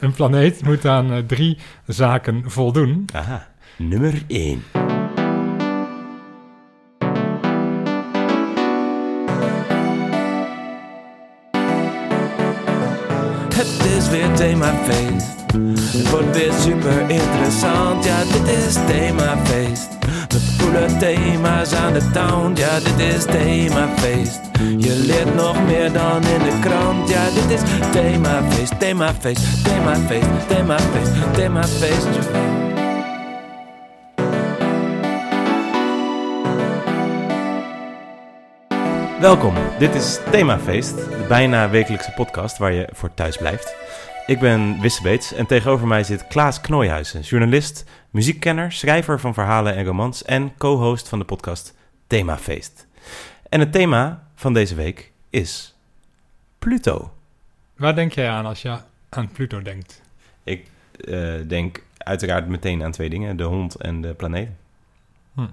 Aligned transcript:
Een 0.00 0.12
planeet 0.12 0.64
moet 0.64 0.84
aan 0.84 1.12
eh, 1.12 1.18
drie 1.18 1.58
zaken 1.86 2.42
voldoen. 2.46 3.04
Aha, 3.14 3.48
nummer 3.76 4.22
1. 4.26 4.62
Het 13.54 13.84
is 13.96 14.08
weer 14.10 14.34
themafeest. 14.34 15.36
Het 15.92 16.10
wordt 16.10 16.36
weer 16.36 16.52
super 16.52 17.10
interessant. 17.10 18.04
Ja, 18.04 18.24
dit 18.24 18.48
is 18.48 18.74
themafeest. 18.74 19.97
Met 20.32 20.56
coole 20.58 20.96
thema's 20.98 21.72
aan 21.72 21.92
de 21.92 22.10
town. 22.10 22.52
Ja, 22.54 22.78
dit 22.80 23.14
is 23.14 23.24
themafeest. 23.24 24.40
Je 24.78 25.02
leert 25.06 25.34
nog 25.34 25.64
meer 25.66 25.92
dan 25.92 26.22
in 26.22 26.42
de 26.42 26.58
krant. 26.60 27.08
Ja, 27.08 27.24
dit 27.30 27.50
is 27.50 27.60
themafeest, 27.92 28.78
themafeest, 28.80 29.64
themafeest, 29.64 30.48
themafeest, 30.48 31.34
themafeest. 31.34 32.28
Welkom, 39.20 39.54
dit 39.78 39.94
is 39.94 40.18
Themafeest, 40.30 40.96
de 40.96 41.24
bijna 41.28 41.70
wekelijkse 41.70 42.12
podcast 42.12 42.58
waar 42.58 42.72
je 42.72 42.88
voor 42.92 43.14
thuis 43.14 43.36
blijft. 43.36 43.74
Ik 44.28 44.38
ben 44.38 44.80
Wisse 44.80 45.02
Beets 45.02 45.32
en 45.32 45.46
tegenover 45.46 45.86
mij 45.86 46.04
zit 46.04 46.26
Klaas 46.26 46.60
Knooihuizen, 46.60 47.20
journalist, 47.20 47.84
muziekkenner, 48.10 48.72
schrijver 48.72 49.20
van 49.20 49.34
verhalen 49.34 49.74
en 49.74 49.84
romans 49.84 50.24
en 50.24 50.56
co-host 50.56 51.08
van 51.08 51.18
de 51.18 51.24
podcast 51.24 51.74
Themafeest. 52.06 52.86
En 53.48 53.60
het 53.60 53.72
thema 53.72 54.28
van 54.34 54.52
deze 54.52 54.74
week 54.74 55.12
is 55.30 55.76
Pluto. 56.58 57.12
Waar 57.76 57.94
denk 57.94 58.12
jij 58.12 58.28
aan 58.28 58.46
als 58.46 58.62
je 58.62 58.78
aan 59.08 59.32
Pluto 59.32 59.62
denkt? 59.62 60.02
Ik 60.44 60.66
eh, 61.04 61.34
denk 61.46 61.82
uiteraard 61.98 62.48
meteen 62.48 62.82
aan 62.82 62.92
twee 62.92 63.10
dingen, 63.10 63.36
de 63.36 63.44
hond 63.44 63.74
en 63.74 64.00
de 64.00 64.14
planeet. 64.14 64.48
Hm. 65.34 65.46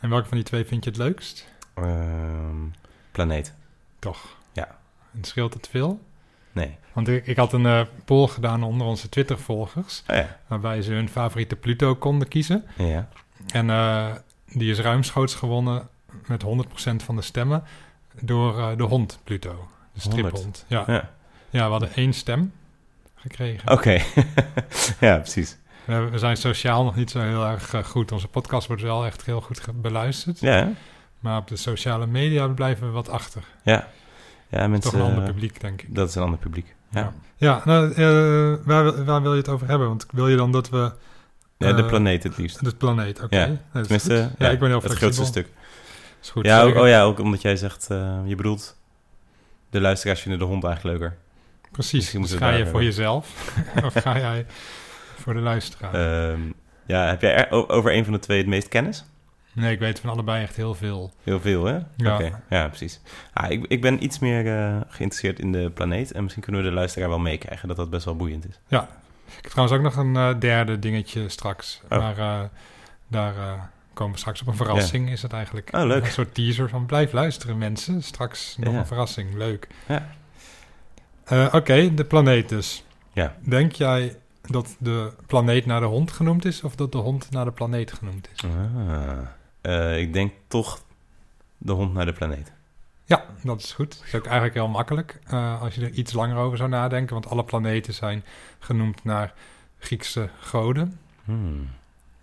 En 0.00 0.10
welke 0.10 0.28
van 0.28 0.36
die 0.36 0.46
twee 0.46 0.64
vind 0.64 0.84
je 0.84 0.90
het 0.90 0.98
leukst? 0.98 1.48
Ehm, 1.74 2.66
planeet, 3.12 3.54
Toch? 3.98 4.36
Ja. 4.52 4.78
En 5.14 5.24
scheelt 5.24 5.54
het 5.54 5.68
veel? 5.68 6.00
Nee. 6.52 6.76
Want 6.92 7.08
ik, 7.08 7.26
ik 7.26 7.36
had 7.36 7.52
een 7.52 7.66
eh, 7.66 7.80
poll 8.04 8.26
gedaan 8.26 8.62
onder 8.62 8.86
onze 8.86 9.08
Twitter-volgers, 9.08 10.02
Oh 10.10 10.16
ja, 10.16 10.38
waarbij 10.46 10.82
ze 10.82 10.92
hun 10.92 11.08
favoriete 11.08 11.56
Pluto 11.56 11.94
konden 11.94 12.28
kiezen. 12.28 12.64
ja. 12.76 13.08
En 13.52 13.70
eh, 13.70 14.06
die 14.46 14.70
is 14.70 14.78
ruimschoots 14.78 15.34
gewonnen 15.34 15.88
met 16.26 16.44
100% 16.44 16.46
van 17.04 17.16
de 17.16 17.22
stemmen 17.22 17.62
door 18.20 18.58
eh, 18.58 18.68
de 18.76 18.82
hond 18.82 19.18
Pluto. 19.24 19.68
De 19.92 20.00
striphond. 20.00 20.64
Ja. 20.68 20.84
ja. 20.86 21.10
ja, 21.50 21.64
we 21.64 21.70
hadden 21.70 21.94
één 21.94 22.12
stem 22.12 22.52
gekregen. 23.14 23.70
Oké, 23.70 23.90
ja 25.00 25.16
precies. 25.16 25.56
We, 25.84 26.08
we 26.08 26.18
zijn 26.18 26.36
sociaal 26.36 26.84
nog 26.84 26.96
niet 26.96 27.10
zo 27.10 27.20
heel 27.20 27.46
erg 27.46 27.74
goed. 27.84 28.12
Onze 28.12 28.28
podcast 28.28 28.66
wordt 28.66 28.82
wel 28.82 29.06
echt 29.06 29.24
heel 29.24 29.40
goed 29.40 29.60
beluisterd. 29.74 30.40
Ja? 30.40 30.72
Maar 31.20 31.38
op 31.38 31.48
de 31.48 31.56
sociale 31.56 32.06
media 32.06 32.46
blijven 32.46 32.86
we 32.86 32.92
wat 32.92 33.08
achter. 33.08 33.42
ja. 33.62 33.88
Ja, 34.50 34.66
mensen... 34.66 34.90
Toch 34.90 35.00
een 35.00 35.06
ander 35.06 35.22
eh, 35.24 35.30
publiek, 35.30 35.60
denk 35.60 35.82
ik. 35.82 35.94
Dat 35.94 36.08
is 36.08 36.14
een 36.14 36.22
ander 36.22 36.38
publiek. 36.38 36.74
Ja, 36.90 37.00
Ja, 37.00 37.12
ja 37.36 37.62
nou, 37.64 37.92
eh, 37.92 38.66
waar, 38.66 38.82
wil- 38.82 39.04
waar 39.04 39.22
wil 39.22 39.32
je 39.32 39.38
het 39.38 39.48
over 39.48 39.68
hebben? 39.68 39.88
Want 39.88 40.06
wil 40.10 40.28
je 40.28 40.36
dan 40.36 40.52
dat 40.52 40.68
we... 40.68 40.92
ja. 41.56 41.72
de 41.72 41.82
eh, 41.82 41.88
planeet 41.88 42.22
het 42.22 42.36
liefst. 42.36 42.64
De 42.64 42.74
planeet, 42.74 43.22
oké. 43.22 43.36
Ja, 43.36 43.56
Tenminste, 43.72 44.26
goed. 44.28 44.38
ja, 44.38 44.48
ik 44.50 44.58
ben 44.58 44.68
heel 44.68 44.80
het 44.82 44.92
grootste 44.92 45.24
stuk. 45.24 45.48
Is 46.22 46.30
goed. 46.30 46.44
Ja, 46.44 46.62
ook, 46.62 46.74
oh 46.74 46.88
ja, 46.88 47.02
ook 47.02 47.18
omdat 47.18 47.42
jij 47.42 47.56
zegt, 47.56 47.86
je 48.24 48.34
bedoelt, 48.36 48.76
de 49.70 49.80
luisteraars 49.80 50.20
vinden 50.20 50.40
de 50.40 50.46
hond 50.46 50.64
eigenlijk 50.64 50.98
leuker. 50.98 51.18
Precies. 51.70 52.10
Dus 52.10 52.32
ga 52.32 52.48
je 52.48 52.54
voor 52.56 52.64
hebben. 52.64 52.84
jezelf 52.84 53.54
of 53.84 53.94
ga 53.94 54.18
jij 54.18 54.46
voor 55.18 55.34
de 55.34 55.40
luisteraar? 55.40 55.94
Ehm, 56.30 56.40
ja, 56.86 57.06
heb 57.06 57.20
jij 57.20 57.34
er 57.48 57.68
over 57.68 57.94
een 57.94 58.04
van 58.04 58.12
de 58.12 58.18
twee 58.18 58.38
het 58.38 58.46
meest 58.46 58.68
kennis? 58.68 59.04
Nee, 59.52 59.72
ik 59.72 59.78
weet 59.78 60.00
van 60.00 60.10
allebei 60.10 60.42
echt 60.42 60.56
heel 60.56 60.74
veel. 60.74 61.12
Heel 61.22 61.40
veel, 61.40 61.64
hè? 61.64 61.78
Ja. 61.96 62.14
Oké, 62.14 62.42
ja, 62.48 62.68
precies. 62.68 63.00
Ah, 63.32 63.50
ik, 63.50 63.64
ik 63.68 63.80
ben 63.80 64.04
iets 64.04 64.18
meer 64.18 64.46
eh, 64.58 64.80
geïnteresseerd 64.88 65.38
in 65.38 65.52
de 65.52 65.70
planeet 65.70 66.12
en 66.12 66.22
misschien 66.22 66.42
kunnen 66.42 66.62
we 66.62 66.68
de 66.68 66.74
luisteraar 66.74 67.08
wel 67.08 67.18
meekrijgen 67.18 67.68
dat 67.68 67.76
dat 67.76 67.90
best 67.90 68.04
wel 68.04 68.16
boeiend 68.16 68.48
is. 68.48 68.60
Ja. 68.68 68.88
Ik 69.36 69.42
heb 69.42 69.50
trouwens 69.50 69.78
ook 69.78 69.84
nog 69.84 69.96
een 69.96 70.16
eh, 70.16 70.40
derde 70.40 70.78
dingetje 70.78 71.28
straks. 71.28 71.80
Oh. 71.90 71.98
Maar 71.98 72.18
eh, 72.18 72.40
daar 73.08 73.34
komen 73.94 74.12
we 74.14 74.18
straks 74.20 74.40
op 74.40 74.46
een 74.46 74.56
verrassing, 74.56 75.10
is 75.10 75.22
het 75.22 75.32
eigenlijk. 75.32 75.68
Oh, 75.74 75.84
leuk. 75.84 76.04
Een 76.04 76.10
soort 76.10 76.34
teaser 76.34 76.68
van 76.68 76.86
blijf 76.86 77.12
luisteren 77.12 77.58
mensen. 77.58 78.02
Straks 78.02 78.56
nog 78.58 78.72
Ja. 78.72 78.78
een 78.78 78.86
verrassing. 78.86 79.34
Leuk. 79.34 79.68
Ja. 79.86 80.08
Oké, 81.52 81.94
de 81.94 82.04
planeet 82.04 82.48
dus. 82.48 82.84
Ja. 83.12 83.36
Denk 83.40 83.72
jij 83.72 84.16
dat 84.42 84.76
de 84.78 85.12
planeet 85.26 85.66
naar 85.66 85.80
de 85.80 85.86
hond 85.86 86.10
genoemd 86.12 86.44
is... 86.44 86.62
of 86.62 86.74
dat 86.74 86.92
de 86.92 86.98
hond 86.98 87.30
naar 87.30 87.44
de 87.44 87.52
planeet 87.52 87.92
genoemd 87.92 88.28
is? 88.34 88.44
Ah, 88.44 88.50
eh, 89.60 89.98
ik 90.00 90.12
denk 90.12 90.32
toch 90.48 90.82
de 91.58 91.72
hond 91.72 91.92
naar 91.94 92.06
de 92.06 92.12
planeet. 92.12 92.52
Ja, 93.04 93.24
dat 93.42 93.60
is 93.60 93.72
goed. 93.72 93.96
Dat 93.98 94.06
is 94.06 94.14
ook 94.14 94.24
eigenlijk 94.24 94.54
heel 94.54 94.68
makkelijk 94.68 95.18
eh, 95.26 95.62
als 95.62 95.74
je 95.74 95.80
er 95.84 95.90
iets 95.90 96.12
langer 96.12 96.36
over 96.36 96.56
zou 96.58 96.68
nadenken. 96.70 97.14
Want 97.14 97.26
alle 97.28 97.44
planeten 97.44 97.94
zijn 97.94 98.24
genoemd 98.58 99.04
naar 99.04 99.32
Griekse 99.78 100.28
goden, 100.40 100.98
Hmm. 101.24 101.68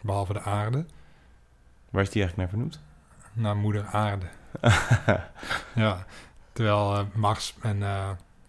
behalve 0.01 0.33
de 0.33 0.41
aarde. 0.41 0.85
Waar 1.89 2.01
is 2.03 2.09
die 2.09 2.21
eigenlijk 2.21 2.35
naar 2.37 2.47
vernoemd? 2.49 2.79
Naar 3.33 3.55
moeder 3.57 3.85
aarde. 3.85 4.25
Ja, 5.75 6.05
terwijl 6.53 6.95
eh, 6.95 7.03
Mars 7.13 7.55
en 7.61 7.83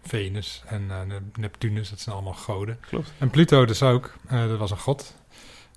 Venus 0.01 0.63
en 0.65 0.87
Nep- 0.87 1.37
Neptunus, 1.37 1.89
dat 1.89 1.99
zijn 1.99 2.15
allemaal 2.15 2.33
goden. 2.33 2.79
Klopt. 2.79 3.11
En 3.17 3.29
Pluto 3.29 3.65
dus 3.65 3.83
ook, 3.83 4.13
dat 4.29 4.57
was 4.57 4.71
een 4.71 4.77
god. 4.77 5.15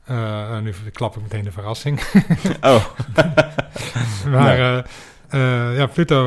Eh, 0.04 0.58
nu 0.58 0.72
klap 0.92 1.16
ik 1.16 1.22
meteen 1.22 1.44
de 1.44 1.52
verrassing. 1.52 2.00
Oh, 2.60 2.86
maar 4.30 4.58
Nou. 4.58 4.84
eh, 5.28 5.70
eh, 5.70 5.76
ja, 5.76 5.86
Pluto, 5.86 6.24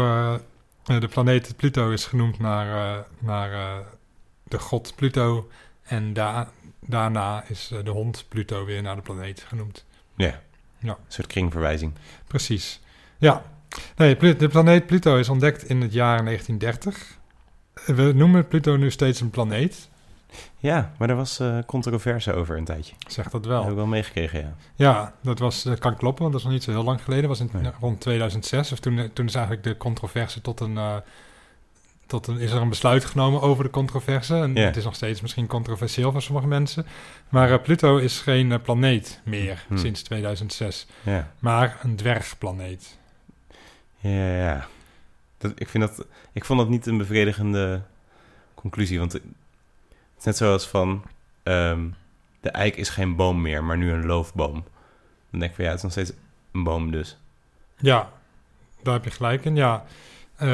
de 0.84 1.08
planeet 1.08 1.54
Pluto 1.56 1.90
is 1.92 2.06
genoemd 2.06 2.40
naar, 2.40 3.04
naar 3.20 3.84
de 4.44 4.60
god 4.60 4.94
Pluto. 4.96 5.50
En 5.84 6.14
da- 6.14 6.50
daarna 6.80 7.44
is 7.48 7.72
de 7.84 7.90
hond 7.90 8.26
Pluto 8.30 8.66
weer 8.66 8.82
naar 8.82 8.96
de 8.96 9.02
planeet 9.02 9.46
genoemd. 9.48 9.86
ja. 10.16 10.42
Ja. 10.80 10.92
Een 10.92 10.98
soort 11.08 11.28
kringverwijzing. 11.28 11.94
Precies. 12.28 12.80
Ja. 13.18 13.44
Nee, 13.96 14.36
de 14.36 14.48
planeet 14.48 14.86
Pluto 14.86 15.18
is 15.18 15.30
ontdekt 15.30 15.64
in 15.70 15.82
het 15.82 15.94
jaar 15.94 16.24
1930. 16.24 17.18
We 17.86 18.12
noemen 18.16 18.48
Pluto 18.48 18.76
nu 18.76 18.92
steeds 18.92 19.22
een 19.22 19.30
planeet. 19.30 19.90
Ja, 20.58 20.92
maar 20.98 21.10
er 21.10 21.16
was 21.16 21.40
eh, 21.40 21.58
controverse 21.66 22.34
over 22.34 22.58
een 22.58 22.64
tijdje. 22.66 22.94
Zeg 23.08 23.30
dat 23.30 23.44
Dat 23.44 23.52
heb 23.52 23.60
ik 23.62 23.66
wel. 23.68 23.76
wel 23.76 23.86
meegekregen, 23.86 24.40
ja. 24.40 24.54
Ja, 24.76 25.14
dat, 25.22 25.40
was, 25.40 25.64
dat 25.64 25.80
kan 25.80 25.96
kloppen, 25.96 26.22
want 26.22 26.32
dat 26.32 26.42
is 26.42 26.48
nog 26.48 26.56
niet 26.56 26.64
zo 26.66 26.72
heel 26.72 26.84
lang 26.84 27.02
geleden. 27.04 27.30
Dat 27.30 27.38
was 27.40 27.48
in, 27.54 27.62
Nee. 27.62 27.72
rond 27.80 28.02
2006. 28.02 28.72
Of 28.72 28.80
toen, 28.80 29.10
toen 29.14 29.26
is 29.26 29.36
eigenlijk 29.36 29.64
de 29.66 29.78
controverse 29.78 30.42
tot 30.42 30.60
een... 30.60 30.78
eh, 30.78 30.96
tot 32.08 32.28
een, 32.28 32.38
is 32.40 32.52
er 32.52 32.62
een 32.62 32.70
besluit 32.70 33.06
genomen 33.06 33.42
over 33.42 33.64
de 33.64 33.70
controverse. 33.70 34.36
En 34.36 34.56
het 34.56 34.76
is 34.78 34.84
nog 34.84 34.96
steeds 34.96 35.22
misschien 35.22 35.48
controversieel 35.48 36.12
voor 36.12 36.22
sommige 36.22 36.48
mensen. 36.48 36.86
Maar 37.30 37.52
eh, 37.52 37.62
Pluto 37.62 37.98
is 37.98 38.20
geen 38.20 38.52
eh, 38.52 38.60
planeet 38.62 39.22
meer 39.24 39.64
Hmm. 39.68 39.78
sinds 39.78 40.02
2006. 40.02 40.88
Ja, 41.04 41.32
Maar 41.40 41.80
een 41.84 41.96
dwergplaneet. 41.96 42.98
ja. 44.00 44.68
Dat, 45.38 45.52
ik, 45.56 45.70
vind 45.70 45.84
dat, 45.84 46.06
ik 46.34 46.46
vond 46.46 46.60
dat 46.60 46.70
niet 46.70 46.86
een 46.86 46.98
bevredigende 46.98 47.82
conclusie. 48.56 49.00
Want 49.00 49.20
het 50.16 50.20
is 50.20 50.26
net 50.26 50.38
zoals 50.38 50.68
van... 50.68 51.04
ehm, 51.44 51.88
de 52.42 52.50
eik 52.50 52.76
is 52.76 52.90
geen 52.90 53.16
boom 53.16 53.42
meer, 53.42 53.64
maar 53.64 53.78
nu 53.78 53.92
een 53.92 54.06
loofboom. 54.06 54.64
Dan 55.30 55.40
denk 55.40 55.44
ik 55.52 55.56
van 55.56 55.64
ja, 55.66 55.70
het 55.70 55.78
is 55.80 55.84
nog 55.84 55.92
steeds 55.92 56.12
een 56.52 56.64
boom 56.64 56.92
dus. 56.92 57.18
Ja, 57.78 58.10
daar 58.84 58.94
heb 58.94 59.04
je 59.04 59.12
gelijk 59.12 59.46
in, 59.46 59.56
ja. 59.56 59.84
Eh, 60.36 60.48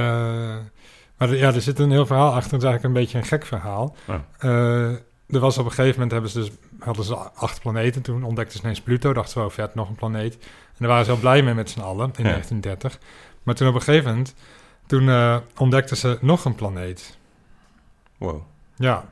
maar 1.17 1.29
er- 1.29 1.35
ja, 1.37 1.53
er 1.53 1.61
zit 1.61 1.79
een 1.79 1.91
heel 1.91 2.05
verhaal 2.05 2.33
achter. 2.33 2.51
Het 2.51 2.61
is 2.61 2.67
eigenlijk 2.67 2.83
een 2.83 3.01
beetje 3.01 3.17
een 3.17 3.23
gek 3.25 3.45
verhaal. 3.45 3.95
Oh. 4.07 4.15
Eh, 4.37 4.91
er 5.27 5.39
was 5.39 5.57
op 5.57 5.65
een 5.65 5.71
gegeven 5.71 5.93
moment 5.93 6.11
hebben 6.11 6.29
ze 6.29 6.39
dus, 6.39 6.49
hadden 6.79 7.05
ze 7.05 7.15
acht 7.15 7.59
planeten. 7.61 8.01
Toen 8.01 8.23
ontdekten 8.23 8.57
ze 8.57 8.63
ineens 8.63 8.81
Pluto. 8.81 9.13
Dachten 9.13 9.31
ze, 9.33 9.39
oh 9.47 9.49
vet, 9.51 9.75
nog 9.75 9.89
een 9.89 9.95
planeet. 9.95 10.33
En 10.43 10.77
daar 10.77 10.87
waren 10.87 11.05
ze 11.05 11.11
heel 11.11 11.19
blij 11.19 11.41
mee 11.43 11.53
met 11.53 11.69
z'n 11.69 11.79
allen 11.79 12.11
in 12.17 12.23
Ja. 12.23 12.29
1930. 12.29 12.99
Maar 13.43 13.55
toen 13.55 13.67
op 13.67 13.73
een 13.75 13.81
gegeven 13.81 14.09
moment, 14.09 14.35
toen 14.85 15.09
eh, 15.09 15.37
ontdekten 15.57 15.97
ze 15.97 16.17
nog 16.21 16.45
een 16.45 16.55
planeet. 16.55 17.17
Wow. 18.17 18.41
Ja, 18.75 19.05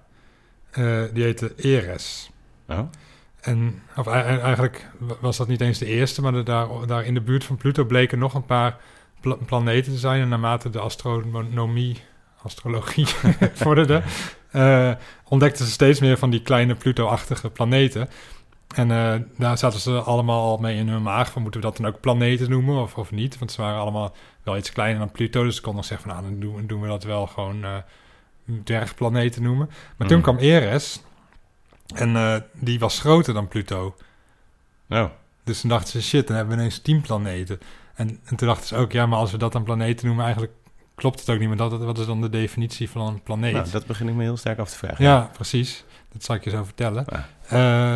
Eh, 0.71 1.01
die 1.13 1.23
heette 1.23 1.53
Eres. 1.55 2.29
Oh? 2.67 2.79
En 3.41 3.81
of, 3.95 4.07
ei- 4.07 4.23
ei- 4.23 4.39
eigenlijk 4.39 4.89
wa- 4.97 5.15
was 5.21 5.37
dat 5.37 5.47
niet 5.47 5.61
eens 5.61 5.77
de 5.77 5.85
eerste, 5.85 6.21
maar 6.21 6.33
er 6.33 6.43
daar, 6.43 6.67
daar 6.87 7.05
in 7.05 7.13
de 7.13 7.21
buurt 7.21 7.43
van 7.43 7.57
Pluto 7.57 7.85
bleken 7.85 8.19
nog 8.19 8.33
een 8.33 8.45
paar 8.45 8.77
pla- 9.21 9.37
planeten 9.45 9.91
te 9.93 9.97
zijn. 9.99 10.21
En 10.21 10.29
naarmate 10.29 10.69
de 10.69 10.79
astronomie, 10.79 11.97
astrologie 12.43 13.05
vorderde, 13.53 14.01
eh, 14.51 14.91
ontdekten 15.23 15.65
ze 15.65 15.71
steeds 15.71 15.99
meer 15.99 16.17
van 16.17 16.29
die 16.29 16.41
kleine 16.41 16.75
Pluto-achtige 16.75 17.49
planeten. 17.49 18.09
En 18.75 18.91
eh, 18.91 19.15
daar 19.37 19.57
zaten 19.57 19.79
ze 19.79 19.99
allemaal 19.99 20.43
al 20.45 20.57
mee 20.57 20.77
in 20.77 20.87
hun 20.87 21.01
maag 21.03 21.31
van 21.31 21.41
moeten 21.41 21.61
we 21.61 21.67
dat 21.67 21.77
dan 21.77 21.87
ook 21.87 21.99
planeten 21.99 22.49
noemen 22.49 22.81
of, 22.81 22.95
of 22.95 23.11
niet? 23.11 23.37
Want 23.39 23.51
ze 23.51 23.61
waren 23.61 23.79
allemaal 23.79 24.15
wel 24.43 24.57
iets 24.57 24.71
kleiner 24.71 24.99
dan 24.99 25.11
Pluto, 25.11 25.43
dus 25.43 25.55
ze 25.55 25.61
konden 25.61 25.81
nog 25.81 25.89
zeggen 25.89 26.09
van 26.09 26.19
nou, 26.21 26.29
dan 26.31 26.39
doen, 26.39 26.67
doen 26.67 26.81
we 26.81 26.87
dat 26.87 27.03
wel 27.03 27.27
gewoon 27.27 27.65
dwergplaneten 28.63 29.43
noemen. 29.43 29.69
Maar 29.97 30.07
toen 30.07 30.17
Mm. 30.17 30.23
kwam 30.23 30.37
Eres 30.37 31.01
En 31.95 32.15
eh, 32.15 32.35
die 32.53 32.79
was 32.79 32.99
groter 32.99 33.33
dan 33.33 33.47
Pluto. 33.47 33.95
Oh, 34.89 35.05
Dus 35.43 35.61
toen 35.61 35.69
dachten 35.69 35.89
ze, 35.91 36.01
shit, 36.01 36.27
dan 36.27 36.35
hebben 36.35 36.55
we 36.55 36.59
ineens 36.61 36.79
tien 36.79 37.01
planeten. 37.01 37.59
En, 37.95 38.19
en 38.25 38.35
toen 38.35 38.47
dachten 38.47 38.67
ze 38.67 38.75
ook, 38.75 38.91
ja, 38.91 39.05
maar 39.05 39.19
als 39.19 39.31
we 39.31 39.37
dat 39.37 39.51
dan 39.51 39.63
planeten 39.63 40.05
noemen, 40.05 40.23
eigenlijk 40.23 40.53
klopt 40.95 41.19
het 41.19 41.29
ook 41.29 41.39
niet. 41.39 41.47
Maar 41.47 41.57
dat, 41.57 41.79
wat 41.79 41.97
is 41.99 42.05
dan 42.05 42.21
de 42.21 42.29
definitie 42.29 42.89
van 42.89 43.07
een 43.07 43.23
planeet? 43.23 43.53
nou, 43.53 43.69
dat 43.71 43.85
begin 43.85 44.07
ik 44.07 44.13
me 44.15 44.23
heel 44.23 44.37
sterk 44.37 44.59
af 44.59 44.69
te 44.69 44.77
vragen. 44.77 45.05
Ja, 45.05 45.29
precies. 45.33 45.83
Dat 46.13 46.23
zal 46.23 46.35
ik 46.35 46.43
je 46.43 46.49
zo 46.49 46.63
vertellen. 46.63 47.05
Ja. 47.09 47.27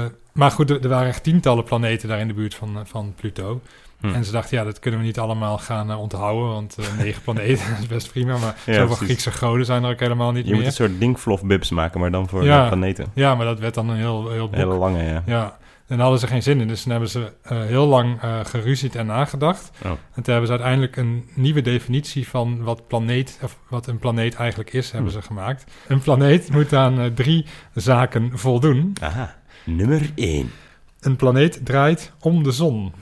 Eh, 0.06 0.10
maar 0.32 0.52
goed, 0.52 0.70
er, 0.70 0.82
er 0.82 0.90
waren 0.90 1.08
echt 1.08 1.24
tientallen 1.24 1.64
planeten 1.64 2.10
daar 2.10 2.20
in 2.20 2.28
de 2.28 2.34
buurt 2.34 2.56
van, 2.56 2.78
eh, 2.78 2.86
van 2.86 3.14
Pluto. 3.16 3.62
Hm. 4.04 4.14
En 4.14 4.26
ze 4.26 4.32
dachten, 4.32 4.58
ja, 4.58 4.64
dat 4.64 4.80
kunnen 4.80 5.00
we 5.00 5.06
niet 5.06 5.20
allemaal 5.20 5.58
gaan 5.58 5.92
eh, 5.92 6.00
onthouden, 6.00 6.48
want 6.50 6.78
eh, 6.78 6.86
negen 7.04 7.22
planeten 7.22 7.66
is 7.82 7.88
best 7.88 8.12
prima. 8.12 8.38
Maar 8.38 8.56
Ja, 8.66 8.74
zoveel 8.74 8.86
precies. 8.86 9.06
Griekse 9.06 9.32
goden 9.32 9.66
zijn 9.66 9.84
er 9.84 9.92
ook 9.92 10.00
helemaal 10.00 10.32
niet 10.32 10.44
Je 10.44 10.50
moet 10.50 10.58
meer. 10.60 10.68
een 10.68 10.74
soort 10.74 11.00
dingflof-bibs 11.00 11.70
maken, 11.70 12.00
maar 12.00 12.12
dan 12.12 12.28
voor 12.30 12.44
Ja. 12.44 12.68
planeten. 12.68 13.06
Ja, 13.14 13.36
maar 13.36 13.46
dat 13.46 13.60
werd 13.60 13.74
dan 13.74 13.90
een 13.90 13.98
heel, 13.98 14.30
heel 14.32 14.48
Een 14.52 14.58
hele 14.58 14.74
lange, 14.76 15.04
ja. 15.04 15.24
Ja, 15.26 15.58
en 15.88 16.00
daar 16.00 16.00
hadden 16.00 16.20
ze 16.20 16.28
geen 16.28 16.44
zin 16.44 16.62
in. 16.62 16.68
Dus 16.68 16.82
toen 16.82 16.92
hebben 16.92 17.10
ze 17.10 17.32
eh, 17.42 17.62
heel 17.62 17.86
lang 17.88 18.20
geruzied 18.44 18.96
en 18.96 19.06
nagedacht. 19.06 19.72
Oh. 19.86 19.92
En 19.92 19.98
toen 20.24 20.24
hebben 20.34 20.46
ze 20.46 20.52
uiteindelijk 20.52 20.96
een 20.96 21.30
nieuwe 21.36 21.62
definitie 21.62 22.28
van 22.28 22.64
wat, 22.64 22.88
planeet, 22.88 23.40
of 23.42 23.58
wat 23.70 23.88
een 23.88 24.00
planeet 24.00 24.36
eigenlijk 24.36 24.74
is, 24.74 24.92
hebben 24.92 25.12
Hm. 25.12 25.18
ze 25.20 25.26
gemaakt. 25.26 25.64
Een 25.88 26.00
planeet 26.00 26.52
moet 26.52 26.74
aan 26.74 27.12
drie 27.14 27.46
zaken 27.74 28.32
voldoen. 28.34 28.96
Aha, 29.02 29.36
nummer 29.66 30.10
1. 30.16 30.52
Een 31.00 31.16
planeet 31.16 31.66
draait 31.66 32.12
om 32.20 32.44
de 32.44 32.52
zon. 32.52 32.94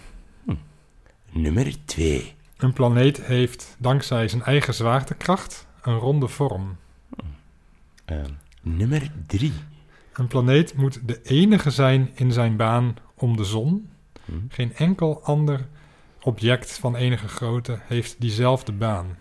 Nummer 1.31 1.85
2. 1.85 2.33
Een 2.57 2.73
planeet 2.73 3.25
heeft 3.25 3.75
dankzij 3.79 4.27
zijn 4.27 4.43
eigen 4.43 4.73
zwaartekracht 4.73 5.67
een 5.81 5.97
ronde 5.97 6.27
vorm. 6.27 6.77
nummer 8.61 9.11
3. 9.27 9.53
Een 10.13 10.27
planeet 10.27 10.75
moet 10.75 11.07
de 11.07 11.21
enige 11.23 11.69
zijn 11.69 12.11
in 12.13 12.31
zijn 12.31 12.55
baan 12.55 12.95
om 13.15 13.37
de 13.37 13.43
zon. 13.43 13.89
Hm. 14.25 14.31
Geen 14.49 14.75
enkel 14.75 15.23
ander 15.23 15.67
object 16.21 16.77
van 16.79 16.95
enige 16.95 17.27
grootte 17.27 17.79
heeft 17.83 18.15
diezelfde 18.19 18.71
baan. 18.71 19.17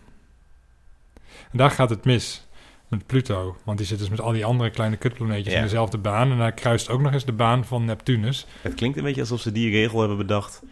En 1.50 1.58
daar 1.58 1.70
gaat 1.70 1.90
het 1.90 2.04
mis 2.04 2.46
met 2.88 3.06
Pluto, 3.06 3.56
want 3.64 3.78
die 3.78 3.86
zit 3.86 3.98
dus 3.98 4.08
met 4.08 4.20
al 4.20 4.32
die 4.32 4.44
andere 4.44 4.70
kleine 4.70 4.96
kutplaneetjes 4.96 5.52
Ja. 5.52 5.58
in 5.58 5.64
dezelfde 5.64 5.98
baan. 5.98 6.30
En 6.30 6.38
hij 6.38 6.52
kruist 6.52 6.88
ook 6.88 7.00
nog 7.00 7.12
eens 7.12 7.24
de 7.24 7.32
baan 7.32 7.64
van 7.64 7.84
Neptunus. 7.84 8.46
Het 8.62 8.74
klinkt 8.74 8.96
een 8.98 9.04
beetje 9.04 9.20
alsof 9.20 9.40
ze 9.40 9.52
die 9.52 9.70
regel 9.70 9.98
hebben 9.98 10.16
bedacht 10.18 10.62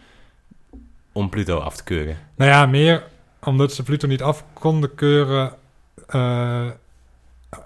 om 1.13 1.29
Pluto 1.29 1.57
af 1.59 1.75
te 1.75 1.83
keuren. 1.83 2.17
Nou 2.35 2.51
ja, 2.51 2.65
meer 2.65 3.03
omdat 3.43 3.73
ze 3.73 3.83
Pluto 3.83 4.07
niet 4.07 4.21
af 4.23 4.43
konden 4.53 4.95
keuren. 4.95 5.53
eh, 6.07 6.67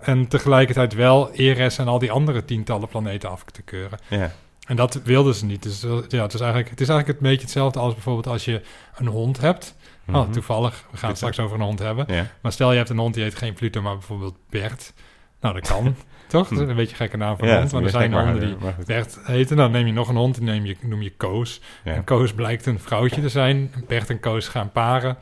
en 0.01 0.28
tegelijkertijd 0.28 0.94
wel 0.94 1.31
Eris 1.31 1.78
en 1.78 1.88
al 1.88 2.00
die 2.00 2.12
andere 2.12 2.45
tientallen 2.45 2.88
planeten 2.88 3.30
af 3.30 3.44
te 3.44 3.62
keuren. 3.62 4.00
Ja. 4.10 4.31
En 4.68 4.75
dat 4.75 5.00
wilden 5.04 5.36
ze 5.36 5.45
niet. 5.45 5.63
Dus 5.63 5.84
eh, 5.84 5.98
ja, 6.07 6.22
het 6.22 6.34
is 6.34 6.40
eigenlijk, 6.40 6.69
het 6.69 6.81
is 6.81 6.90
eigenlijk 6.90 7.19
een 7.19 7.28
beetje 7.30 7.42
hetzelfde 7.44 7.80
als 7.80 7.94
bijvoorbeeld 7.94 8.28
als 8.28 8.45
je 8.45 8.62
een 8.95 9.07
hond 9.07 9.40
hebt. 9.42 9.75
Oh, 10.07 10.16
Mhm. 10.16 10.31
toevallig, 10.31 10.86
we 10.92 10.98
gaan 10.98 11.07
het 11.10 11.18
straks 11.18 11.40
over 11.40 11.56
een 11.57 11.63
hond 11.66 11.80
hebben. 11.80 12.06
Ja. 12.16 12.28
Maar 12.42 12.51
stel 12.51 12.72
je 12.72 12.78
hebt 12.78 12.90
een 12.90 12.98
hond 12.98 13.13
die 13.13 13.24
heet 13.24 13.36
geen 13.36 13.54
Pluto, 13.54 13.81
maar 13.81 13.94
bijvoorbeeld 13.94 14.36
Bert. 14.50 14.94
Nou, 15.42 15.54
dat 15.60 15.68
kan, 15.68 15.95
toch? 16.33 16.47
Dat 16.47 16.59
is 16.59 16.68
een 16.68 16.75
beetje 16.75 16.91
een 16.91 16.97
gekke 16.97 17.18
naam 17.18 17.38
voor 17.38 17.47
een 17.47 17.53
Ja, 17.53 17.59
hond. 17.59 17.71
Maar 17.71 17.81
is 17.81 17.94
er 17.94 18.00
zijn 18.00 18.13
honden 18.13 18.39
die. 18.39 18.85
Bert 18.85 19.19
heten. 19.24 19.57
Dan 19.57 19.71
neem 19.71 19.85
je 19.85 19.94
nog 19.94 20.09
een 20.09 20.15
hond, 20.15 20.35
die 20.35 20.44
neem 20.44 20.65
je, 20.65 20.75
noem 20.81 21.01
je 21.01 21.12
Koos. 21.12 21.62
Ja. 21.83 21.94
En 21.94 22.03
Koos 22.03 22.33
blijkt 22.33 22.65
een 22.65 22.80
vrouwtje 22.80 23.21
te 23.21 23.30
zijn. 23.30 23.74
Bert 23.88 24.09
en 24.09 24.19
Koos 24.19 24.47
gaan 24.47 24.71
paren. 24.71 25.18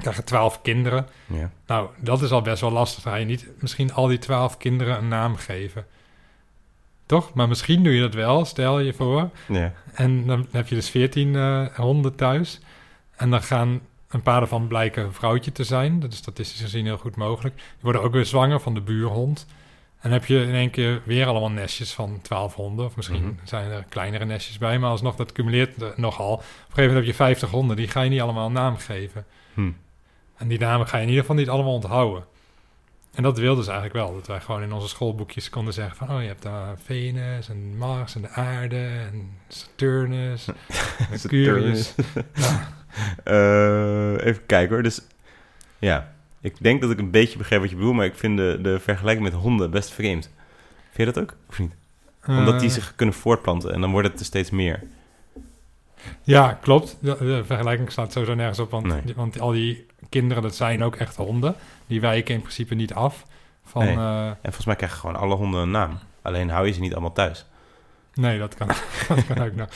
Krijgen 0.00 0.24
twaalf 0.24 0.62
kinderen. 0.62 1.06
Ja. 1.26 1.50
Nou, 1.66 1.88
dat 1.98 2.22
is 2.22 2.30
al 2.30 2.42
best 2.42 2.60
wel 2.60 2.70
lastig. 2.70 3.02
Dan 3.02 3.12
ga 3.12 3.18
je 3.18 3.24
niet 3.24 3.48
misschien 3.58 3.92
al 3.92 4.06
die 4.06 4.18
twaalf 4.18 4.56
kinderen 4.56 4.98
een 4.98 5.08
naam 5.08 5.36
geven. 5.36 5.86
Toch? 7.06 7.34
Maar 7.34 7.48
misschien 7.48 7.82
doe 7.82 7.94
je 7.94 8.00
dat 8.00 8.14
wel, 8.14 8.44
stel 8.44 8.80
je 8.80 8.92
voor. 8.92 9.30
Ja. 9.48 9.72
En 9.94 10.26
dan 10.26 10.46
heb 10.50 10.68
je 10.68 10.74
dus 10.74 10.90
veertien 10.90 11.36
eh, 11.36 11.66
honden 11.76 12.14
thuis. 12.14 12.60
En 13.16 13.30
dan 13.30 13.42
gaan 13.42 13.80
een 14.08 14.22
paar 14.22 14.38
daarvan 14.38 14.66
blijken 14.66 15.04
een 15.04 15.12
vrouwtje 15.12 15.52
te 15.52 15.64
zijn. 15.64 16.00
Dat 16.00 16.12
is 16.12 16.18
statistisch 16.18 16.60
gezien 16.60 16.84
heel 16.84 16.96
goed 16.96 17.16
mogelijk. 17.16 17.54
Die 17.54 17.64
worden 17.80 18.02
ook 18.02 18.12
weer 18.12 18.24
zwanger 18.24 18.60
van 18.60 18.74
de 18.74 18.80
buurhond. 18.80 19.46
En 20.04 20.10
dan 20.10 20.18
heb 20.18 20.24
je 20.28 20.42
in 20.42 20.54
één 20.54 20.70
keer 20.70 21.00
weer 21.04 21.26
allemaal 21.26 21.50
nestjes 21.50 21.92
van 21.92 22.18
twaalf 22.22 22.54
honden. 22.54 22.84
Of 22.86 22.96
misschien 22.96 23.22
Mhm. 23.24 23.32
zijn 23.44 23.70
er 23.70 23.84
kleinere 23.88 24.24
nestjes 24.24 24.58
bij. 24.58 24.78
Maar 24.78 24.90
alsnog, 24.90 25.16
dat 25.16 25.32
cumuleert 25.32 25.96
nogal. 25.96 26.32
Op 26.32 26.38
een 26.40 26.44
gegeven 26.58 26.80
moment 26.82 26.96
heb 26.96 27.04
je 27.04 27.14
50 27.14 27.50
honden. 27.50 27.76
Die 27.76 27.88
ga 27.88 28.00
je 28.02 28.10
niet 28.10 28.20
allemaal 28.20 28.46
een 28.46 28.52
naam 28.52 28.76
geven. 28.76 29.24
Hm. 29.54 29.70
En 30.36 30.48
die 30.48 30.58
namen 30.58 30.86
ga 30.86 30.96
je 30.96 31.02
in 31.02 31.08
ieder 31.08 31.24
geval 31.24 31.38
niet 31.38 31.48
allemaal 31.48 31.72
onthouden. 31.74 32.24
En 33.14 33.22
dat 33.22 33.38
wilden 33.38 33.64
ze 33.64 33.70
eigenlijk 33.70 34.06
wel. 34.06 34.14
Dat 34.14 34.26
wij 34.26 34.40
gewoon 34.40 34.62
in 34.62 34.72
onze 34.72 34.88
schoolboekjes 34.88 35.50
konden 35.50 35.74
zeggen 35.74 35.96
van... 35.96 36.10
oh, 36.16 36.20
je 36.22 36.26
hebt 36.28 36.42
daar 36.42 36.78
Venus 36.84 37.48
en 37.48 37.76
Mars 37.76 38.14
en 38.14 38.22
de 38.22 38.28
aarde 38.28 38.86
en 39.10 39.30
Saturnus, 39.48 40.46
Mercurius. 41.10 41.94
Ja. 42.34 42.72
Eh, 43.24 44.26
even 44.26 44.46
kijken 44.46 44.74
hoor. 44.74 44.82
Dus 44.82 45.00
ja, 45.78 46.13
ik 46.44 46.54
denk 46.60 46.80
dat 46.80 46.90
ik 46.90 46.98
een 46.98 47.10
beetje 47.10 47.38
begrijp 47.38 47.60
wat 47.60 47.70
je 47.70 47.76
bedoelt, 47.76 47.94
maar 47.96 48.04
ik 48.04 48.14
vind 48.14 48.36
de, 48.36 48.58
de 48.62 48.80
vergelijking 48.80 49.24
met 49.24 49.34
honden 49.40 49.70
best 49.70 49.90
vreemd. 49.90 50.30
Vind 50.90 51.08
je 51.08 51.14
dat 51.14 51.18
ook? 51.22 51.36
Of 51.48 51.58
niet? 51.58 51.72
Omdat 52.26 52.58
die 52.60 52.68
Eh, 52.68 52.74
zich 52.74 52.94
kunnen 52.94 53.14
voortplanten 53.14 53.72
en 53.72 53.80
dan 53.80 53.90
wordt 53.90 54.08
het 54.08 54.18
er 54.20 54.24
steeds 54.26 54.50
meer. 54.50 54.82
Ja, 56.22 56.58
klopt. 56.62 56.96
De, 57.00 57.16
de 57.18 57.42
vergelijking 57.44 57.90
staat 57.92 58.12
sowieso 58.12 58.34
nergens 58.34 58.58
op. 58.58 58.70
Want, 58.70 58.86
Nee. 58.86 59.14
want 59.16 59.40
al 59.40 59.50
die 59.50 59.86
kinderen, 60.08 60.42
dat 60.42 60.54
zijn 60.54 60.82
ook 60.82 60.96
echt 60.96 61.16
honden. 61.16 61.54
Die 61.86 62.00
wijken 62.00 62.34
in 62.34 62.40
principe 62.40 62.74
niet 62.74 62.94
af. 62.94 63.24
Van, 63.64 63.84
Nee. 63.84 63.96
eh, 63.96 64.26
En 64.26 64.36
volgens 64.42 64.66
mij 64.66 64.76
krijgen 64.76 64.98
gewoon 64.98 65.16
alle 65.16 65.34
honden 65.34 65.60
een 65.62 65.70
naam. 65.70 65.98
Alleen 66.22 66.50
hou 66.50 66.66
je 66.66 66.72
ze 66.72 66.80
niet 66.80 66.92
allemaal 66.92 67.12
thuis. 67.12 67.46
nee, 68.14 68.38
dat 68.38 68.54
kan, 68.54 68.66
dat 69.08 69.26
kan 69.26 69.38
ook 69.46 69.54
nog. 69.54 69.68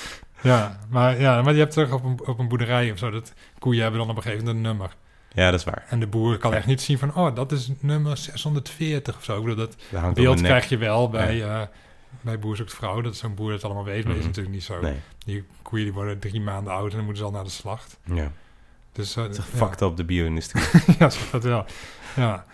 Ja, 0.42 0.78
maar, 0.88 1.20
ja, 1.20 1.42
maar 1.42 1.52
je 1.52 1.58
hebt 1.58 1.72
toch 1.72 1.92
op 1.92 2.04
een, 2.04 2.20
op 2.26 2.38
een 2.38 2.48
boerderij 2.48 2.92
of 2.92 2.98
zo... 2.98 3.10
dat 3.10 3.32
koeien 3.58 3.82
hebben 3.82 4.00
dan 4.00 4.10
op 4.10 4.16
een 4.16 4.22
gegeven 4.22 4.44
moment 4.46 4.64
een 4.64 4.70
nummer. 4.70 4.94
Ja, 5.38 5.50
dat 5.50 5.58
is 5.58 5.64
waar. 5.64 5.84
En 5.88 6.00
de 6.00 6.06
boer 6.06 6.38
kan 6.38 6.50
Ja. 6.50 6.56
echt 6.56 6.66
niet 6.66 6.80
zien 6.80 6.98
van... 6.98 7.14
oh, 7.14 7.34
dat 7.34 7.52
is 7.52 7.70
nummer 7.80 8.16
640 8.16 9.16
of 9.16 9.24
zo. 9.24 9.36
Ik 9.36 9.40
bedoel, 9.44 9.56
dat 9.56 9.76
Dat 9.90 10.14
beeld 10.14 10.38
op 10.38 10.44
krijg 10.44 10.68
je 10.68 10.76
wel 10.76 11.08
bij, 11.10 11.42
eh 11.42 11.62
bij 12.20 12.38
Boer 12.38 12.56
zoekt 12.56 12.74
vrouw. 12.74 13.00
Dat 13.00 13.16
zo'n 13.16 13.34
boer 13.34 13.52
het 13.52 13.64
allemaal 13.64 13.84
weet, 13.84 14.04
maar 14.04 14.14
dat 14.14 14.16
is 14.16 14.18
Mhm. 14.18 14.26
natuurlijk 14.28 14.54
niet 14.54 14.64
zo. 14.64 14.80
Nee, 14.80 14.94
Die 15.18 15.44
koeien 15.62 15.84
die 15.84 15.94
worden 15.94 16.18
drie 16.18 16.40
maanden 16.40 16.72
oud 16.72 16.90
en 16.90 16.96
dan 16.96 17.04
moeten 17.04 17.16
ze 17.16 17.24
al 17.24 17.34
naar 17.34 17.44
de 17.44 17.50
slacht. 17.50 17.98
ja. 18.04 18.30
Dus 18.92 19.16
uh, 19.16 19.22
Het 19.24 19.32
is 19.38 19.44
ja. 19.52 19.56
fucked 19.56 19.80
up 19.80 19.96
de 19.96 20.04
bio-industrie. 20.04 20.64
ja, 20.98 21.10
dat 21.30 21.42
wel. 21.42 21.64
Ja, 22.16 22.44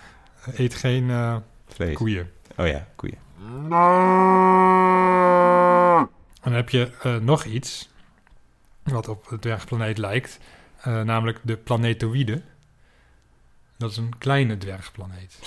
eet 0.54 0.74
geen 0.74 1.10
eh, 1.10 1.36
Vlees. 1.66 1.96
koeien. 1.96 2.30
Oh 2.56 2.66
ja, 2.66 2.86
koeien. 2.96 3.18
En 6.40 6.50
dan 6.50 6.52
heb 6.52 6.68
je 6.70 6.90
nog 7.22 7.44
iets 7.44 7.88
wat 8.82 9.08
op 9.08 9.28
het 9.28 9.40
dwergplaneet 9.42 9.98
lijkt, 9.98 10.38
namelijk 10.84 11.38
de 11.42 11.56
planetoïde. 11.56 12.42
Dat 13.76 13.90
is 13.90 13.96
een 13.96 14.18
kleine 14.18 14.58
dwergplaneet. 14.58 15.38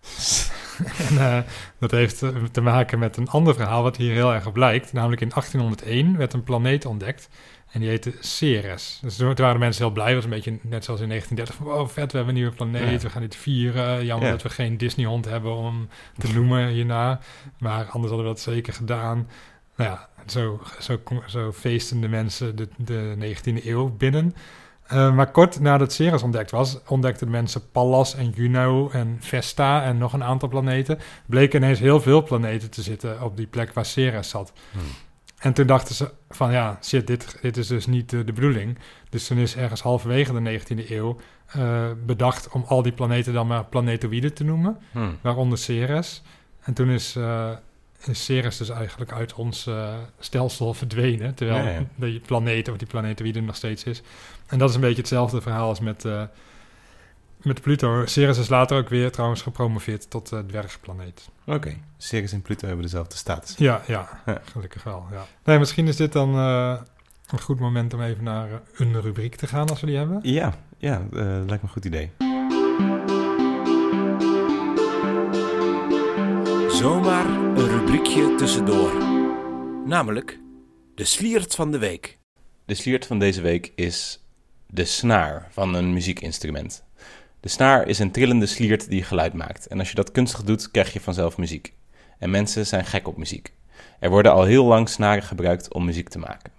en 1.08 1.18
eh, 1.18 1.38
dat 1.78 1.90
heeft 1.90 2.22
eh, 2.22 2.44
te 2.52 2.60
maken 2.60 2.98
met 2.98 3.16
een 3.16 3.28
ander 3.28 3.54
verhaal 3.54 3.82
wat 3.82 3.96
hier 3.96 4.12
heel 4.12 4.34
erg 4.34 4.46
op 4.46 4.56
lijkt. 4.56 4.92
Namelijk 4.92 5.20
in 5.20 5.28
1801 5.28 6.16
werd 6.16 6.32
een 6.32 6.44
planeet 6.44 6.84
ontdekt 6.86 7.28
en 7.70 7.80
die 7.80 7.88
heette 7.88 8.12
Ceres. 8.20 8.98
Dus 9.02 9.16
toen 9.16 9.34
waren 9.34 9.60
mensen 9.60 9.84
heel 9.84 9.92
blij. 9.92 10.06
Het 10.06 10.14
was 10.14 10.24
een 10.24 10.30
beetje 10.30 10.58
net 10.62 10.84
zoals 10.84 11.00
in 11.00 11.08
1930. 11.08 11.54
Van, 11.54 11.66
wow, 11.66 11.88
vet, 11.88 12.12
we 12.12 12.16
hebben 12.16 12.34
een 12.34 12.40
nieuwe 12.40 12.56
planeet. 12.56 13.00
Ja. 13.00 13.06
We 13.06 13.10
gaan 13.10 13.22
dit 13.22 13.36
vieren. 13.36 14.04
Jammer 14.04 14.26
Ja. 14.26 14.32
dat 14.32 14.42
we 14.42 14.48
geen 14.50 14.76
Disney-hond 14.76 15.24
hebben 15.24 15.56
om 15.56 15.88
te 16.18 16.32
noemen 16.32 16.68
hierna. 16.68 17.20
Maar 17.58 17.84
anders 17.84 18.12
hadden 18.12 18.16
we 18.16 18.24
dat 18.34 18.40
zeker 18.40 18.72
gedaan. 18.72 19.28
Nou 19.76 19.90
ja, 19.90 20.08
zo, 20.26 20.60
zo, 20.80 21.00
zo 21.26 21.52
feesten 21.52 22.00
de 22.00 22.08
mensen 22.08 22.56
de, 22.56 22.68
de 22.76 23.34
19e 23.36 23.64
eeuw 23.64 23.96
binnen. 23.96 24.34
Eh, 24.88 25.14
maar 25.14 25.30
kort 25.30 25.60
nadat 25.60 25.92
Ceres 25.92 26.22
ontdekt 26.22 26.50
was, 26.50 26.78
ontdekten 26.86 27.26
de 27.26 27.32
mensen 27.32 27.70
Pallas 27.70 28.14
en 28.14 28.30
Juno 28.30 28.90
en 28.90 29.16
Vesta 29.20 29.82
en 29.82 29.98
nog 29.98 30.12
een 30.12 30.24
aantal 30.24 30.48
planeten. 30.48 30.98
Bleken 31.26 31.62
ineens 31.62 31.78
heel 31.78 32.00
veel 32.00 32.22
planeten 32.22 32.70
te 32.70 32.82
zitten 32.82 33.22
op 33.22 33.36
die 33.36 33.46
plek 33.46 33.72
waar 33.72 33.84
Ceres 33.84 34.28
zat. 34.28 34.52
Hmm. 34.72 34.80
En 35.38 35.52
toen 35.52 35.66
dachten 35.66 35.94
ze 35.94 36.10
van 36.28 36.52
ja, 36.52 36.78
shit, 36.82 37.06
dit, 37.06 37.38
dit 37.42 37.56
is 37.56 37.66
dus 37.66 37.86
niet 37.86 38.12
eh, 38.12 38.20
de 38.26 38.32
bedoeling. 38.32 38.78
Dus 39.08 39.26
toen 39.26 39.38
is 39.38 39.56
ergens 39.56 39.80
halverwege 39.80 40.42
de 40.42 40.60
19e 40.60 40.90
eeuw 40.90 41.16
eh, 41.46 41.86
bedacht 42.06 42.48
om 42.48 42.64
al 42.66 42.82
die 42.82 42.92
planeten 42.92 43.32
dan 43.32 43.46
maar 43.46 43.64
planetoïden 43.64 44.34
te 44.34 44.44
noemen 44.44 44.78
Hm. 44.92 45.10
waaronder 45.20 45.58
Ceres. 45.58 46.22
En 46.60 46.74
toen 46.74 46.90
is, 46.90 47.18
is 48.06 48.24
Ceres 48.24 48.56
dus 48.56 48.68
eigenlijk 48.68 49.12
uit 49.12 49.34
ons 49.34 49.66
eh, 49.66 49.94
stelsel 50.18 50.74
verdwenen, 50.74 51.34
terwijl 51.34 51.64
Ja, 51.64 51.70
ja. 51.70 51.84
die 52.06 52.20
planeet 52.20 52.68
of 52.68 52.76
die 52.76 52.86
planetoïde 52.88 53.40
nog 53.40 53.56
steeds 53.56 53.84
is. 53.84 54.02
En 54.46 54.58
dat 54.58 54.68
is 54.68 54.74
een 54.74 54.80
beetje 54.80 54.96
hetzelfde 54.96 55.40
verhaal 55.40 55.68
als 55.68 55.80
met, 55.80 56.04
eh, 56.04 56.22
met 57.42 57.60
Pluto. 57.60 58.06
Ceres 58.06 58.38
is 58.38 58.48
later 58.48 58.78
ook 58.78 58.88
weer 58.88 59.10
trouwens 59.12 59.42
gepromoveerd 59.42 60.10
tot 60.10 60.32
eh, 60.32 60.38
dwergplaneet. 60.38 61.28
Oké, 61.46 61.76
Ceres 61.96 62.32
en 62.32 62.42
Pluto 62.42 62.66
hebben 62.66 62.84
dezelfde 62.84 63.16
status. 63.16 63.54
Ja, 63.56 63.82
ja, 63.86 64.22
Ja. 64.26 64.40
gelukkig 64.52 64.82
wel. 64.82 65.06
Ja. 65.10 65.26
Nee, 65.44 65.58
misschien 65.58 65.88
is 65.88 65.96
dit 65.96 66.12
dan 66.12 66.34
eh, 66.34 66.76
een 67.30 67.40
goed 67.40 67.60
moment 67.60 67.94
om 67.94 68.02
even 68.02 68.24
naar 68.24 68.48
eh, 68.50 68.56
een 68.76 69.00
rubriek 69.00 69.34
te 69.36 69.46
gaan 69.46 69.68
als 69.68 69.80
we 69.80 69.86
die 69.86 69.96
hebben. 69.96 70.18
Ja, 70.22 70.54
ja, 70.78 71.02
eh, 71.12 71.18
lijkt 71.26 71.48
me 71.48 71.58
een 71.62 71.68
goed 71.68 71.84
idee. 71.84 72.10
Zomaar 76.68 77.26
een 77.56 77.68
rubriekje 77.88 78.34
tussendoor. 78.34 78.92
Namelijk 79.86 80.40
de 80.94 81.04
sliert 81.04 81.54
van 81.54 81.70
de 81.70 81.78
week. 81.78 82.18
De 82.64 82.74
sliert 82.74 83.06
van 83.06 83.18
deze 83.18 83.40
week 83.40 83.72
is 83.74 84.24
de 84.66 84.84
snaar 84.84 85.48
van 85.50 85.74
een 85.74 85.92
muziekinstrument. 85.92 86.84
De 87.40 87.48
snaar 87.48 87.86
is 87.86 87.98
een 87.98 88.10
trillende 88.10 88.46
sliert 88.46 88.88
die 88.88 89.02
geluid 89.02 89.32
maakt. 89.32 89.66
En 89.66 89.78
als 89.78 89.88
je 89.88 89.94
dat 89.94 90.10
kunstig 90.10 90.42
doet, 90.42 90.70
krijg 90.70 90.92
je 90.92 91.00
vanzelf 91.00 91.36
muziek. 91.36 91.72
En 92.18 92.30
mensen 92.30 92.66
zijn 92.66 92.84
gek 92.84 93.08
op 93.08 93.16
muziek. 93.16 93.52
Er 94.00 94.10
worden 94.10 94.32
al 94.32 94.44
heel 94.44 94.64
lang 94.64 94.88
snaren 94.88 95.22
gebruikt 95.22 95.72
om 95.72 95.84
muziek 95.84 96.08
te 96.08 96.18
maken. 96.18 96.52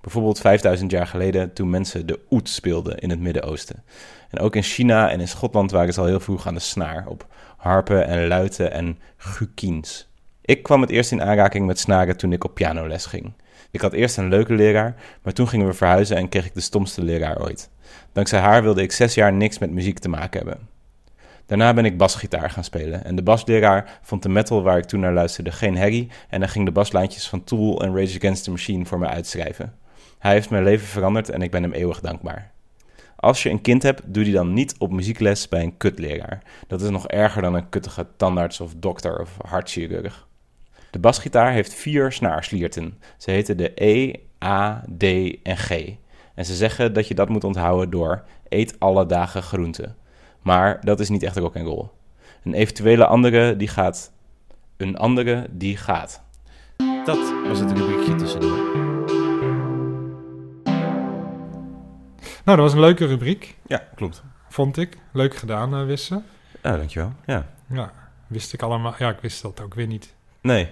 Bijvoorbeeld 0.00 0.40
5000 0.40 0.90
jaar 0.90 1.06
geleden 1.06 1.52
toen 1.52 1.70
mensen 1.70 2.06
de 2.06 2.20
oet 2.30 2.48
speelden 2.48 2.98
in 2.98 3.10
het 3.10 3.20
Midden-Oosten. 3.20 3.84
En 4.30 4.38
ook 4.38 4.56
in 4.56 4.62
China 4.62 5.10
en 5.10 5.20
in 5.20 5.28
Schotland 5.28 5.70
waren 5.70 5.94
ze 5.94 6.00
al 6.00 6.06
heel 6.06 6.20
vroeg 6.20 6.46
aan 6.46 6.54
de 6.54 6.60
snaar 6.60 7.06
op 7.06 7.26
harpen 7.56 8.06
en 8.06 8.26
luiten 8.26 8.72
en 8.72 8.98
gukiens. 9.16 10.12
Ik 10.46 10.62
kwam 10.62 10.80
het 10.80 10.90
eerst 10.90 11.12
in 11.12 11.22
aanraking 11.22 11.66
met 11.66 11.78
snaren 11.78 12.16
toen 12.16 12.32
ik 12.32 12.44
op 12.44 12.54
pianoles 12.54 13.06
ging. 13.06 13.32
Ik 13.70 13.80
had 13.80 13.92
eerst 13.92 14.16
een 14.16 14.28
leuke 14.28 14.54
leraar, 14.54 14.94
maar 15.22 15.32
toen 15.32 15.48
gingen 15.48 15.66
we 15.66 15.72
verhuizen 15.72 16.16
en 16.16 16.28
kreeg 16.28 16.46
ik 16.46 16.54
de 16.54 16.60
stomste 16.60 17.02
leraar 17.02 17.42
ooit. 17.42 17.70
Dankzij 18.12 18.40
haar 18.40 18.62
wilde 18.62 18.82
ik 18.82 18.92
zes 18.92 19.14
jaar 19.14 19.32
niks 19.32 19.58
met 19.58 19.70
muziek 19.70 19.98
te 19.98 20.08
maken 20.08 20.46
hebben. 20.46 20.68
Daarna 21.46 21.74
ben 21.74 21.84
ik 21.84 21.98
basgitaar 21.98 22.50
gaan 22.50 22.64
spelen 22.64 23.04
en 23.04 23.16
de 23.16 23.22
basleraar 23.22 23.98
vond 24.02 24.22
de 24.22 24.28
metal 24.28 24.62
waar 24.62 24.78
ik 24.78 24.84
toen 24.84 25.00
naar 25.00 25.12
luisterde 25.12 25.52
geen 25.52 25.76
herrie 25.76 26.10
en 26.28 26.40
hij 26.40 26.50
ging 26.50 26.64
de 26.64 26.72
baslijntjes 26.72 27.28
van 27.28 27.44
Tool 27.44 27.82
en 27.82 27.96
Rage 27.96 28.16
Against 28.16 28.44
the 28.44 28.50
Machine 28.50 28.84
voor 28.84 28.98
me 28.98 29.06
uitschrijven. 29.06 29.74
Hij 30.18 30.32
heeft 30.32 30.50
mijn 30.50 30.64
leven 30.64 30.86
veranderd 30.86 31.30
en 31.30 31.42
ik 31.42 31.50
ben 31.50 31.62
hem 31.62 31.72
eeuwig 31.72 32.00
dankbaar. 32.00 32.52
Als 33.16 33.42
je 33.42 33.50
een 33.50 33.60
kind 33.60 33.82
hebt, 33.82 34.02
doe 34.04 34.24
die 34.24 34.32
dan 34.32 34.52
niet 34.52 34.74
op 34.78 34.92
muziekles 34.92 35.48
bij 35.48 35.62
een 35.62 35.76
kutleraar. 35.76 36.42
Dat 36.66 36.82
is 36.82 36.90
nog 36.90 37.08
erger 37.08 37.42
dan 37.42 37.54
een 37.54 37.68
kuttige 37.68 38.06
tandarts 38.16 38.60
of 38.60 38.74
dokter 38.76 39.20
of 39.20 39.36
hartchirurg. 39.46 40.26
De 40.94 41.00
basgitaar 41.00 41.52
heeft 41.52 41.74
vier 41.74 42.12
snaarslierten. 42.12 42.98
Ze 43.16 43.30
heten 43.30 43.56
de 43.56 43.72
E, 43.74 44.12
A, 44.44 44.84
D 44.98 45.02
en 45.42 45.56
G. 45.56 45.70
En 46.34 46.44
ze 46.44 46.54
zeggen 46.54 46.92
dat 46.92 47.08
je 47.08 47.14
dat 47.14 47.28
moet 47.28 47.44
onthouden 47.44 47.90
door 47.90 48.24
eet 48.48 48.80
alle 48.80 49.06
dagen 49.06 49.42
groenten. 49.42 49.96
Maar 50.42 50.84
dat 50.84 51.00
is 51.00 51.08
niet 51.08 51.22
echt 51.22 51.36
rock 51.36 51.56
and 51.56 51.66
roll. 51.66 51.88
Een 52.44 52.54
eventuele 52.54 53.06
andere 53.06 53.56
die 53.56 53.68
gaat. 53.68 54.12
Een 54.76 54.96
andere 54.96 55.46
die 55.50 55.76
gaat. 55.76 56.22
Dat 57.04 57.32
was 57.48 57.58
het 57.58 57.72
rubriekje 57.72 58.14
tussendoor. 58.14 58.58
Nou, 62.44 62.56
dat 62.58 62.58
was 62.58 62.72
een 62.72 62.80
leuke 62.80 63.06
rubriek, 63.06 63.56
Ja, 63.66 63.88
klopt. 63.94 64.22
vond 64.48 64.76
ik. 64.76 64.98
Leuk 65.12 65.36
gedaan, 65.36 65.80
uh, 65.80 65.86
Wisse. 65.86 66.22
Ja, 66.62 66.76
dankjewel. 66.76 67.12
Ja. 67.26 67.46
Ja, 67.68 67.92
wist 68.26 68.52
ik 68.52 68.62
allemaal. 68.62 68.94
Ja, 68.98 69.10
ik 69.10 69.20
wist 69.20 69.42
dat 69.42 69.60
ook 69.60 69.74
weer 69.74 69.86
niet. 69.86 70.14
Nee, 70.40 70.68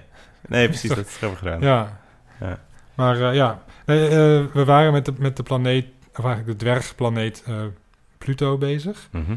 nee 0.49 0.69
precies, 0.69 0.89
dat 0.95 1.19
hebben 1.21 1.31
we 1.39 1.45
gedaan. 1.45 1.61
Ja. 1.61 2.01
Ja. 2.41 2.59
Maar 2.95 3.21
eh, 3.29 3.35
ja, 3.35 3.63
Nee, 3.87 4.09
eh, 4.09 4.45
we 4.53 4.65
waren 4.65 4.93
met 4.93 5.05
de, 5.05 5.13
met 5.19 5.37
de 5.37 5.43
planeet, 5.43 5.87
of 6.17 6.25
eigenlijk 6.25 6.47
de 6.59 6.65
dwergplaneet 6.65 7.43
eh, 7.47 7.63
Pluto 8.19 8.59
bezig. 8.59 9.09
Mhm. 9.11 9.35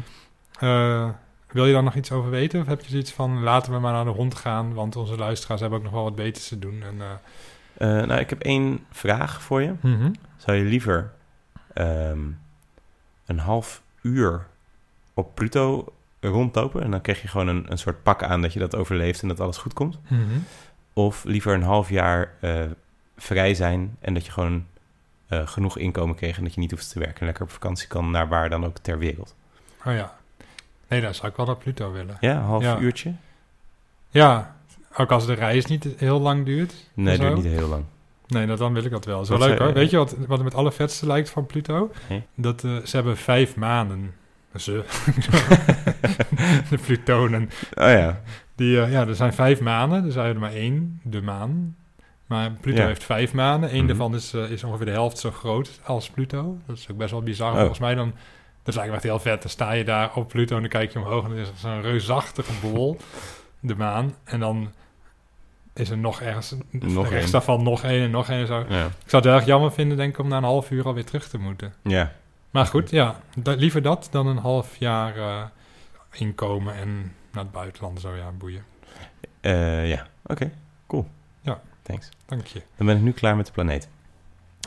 Wil 1.52 1.66
je 1.66 1.72
daar 1.72 1.82
nog 1.82 1.94
iets 1.94 2.12
over 2.12 2.30
weten? 2.30 2.60
Of 2.60 2.66
heb 2.66 2.80
je 2.80 2.90
zoiets 2.90 3.12
van, 3.12 3.42
laten 3.42 3.72
we 3.72 3.78
maar 3.78 3.92
naar 3.92 4.04
de 4.04 4.10
hond 4.10 4.34
gaan, 4.34 4.74
want 4.74 4.96
onze 4.96 5.16
luisteraars 5.16 5.60
hebben 5.60 5.78
ook 5.78 5.84
nog 5.84 5.94
wel 5.94 6.02
wat 6.02 6.14
beters 6.16 6.48
te 6.48 6.58
doen. 6.58 6.82
En, 6.82 6.96
nou, 8.06 8.20
ik 8.20 8.30
heb 8.30 8.42
één 8.42 8.84
vraag 8.90 9.42
voor 9.42 9.62
je. 9.62 9.72
mhm. 9.80 10.10
Zou 10.36 10.56
je 10.56 10.64
liever 10.64 11.12
ehm, 11.72 12.20
een 13.26 13.38
half 13.38 13.82
uur 14.02 14.46
op 15.14 15.34
Pluto 15.34 15.92
rondlopen 16.20 16.82
en 16.82 16.90
dan 16.90 17.00
krijg 17.00 17.22
je 17.22 17.28
gewoon 17.28 17.48
een, 17.48 17.66
een 17.70 17.78
soort 17.78 18.02
pak 18.02 18.22
aan 18.22 18.42
dat 18.42 18.52
je 18.52 18.58
dat 18.58 18.76
overleeft 18.76 19.22
en 19.22 19.28
dat 19.28 19.40
alles 19.40 19.56
goed 19.56 19.72
komt? 19.72 19.98
Mhm. 20.08 20.38
Of 20.98 21.24
liever 21.24 21.54
een 21.54 21.62
half 21.62 21.88
jaar 21.88 22.32
eh, 22.40 22.60
vrij 23.16 23.54
zijn 23.54 23.96
en 24.00 24.14
dat 24.14 24.26
je 24.26 24.32
gewoon 24.32 24.66
eh, 25.28 25.46
genoeg 25.46 25.78
inkomen 25.78 26.16
kreeg 26.16 26.36
en 26.38 26.44
dat 26.44 26.54
je 26.54 26.60
niet 26.60 26.70
hoeft 26.70 26.92
te 26.92 26.98
werken 26.98 27.20
en 27.20 27.26
lekker 27.26 27.44
op 27.44 27.50
vakantie 27.50 27.88
kan 27.88 28.10
naar 28.10 28.28
waar 28.28 28.50
dan 28.50 28.64
ook 28.64 28.78
ter 28.78 28.98
wereld? 28.98 29.34
Oh 29.84 29.92
ja. 29.94 30.16
Nee, 30.88 31.00
dan 31.00 31.14
zou 31.14 31.28
ik 31.28 31.36
wel 31.36 31.46
naar 31.46 31.56
Pluto 31.56 31.92
willen. 31.92 32.16
Ja, 32.20 32.36
een 32.36 32.42
half 32.42 32.62
Ja. 32.62 32.78
uurtje? 32.78 33.12
Ja, 34.08 34.56
ook 34.96 35.10
als 35.10 35.26
de 35.26 35.32
reis 35.32 35.66
niet 35.66 35.88
heel 35.96 36.20
lang 36.20 36.44
duurt. 36.44 36.74
Nee, 36.94 37.16
Zo? 37.16 37.22
duurt 37.22 37.34
niet 37.34 37.44
heel 37.44 37.68
lang. 37.68 37.84
Nee, 38.26 38.46
nou, 38.46 38.58
dan 38.58 38.72
wil 38.72 38.84
ik 38.84 38.90
dat 38.90 39.04
wel. 39.04 39.14
Dat 39.14 39.22
is 39.24 39.28
wel 39.28 39.38
Wat 39.38 39.48
leuk 39.48 39.58
hoor. 39.58 39.72
Weet 39.72 39.90
je 39.90 39.96
wat, 39.96 40.16
wat 40.16 40.36
het 40.38 40.42
met 40.42 40.54
alle 40.54 40.72
vetste 40.72 41.06
lijkt 41.06 41.30
van 41.30 41.46
Pluto? 41.46 41.90
Nee. 42.08 42.22
Dat 42.34 42.64
eh, 42.64 42.76
ze 42.84 42.96
hebben 42.96 43.16
vijf 43.16 43.56
maanden. 43.56 44.14
Ze. 44.54 44.84
de 46.70 46.78
Plutonen. 46.84 47.50
Oh 47.74 47.88
ja, 47.88 48.20
Die, 48.56 48.80
eh, 48.80 48.90
ja, 48.92 49.06
er 49.06 49.14
zijn 49.14 49.32
vijf 49.32 49.60
maanden. 49.60 50.04
Er 50.04 50.12
zijn 50.12 50.34
er 50.34 50.40
maar 50.40 50.52
één, 50.52 51.00
de 51.02 51.22
maan. 51.22 51.76
Maar 52.26 52.50
Pluto 52.50 52.80
Ja. 52.80 52.86
heeft 52.86 53.04
vijf 53.04 53.32
maanden. 53.34 53.70
Eén 53.70 53.76
Mhm. 53.78 53.86
daarvan 53.86 54.14
is, 54.14 54.32
eh, 54.34 54.50
is 54.50 54.64
ongeveer 54.64 54.86
de 54.86 54.92
helft 54.92 55.18
zo 55.18 55.30
groot 55.30 55.80
als 55.84 56.10
Pluto. 56.10 56.58
Dat 56.66 56.76
is 56.76 56.90
ook 56.90 56.96
best 56.96 57.10
wel 57.10 57.22
bizar. 57.22 57.50
Oh. 57.52 57.56
Volgens 57.58 57.78
mij 57.78 57.94
dan... 57.94 58.06
Dat 58.62 58.74
is 58.74 58.80
eigenlijk 58.80 58.94
echt 58.94 59.22
heel 59.24 59.32
vet. 59.32 59.42
Dan 59.42 59.50
sta 59.50 59.72
je 59.72 59.84
daar 59.84 60.14
op 60.14 60.28
Pluto 60.28 60.54
en 60.54 60.60
dan 60.60 60.70
kijk 60.70 60.92
je 60.92 60.98
omhoog... 60.98 61.24
en 61.24 61.30
dan 61.30 61.38
is 61.38 61.48
er 61.48 61.54
zo'n 61.56 61.80
reusachtige 61.82 62.52
bol, 62.62 62.96
de 63.60 63.74
maan. 63.76 64.14
En 64.24 64.40
dan 64.40 64.70
is 65.74 65.90
er 65.90 65.98
nog 65.98 66.20
ergens... 66.20 66.54
Nog 66.70 67.08
rechts 67.10 67.30
daarvan 67.30 67.62
nog 67.62 67.82
één 67.84 68.02
en 68.02 68.10
nog 68.10 68.28
één 68.28 68.40
en 68.40 68.46
zo. 68.46 68.64
ja. 68.68 68.84
Ik 68.86 68.92
zou 69.10 69.22
het 69.22 69.32
erg 69.34 69.44
jammer 69.44 69.72
vinden, 69.72 69.96
denk 69.96 70.12
ik, 70.12 70.18
om 70.18 70.28
na 70.28 70.36
een 70.36 70.42
half 70.44 70.70
uur 70.70 70.84
alweer 70.84 71.04
terug 71.04 71.28
te 71.28 71.38
moeten. 71.38 71.72
ja. 71.82 72.12
Maar 72.50 72.66
goed, 72.66 72.90
ja, 72.90 73.20
da- 73.36 73.52
liever 73.54 73.82
dat 73.82 74.08
dan 74.10 74.26
een 74.26 74.36
half 74.38 74.76
jaar 74.76 75.16
eh, 75.16 75.42
inkomen 76.12 76.74
en 76.74 77.12
naar 77.36 77.44
het 77.44 77.52
buitenland 77.52 78.00
zo, 78.00 78.14
ja, 78.14 78.30
boeien. 78.30 78.64
Eh, 79.40 79.88
ja. 79.88 80.06
Oké, 80.22 80.52
cool. 80.86 81.08
Ja. 81.40 81.62
Thanks. 81.82 82.08
Dank 82.26 82.46
je. 82.46 82.62
Dan 82.76 82.86
ben 82.86 82.96
ik 82.96 83.02
nu 83.02 83.12
klaar 83.12 83.36
met 83.36 83.46
de 83.46 83.52
planeet. 83.52 83.88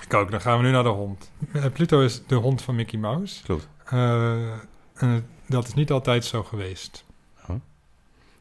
Ik 0.03 0.13
ook, 0.13 0.31
dan 0.31 0.41
gaan 0.41 0.57
we 0.57 0.63
nu 0.63 0.71
naar 0.71 0.83
de 0.83 0.89
hond. 0.89 1.31
Eh, 1.53 1.65
Pluto 1.73 2.01
is 2.01 2.25
de 2.25 2.35
hond 2.35 2.61
van 2.61 2.75
Mickey 2.75 2.99
Mouse. 2.99 3.43
Klopt. 3.43 3.67
Eh, 3.85 4.51
en 4.93 5.27
dat 5.47 5.67
is 5.67 5.73
niet 5.73 5.91
altijd 5.91 6.25
zo 6.25 6.43
geweest. 6.43 7.05
Oh. 7.47 7.55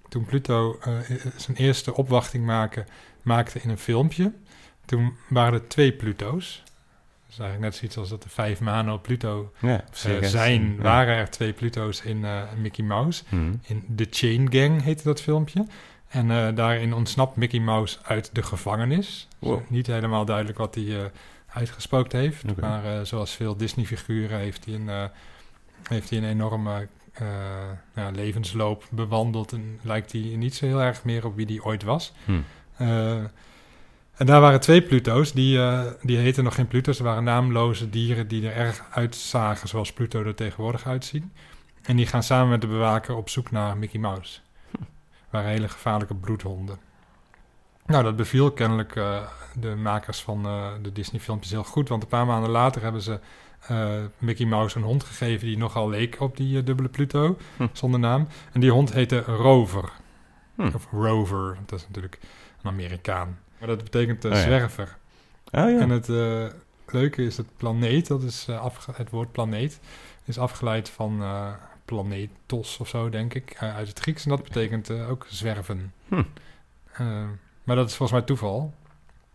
Toen 0.08 0.24
Pluto 0.24 0.78
zijn 1.36 1.56
eerste 1.56 1.94
opwachting 1.94 2.44
maken, 2.46 2.86
maakte 3.22 3.60
in 3.60 3.70
een 3.70 3.78
filmpje, 3.78 4.32
toen 4.84 5.16
waren 5.28 5.52
er 5.52 5.68
twee 5.68 5.92
Pluto's. 5.92 6.62
Dat 7.28 7.36
is 7.36 7.42
eigenlijk 7.42 7.72
net 7.72 7.80
zoiets 7.80 7.98
als 7.98 8.08
dat 8.08 8.24
er 8.24 8.30
vijf 8.30 8.60
maanden 8.60 8.94
op 8.94 9.02
Pluto 9.02 9.52
Ja, 9.58 9.84
eh, 10.04 10.22
zijn. 10.22 10.74
Ja. 10.76 10.82
Waren 10.82 11.16
er 11.16 11.30
twee 11.30 11.52
Pluto's 11.52 12.02
in 12.02 12.24
eh, 12.24 12.42
Mickey 12.56 12.84
Mouse. 12.84 13.22
Mhm. 13.28 13.54
In 13.62 13.84
The 13.96 14.06
Chain 14.10 14.52
Gang 14.52 14.82
heette 14.82 15.02
dat 15.02 15.20
filmpje. 15.20 15.66
En 16.08 16.30
eh, 16.30 16.54
daarin 16.54 16.94
ontsnapt 16.94 17.36
Mickey 17.36 17.60
Mouse 17.60 17.98
uit 18.02 18.30
de 18.32 18.42
gevangenis. 18.42 19.28
Wow. 19.38 19.60
Niet 19.68 19.86
helemaal 19.86 20.24
duidelijk 20.24 20.58
wat 20.58 20.74
hij 20.74 21.10
uitgespookt 21.46 22.12
heeft. 22.12 22.56
Maar 22.60 23.06
zoals 23.06 23.30
veel 23.34 23.56
Disney-figuren 23.56 24.38
heeft 24.38 24.64
hij 24.64 24.74
een, 24.74 25.10
heeft 25.82 26.10
hij 26.10 26.18
een 26.18 26.28
enorme 26.28 26.88
levensloop 28.12 28.86
bewandeld. 28.90 29.52
En 29.52 29.78
lijkt 29.82 30.12
hij 30.12 30.20
niet 30.20 30.54
zo 30.54 30.66
heel 30.66 30.82
erg 30.82 31.04
meer 31.04 31.26
op 31.26 31.36
wie 31.36 31.46
hij 31.46 31.60
ooit 31.60 31.82
was. 31.82 32.12
Hm. 32.24 32.40
En 34.18 34.26
daar 34.26 34.40
waren 34.40 34.60
twee 34.60 34.82
Pluto's. 34.82 35.32
Die, 35.32 35.58
eh, 35.58 35.80
die 36.02 36.16
heten 36.16 36.44
nog 36.44 36.54
geen 36.54 36.66
Pluto's. 36.66 36.98
Er 36.98 37.04
waren 37.04 37.24
naamloze 37.24 37.90
dieren 37.90 38.28
die 38.28 38.48
er 38.48 38.56
erg 38.56 38.84
uitzagen 38.90 39.68
zoals 39.68 39.92
Pluto 39.92 40.22
er 40.24 40.34
tegenwoordig 40.34 40.86
uitziet. 40.86 41.24
En 41.82 41.96
die 41.96 42.06
gaan 42.06 42.22
samen 42.22 42.48
met 42.48 42.60
de 42.60 42.66
bewaker 42.66 43.14
op 43.14 43.28
zoek 43.28 43.50
naar 43.50 43.76
Mickey 43.76 44.00
Mouse. 44.00 44.40
waren 45.30 45.50
hele 45.50 45.68
gevaarlijke 45.68 46.14
bloedhonden. 46.14 46.78
Nou, 47.86 48.04
dat 48.04 48.16
beviel 48.16 48.50
kennelijk 48.50 48.96
eh, 48.96 49.20
de 49.60 49.74
makers 49.74 50.20
van 50.22 50.44
eh, 50.46 50.66
de 50.82 50.92
Disney-filmpjes 50.92 51.50
heel 51.50 51.64
goed. 51.64 51.88
Want 51.88 52.02
een 52.02 52.08
paar 52.08 52.26
maanden 52.26 52.50
later 52.50 52.82
hebben 52.82 53.02
ze 53.02 53.20
Mickey 54.18 54.46
Mouse 54.46 54.76
een 54.76 54.82
hond 54.82 55.04
gegeven 55.04 55.46
die 55.46 55.56
nogal 55.58 55.88
leek 55.88 56.16
op 56.20 56.36
die 56.36 56.62
dubbele 56.62 56.88
Pluto, 56.88 57.36
Hm. 57.56 57.66
zonder 57.72 58.00
naam. 58.00 58.28
En 58.52 58.60
die 58.60 58.70
hond 58.70 58.92
heette 58.92 59.20
Rover. 59.20 59.90
Hm. 60.54 60.70
Of 60.74 60.88
Rover, 60.92 61.58
dat 61.66 61.78
is 61.78 61.86
natuurlijk 61.86 62.18
een 62.62 62.70
Amerikaan. 62.70 63.38
Maar 63.58 63.68
dat 63.68 63.82
betekent 63.82 64.24
eh, 64.24 64.30
Oh 64.30 64.38
zwerver. 64.38 64.96
Oh 65.50 65.70
ja. 65.70 65.78
En 65.80 65.90
het 65.90 66.08
eh, 66.08 66.44
leuke 66.86 67.22
is 67.24 67.36
het 67.36 67.46
planeet, 67.56 68.06
dat 68.06 68.22
is 68.22 68.46
eh, 68.48 68.60
afge- 68.60 68.92
het 68.94 69.10
woord 69.10 69.32
planeet, 69.32 69.80
is 70.24 70.38
afgeleid 70.38 70.88
van 70.90 71.22
planetos 71.84 72.78
of 72.78 72.88
zo, 72.88 73.08
denk 73.08 73.34
ik, 73.34 73.56
uit 73.60 73.88
het 73.88 73.98
Grieks. 73.98 74.24
En 74.24 74.30
dat 74.30 74.42
betekent 74.42 74.90
ook 74.90 75.26
zwerven. 75.28 75.92
Hm. 76.08 76.22
Maar 77.64 77.76
dat 77.76 77.88
is 77.88 77.94
volgens 77.94 78.18
mij 78.18 78.26
toeval. 78.26 78.74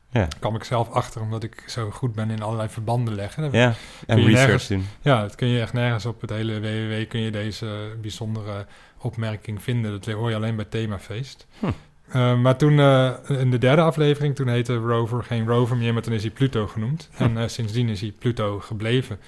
Ja. 0.09 0.19
Daar 0.19 0.39
kwam 0.39 0.55
ik 0.55 0.63
zelf 0.63 0.89
achter, 0.89 1.21
omdat 1.21 1.43
ik 1.43 1.63
zo 1.67 1.91
goed 1.91 2.13
ben 2.13 2.29
in 2.29 2.41
allerlei 2.41 2.69
verbanden 2.69 3.15
leggen. 3.15 3.51
Ja, 3.51 3.73
en 4.07 4.17
research 4.17 4.33
nergens- 4.37 4.67
doen. 4.67 4.85
Ja, 5.01 5.21
dat 5.21 5.35
kun 5.35 5.47
je 5.47 5.61
echt 5.61 5.73
nergens 5.73 6.05
op 6.05 6.21
het 6.21 6.29
hele 6.29 6.59
www 6.59 7.07
kun 7.09 7.19
je 7.19 7.31
deze 7.31 7.95
bijzondere 8.01 8.65
opmerking 8.97 9.63
vinden. 9.63 9.91
Dat 9.91 10.05
hoor 10.05 10.29
je 10.29 10.35
alleen 10.35 10.55
bij 10.55 10.65
Themafeest. 10.65 11.47
Hm. 11.59 11.65
Eh, 12.07 12.39
maar 12.39 12.57
toen, 12.57 12.79
eh, 12.79 13.11
in 13.27 13.51
de 13.51 13.57
derde 13.57 13.81
aflevering, 13.81 14.35
toen 14.35 14.47
heette 14.47 14.75
Rover 14.75 15.23
geen 15.23 15.47
Rover 15.47 15.77
meer, 15.77 15.93
maar 15.93 16.01
toen 16.01 16.13
is 16.13 16.21
hij 16.21 16.31
Pluto 16.31 16.67
genoemd. 16.67 17.09
Hm. 17.15 17.23
En 17.23 17.37
eh, 17.37 17.47
sindsdien 17.47 17.89
is 17.89 18.01
hij 18.01 18.13
Pluto 18.19 18.59
gebleven. 18.59 19.19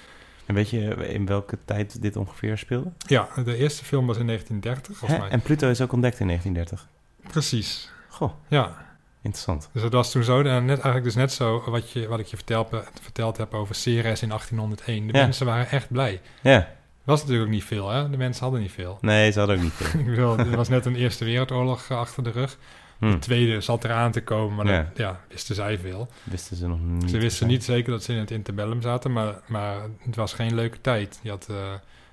En 0.46 0.54
weet 0.54 0.70
je 0.70 0.78
in 1.08 1.26
welke 1.26 1.58
tijd 1.64 2.02
dit 2.02 2.16
ongeveer 2.16 2.58
speelde? 2.58 2.92
Ja, 3.06 3.28
de 3.44 3.56
eerste 3.56 3.84
film 3.84 4.06
was 4.06 4.16
in 4.18 4.26
1930, 4.26 4.96
volgens 4.96 5.20
mij. 5.20 5.28
En 5.28 5.40
Pluto 5.40 5.68
is 5.70 5.80
ook 5.80 5.92
ontdekt 5.92 6.20
in 6.20 6.26
1930. 6.26 6.88
Precies, 7.32 7.90
Goh, 8.08 8.32
ja. 8.48 8.84
Interessant. 9.22 9.68
Dus 9.72 9.82
dat 9.82 9.92
was 9.92 10.10
toen 10.10 10.22
zo, 10.22 10.38
en 10.42 10.64
net, 10.64 10.74
eigenlijk 10.76 11.04
dus 11.04 11.14
net 11.14 11.32
zo 11.32 11.62
wat, 11.70 11.90
je, 11.90 12.08
wat 12.08 12.18
ik 12.18 12.26
je 12.26 12.36
verteld, 12.36 12.68
verteld 13.02 13.36
heb 13.36 13.54
over 13.54 13.74
Ceres 13.74 14.22
in 14.22 14.28
1801. 14.28 15.06
De 15.06 15.12
Ja. 15.18 15.22
mensen 15.24 15.46
waren 15.46 15.68
echt 15.70 15.88
blij. 15.90 16.20
Ja, 16.42 16.68
was 17.06 17.20
natuurlijk 17.20 17.46
ook 17.48 17.54
niet 17.54 17.64
veel, 17.64 17.88
hè? 17.90 18.10
De 18.10 18.16
mensen 18.16 18.42
hadden 18.42 18.60
niet 18.60 18.72
veel. 18.72 18.98
nee, 19.00 19.30
ze 19.32 19.38
hadden 19.38 19.56
ook 19.56 19.62
niet 19.62 19.72
veel. 19.72 20.00
ik 20.00 20.06
bedoel, 20.06 20.38
er 20.38 20.56
was 20.56 20.68
net 20.68 20.86
een 20.86 20.96
Eerste 20.96 21.24
Wereldoorlog 21.24 21.86
eh, 21.90 21.98
achter 21.98 22.22
de 22.24 22.30
rug. 22.30 22.58
De 22.98 23.18
tweede 23.18 23.60
zat 23.60 23.84
eraan 23.84 24.12
te 24.12 24.22
komen, 24.22 24.56
maar 24.56 24.66
Ja. 24.74 24.82
dat, 24.82 24.96
ja, 24.96 25.20
wisten 25.28 25.54
zij 25.54 25.78
veel. 25.78 26.08
wisten 26.24 26.56
ze 26.56 26.68
nog 26.68 26.78
niet. 26.80 27.10
Ze 27.10 27.18
wisten 27.18 27.46
niet 27.46 27.64
zeker 27.64 27.90
dat 27.92 28.02
ze 28.02 28.12
in 28.12 28.18
het 28.18 28.30
interbellum 28.30 28.82
zaten, 28.82 29.12
maar, 29.12 29.34
maar 29.46 29.76
het 30.04 30.16
was 30.16 30.32
geen 30.32 30.54
leuke 30.54 30.80
tijd. 30.80 31.18
Je 31.22 31.30
had, 31.30 31.46
eh, 31.50 31.56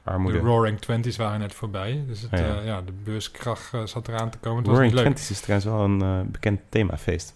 Armoede. 0.03 0.37
de 0.39 0.43
Roaring 0.45 0.79
Twenties 0.79 1.15
waren 1.17 1.39
net 1.39 1.53
voorbij, 1.53 2.03
dus 2.07 2.21
het, 2.21 2.31
Ja, 2.31 2.37
ja. 2.37 2.59
eh, 2.59 2.65
ja, 2.65 2.81
de 2.81 2.91
beurskracht 3.03 3.71
zat 3.85 4.07
eraan 4.07 4.29
te 4.29 4.37
komen. 4.37 4.57
Het 4.57 4.67
was 4.67 4.75
Roaring. 4.75 4.95
Twenties 4.99 5.29
is 5.31 5.39
trouwens 5.39 5.69
wel 5.71 5.83
een 5.83 6.31
bekend 6.31 6.59
themafeest. 6.69 7.33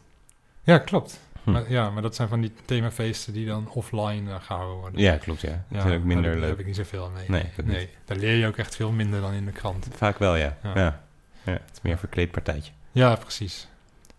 Ja, 0.63 0.77
klopt. 0.77 1.19
Hm. 1.47 1.53
Maar, 1.53 1.71
ja, 1.71 1.89
maar 1.89 2.01
dat 2.01 2.15
zijn 2.15 2.27
van 2.27 2.41
die 2.41 2.51
themafeesten 2.65 3.33
die 3.33 3.45
dan 3.45 3.69
offline 3.69 4.31
eh, 4.31 4.41
gehouden 4.41 4.77
worden. 4.77 5.01
Ja, 5.01 5.15
klopt, 5.17 5.41
ja. 5.41 5.65
Zijn 5.71 5.83
ook 5.83 5.89
daar 5.89 5.99
minder 5.99 6.31
daar 6.31 6.39
leuk. 6.39 6.49
heb 6.49 6.59
ik 6.59 6.65
niet 6.65 6.75
zoveel 6.75 7.11
mee. 7.27 7.41
Nee, 7.63 7.89
daar 8.05 8.17
leer 8.17 8.35
je 8.35 8.47
ook 8.47 8.57
echt 8.57 8.75
veel 8.75 8.91
minder 8.91 9.21
dan 9.21 9.33
in 9.33 9.45
de 9.45 9.51
krant. 9.51 9.87
Vaak 9.95 10.17
wel, 10.17 10.35
ja. 10.35 10.57
Ja. 10.63 10.71
Ja. 10.75 11.01
ja. 11.43 11.51
het 11.51 11.71
is 11.73 11.81
meer 11.81 11.91
een 11.91 11.99
verkleed 11.99 12.31
partijtje. 12.31 12.71
Ja, 12.91 13.15
precies. 13.15 13.67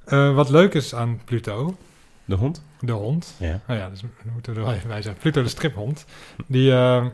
Eh, 0.05 0.35
wat 0.35 0.49
leuk 0.51 0.75
is 0.75 0.95
aan 0.95 1.21
Pluto, 1.25 1.77
De 2.25 2.35
hond? 2.35 2.63
de 2.81 2.93
hond. 2.93 3.35
Ja. 3.39 3.61
Nou 3.67 3.81
ja, 3.81 3.89
dus 3.91 4.03
moeten 4.33 4.53
we 4.53 4.59
er 4.59 4.65
wel 4.65 4.75
even 4.75 4.89
bij 4.89 5.03
zeggen. 5.03 5.21
Pluto 5.21 5.43
de 5.43 5.49
striphond. 5.49 6.05
Die, 6.47 6.73
eh, 6.73 7.07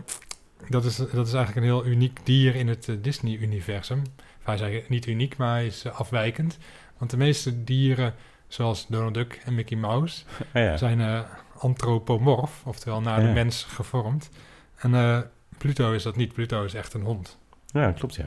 dat, 0.69 0.85
is, 0.85 0.97
dat 0.97 1.27
is 1.27 1.33
eigenlijk 1.33 1.57
een 1.57 1.63
heel 1.73 1.87
uniek 1.87 2.21
dier 2.25 2.55
in 2.55 2.69
het 2.69 2.89
Disney-universum. 3.01 3.99
Of 4.19 4.45
Hij 4.45 4.55
is 4.55 4.61
eigenlijk 4.61 4.91
niet 4.91 5.07
uniek, 5.07 5.37
maar 5.37 5.53
hij 5.55 5.67
is 5.67 5.87
afwijkend. 5.87 6.59
Want 6.99 7.11
de 7.11 7.17
meeste 7.17 7.65
dieren, 7.65 8.15
zoals 8.49 8.87
Donald 8.87 9.15
Duck 9.15 9.41
en 9.45 9.55
Mickey 9.55 9.77
Mouse, 9.77 10.25
Oh, 10.55 10.63
ja. 10.63 10.77
zijn 10.77 11.01
eh, 11.01 11.21
antropomorf, 11.59 12.63
oftewel 12.65 13.01
naar 13.01 13.21
Ja. 13.21 13.27
de 13.27 13.33
mens 13.33 13.65
gevormd. 13.65 14.31
En 14.77 14.95
eh, 14.95 15.19
Pluto 15.59 15.93
is 15.93 16.03
dat 16.03 16.17
niet. 16.17 16.33
Pluto 16.33 16.65
is 16.65 16.75
echt 16.75 16.95
een 16.95 17.03
hond. 17.03 17.39
ja, 17.67 17.93
klopt, 17.93 18.15
ja. 18.15 18.27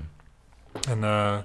En 0.89 1.03
eh, 1.03 1.37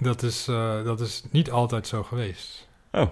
dat, 0.00 0.22
is, 0.22 0.44
dat 0.84 1.00
is 1.00 1.22
niet 1.30 1.50
altijd 1.50 1.86
zo 1.86 2.02
geweest. 2.02 2.68
Oh, 2.92 3.08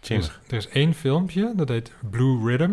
Dus, 0.00 0.30
er 0.48 0.56
is 0.56 0.68
één 0.68 0.94
filmpje, 0.94 1.52
dat 1.56 1.68
heet 1.68 1.92
Blue 2.10 2.46
Rhythm. 2.46 2.72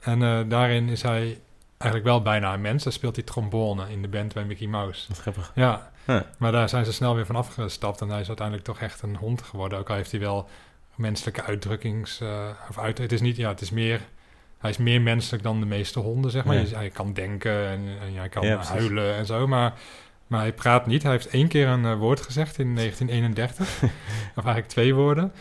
En 0.00 0.48
daarin 0.48 0.88
is 0.88 1.02
hij 1.02 1.40
eigenlijk 1.78 2.04
wel 2.10 2.22
bijna 2.22 2.54
een 2.54 2.60
mens. 2.60 2.84
Daar 2.84 2.92
speelt 2.92 3.16
hij 3.16 3.24
trombone 3.24 3.90
in 3.90 4.02
de 4.02 4.08
band 4.08 4.34
bij 4.34 4.44
Mickey 4.44 4.66
Mouse. 4.66 5.08
Wat 5.08 5.18
grappig. 5.18 5.52
Ja, 5.54 5.89
Huh. 6.04 6.20
maar 6.38 6.52
daar 6.52 6.68
zijn 6.68 6.84
ze 6.84 6.92
snel 6.92 7.14
weer 7.14 7.26
van 7.26 7.36
afgestapt. 7.36 8.00
En 8.00 8.08
hij 8.08 8.20
is 8.20 8.26
uiteindelijk 8.28 8.66
toch 8.66 8.78
echt 8.80 9.02
een 9.02 9.16
hond 9.16 9.42
geworden. 9.42 9.78
Ook 9.78 9.88
al 9.90 9.96
heeft 9.96 10.10
hij 10.10 10.20
wel 10.20 10.48
menselijke 10.94 11.42
uitdrukkings... 11.42 12.20
eh, 12.20 12.48
of 12.68 12.78
uit, 12.78 12.98
het 12.98 13.12
is 13.12 13.20
niet, 13.20 13.36
ja, 13.36 13.48
het 13.48 13.60
is 13.60 13.70
meer... 13.70 14.00
Hij 14.58 14.70
is 14.70 14.76
meer 14.76 15.00
menselijk 15.00 15.42
dan 15.42 15.60
de 15.60 15.66
meeste 15.66 15.98
honden, 16.00 16.30
zeg 16.30 16.44
maar. 16.44 16.54
Ja. 16.54 16.60
Je- 16.60 16.74
Hij 16.76 16.90
kan 16.90 17.12
denken 17.12 17.66
en, 17.68 17.80
en 18.00 18.14
hij 18.14 18.28
kan 18.28 18.46
Ja, 18.46 18.62
huilen 18.64 19.14
en 19.16 19.26
zo, 19.26 19.46
maar... 19.46 19.72
Maar 20.26 20.40
hij 20.40 20.52
praat 20.52 20.86
niet. 20.86 21.02
Hij 21.02 21.12
heeft 21.12 21.28
één 21.28 21.48
keer 21.48 21.68
een 21.68 21.84
eh, 21.84 21.94
woord 21.98 22.20
gezegd 22.20 22.58
in 22.58 22.74
1931. 22.74 23.82
of 24.36 24.44
eigenlijk 24.44 24.66
twee 24.68 24.94
woorden. 24.94 25.32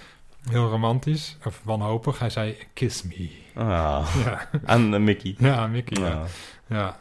Heel 0.50 0.70
romantisch. 0.70 1.38
Of 1.46 1.62
wanhopig. 1.64 2.20
Hij 2.20 2.30
zei, 2.30 2.58
kiss 2.74 3.04
me. 3.04 3.30
Ah, 3.56 4.16
Ja, 4.26 4.48
aan 4.66 4.94
eh, 4.94 5.00
Mickey. 5.00 5.36
ja 5.38 5.68
Mickey. 5.68 6.04
Ja. 6.04 6.10
Ah, 6.12 6.22
ja. 6.68 6.98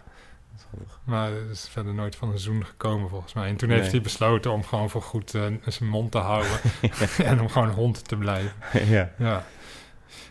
Maar 1.05 1.33
er 1.33 1.51
is 1.51 1.69
verder 1.71 1.95
nooit 1.95 2.17
van 2.17 2.31
een 2.31 2.39
zoen 2.39 2.65
gekomen, 2.67 3.09
volgens 3.09 3.33
mij. 3.33 3.49
En 3.49 3.57
toen 3.57 3.69
Nee. 3.69 3.79
heeft 3.79 3.91
hij 3.93 4.01
besloten 4.01 4.53
om 4.53 4.65
gewoon 4.65 4.91
voor 4.91 5.03
goed 5.03 5.35
eh, 5.35 5.43
zijn 5.67 5.89
mond 5.91 6.11
te 6.13 6.19
houden. 6.19 6.51
en 7.25 7.41
om 7.41 7.49
gewoon 7.49 7.71
hond 7.71 8.09
te 8.09 8.17
blijven. 8.17 8.53
ja. 8.97 9.11
Ja, 9.19 9.45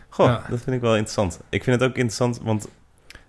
Goh, 0.08 0.26
Ja. 0.26 0.44
dat 0.48 0.60
vind 0.60 0.76
ik 0.76 0.80
wel 0.82 0.92
interessant. 0.92 1.40
Ik 1.48 1.64
vind 1.64 1.80
het 1.80 1.90
ook 1.90 1.96
interessant, 1.96 2.40
want 2.42 2.68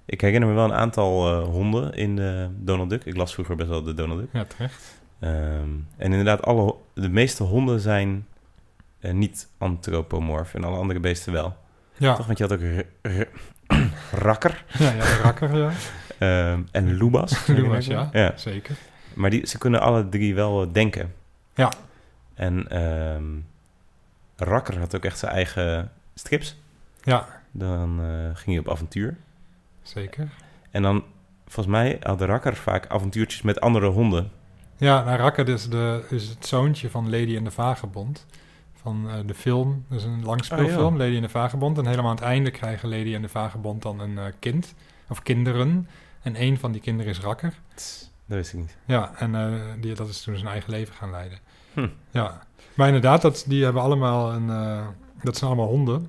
ik 0.05 0.21
herinner 0.21 0.49
me 0.49 0.55
wel 0.55 0.65
een 0.65 0.73
aantal 0.73 1.27
eh, 1.41 1.43
honden 1.47 1.93
in 1.93 2.15
de 2.15 2.49
Donald 2.55 2.89
Duck. 2.89 3.05
Ik 3.05 3.15
las 3.15 3.34
vroeger 3.34 3.55
best 3.55 3.69
wel 3.69 3.84
de 3.84 3.93
Donald 3.93 4.19
Duck. 4.19 4.29
ja 4.34 4.45
terecht. 4.45 4.97
Ehm, 5.19 5.34
en 5.97 6.12
inderdaad, 6.12 6.41
alle, 6.41 6.75
de 6.93 7.10
meeste 7.10 7.43
honden 7.43 7.79
zijn 7.79 8.27
eh, 8.99 9.13
niet 9.13 9.47
antropomorf 9.57 10.53
en 10.53 10.63
alle 10.63 10.77
andere 10.77 10.99
beesten 10.99 11.34
wel. 11.34 11.57
Ja, 11.97 12.15
Toch? 12.15 12.25
Want 12.25 12.38
je 12.38 12.43
had 12.47 12.53
ook 12.53 12.62
rakker 14.12 14.65
ja, 14.79 14.91
ja 14.91 15.03
rakker, 15.21 15.57
ja. 15.57 15.71
Ehm, 16.19 16.62
en 16.71 16.93
lubas. 16.97 17.47
Lubas, 17.47 17.86
ja. 17.86 18.10
ja. 18.13 18.34
Zeker. 18.38 18.75
Maar 19.13 19.29
die, 19.29 19.47
ze 19.47 19.58
kunnen 19.58 19.82
alle 19.82 20.10
drie 20.10 20.36
wel 20.36 20.71
denken. 20.71 21.13
Ja. 21.53 21.71
En 22.34 22.67
ehm, 22.69 23.23
rakker 24.36 24.79
had 24.79 24.95
ook 24.95 25.03
echt 25.05 25.19
zijn 25.19 25.32
eigen 25.32 25.91
strips. 26.15 26.55
Ja, 27.03 27.27
Dan 27.51 27.99
eh, 28.01 28.08
ging 28.36 28.45
hij 28.45 28.60
op 28.60 28.69
avontuur. 28.69 29.17
zeker. 29.82 30.29
En 30.71 30.82
dan, 30.82 31.03
volgens 31.47 31.75
mij, 31.75 31.97
had 32.01 32.19
de 32.19 32.25
rakker 32.25 32.55
vaak 32.55 32.88
avontuurtjes 32.88 33.41
met 33.41 33.62
andere 33.62 33.88
honden. 33.88 34.32
Ja, 34.77 35.03
nou, 35.03 35.17
Rakker 35.17 35.49
is, 35.49 35.69
de, 35.69 36.05
is 36.10 36.27
het 36.29 36.45
zoontje 36.45 36.89
van 36.89 37.10
Lady 37.10 37.36
en 37.36 37.43
de 37.43 37.51
Vagebond. 37.51 38.25
Van 38.82 39.10
eh, 39.10 39.15
de 39.25 39.34
film, 39.34 39.86
dus 39.89 40.03
een 40.03 40.23
langspeelfilm, 40.23 40.93
Oh, 40.93 40.99
Lady 40.99 41.15
en 41.15 41.21
de 41.21 41.29
Vagebond. 41.29 41.77
En 41.77 41.86
helemaal 41.88 42.10
aan 42.10 42.15
het 42.15 42.25
einde 42.25 42.51
krijgen 42.51 42.89
Lady 42.89 43.15
en 43.15 43.21
de 43.21 43.29
Vagebond 43.29 43.82
dan 43.82 43.99
een 43.99 44.17
eh, 44.17 44.25
kind. 44.39 44.73
Of 45.10 45.21
kinderen. 45.23 45.88
En 46.21 46.41
een 46.41 46.58
van 46.60 46.71
die 46.71 46.82
kinderen 46.82 47.12
is 47.12 47.19
Rakker. 47.19 47.53
Dat 48.25 48.38
wist 48.38 48.53
ik 48.53 48.60
niet. 48.60 48.77
Ja, 48.86 49.12
en 49.17 49.36
eh, 49.36 49.53
die, 49.79 49.93
dat 49.93 50.08
is 50.10 50.21
toen 50.21 50.38
zijn 50.38 50.49
eigen 50.49 50.71
leven 50.71 50.93
gaan 50.95 51.12
leiden. 51.12 51.39
Hm. 51.73 51.88
Ja, 52.12 52.41
maar 52.73 52.88
inderdaad, 52.88 53.21
dat, 53.21 53.43
die 53.47 53.63
hebben 53.63 53.82
allemaal 53.82 54.34
een... 54.34 54.49
eh, 54.49 54.88
dat 55.23 55.38
zijn 55.38 55.49
allemaal 55.51 55.67
honden. 55.69 56.01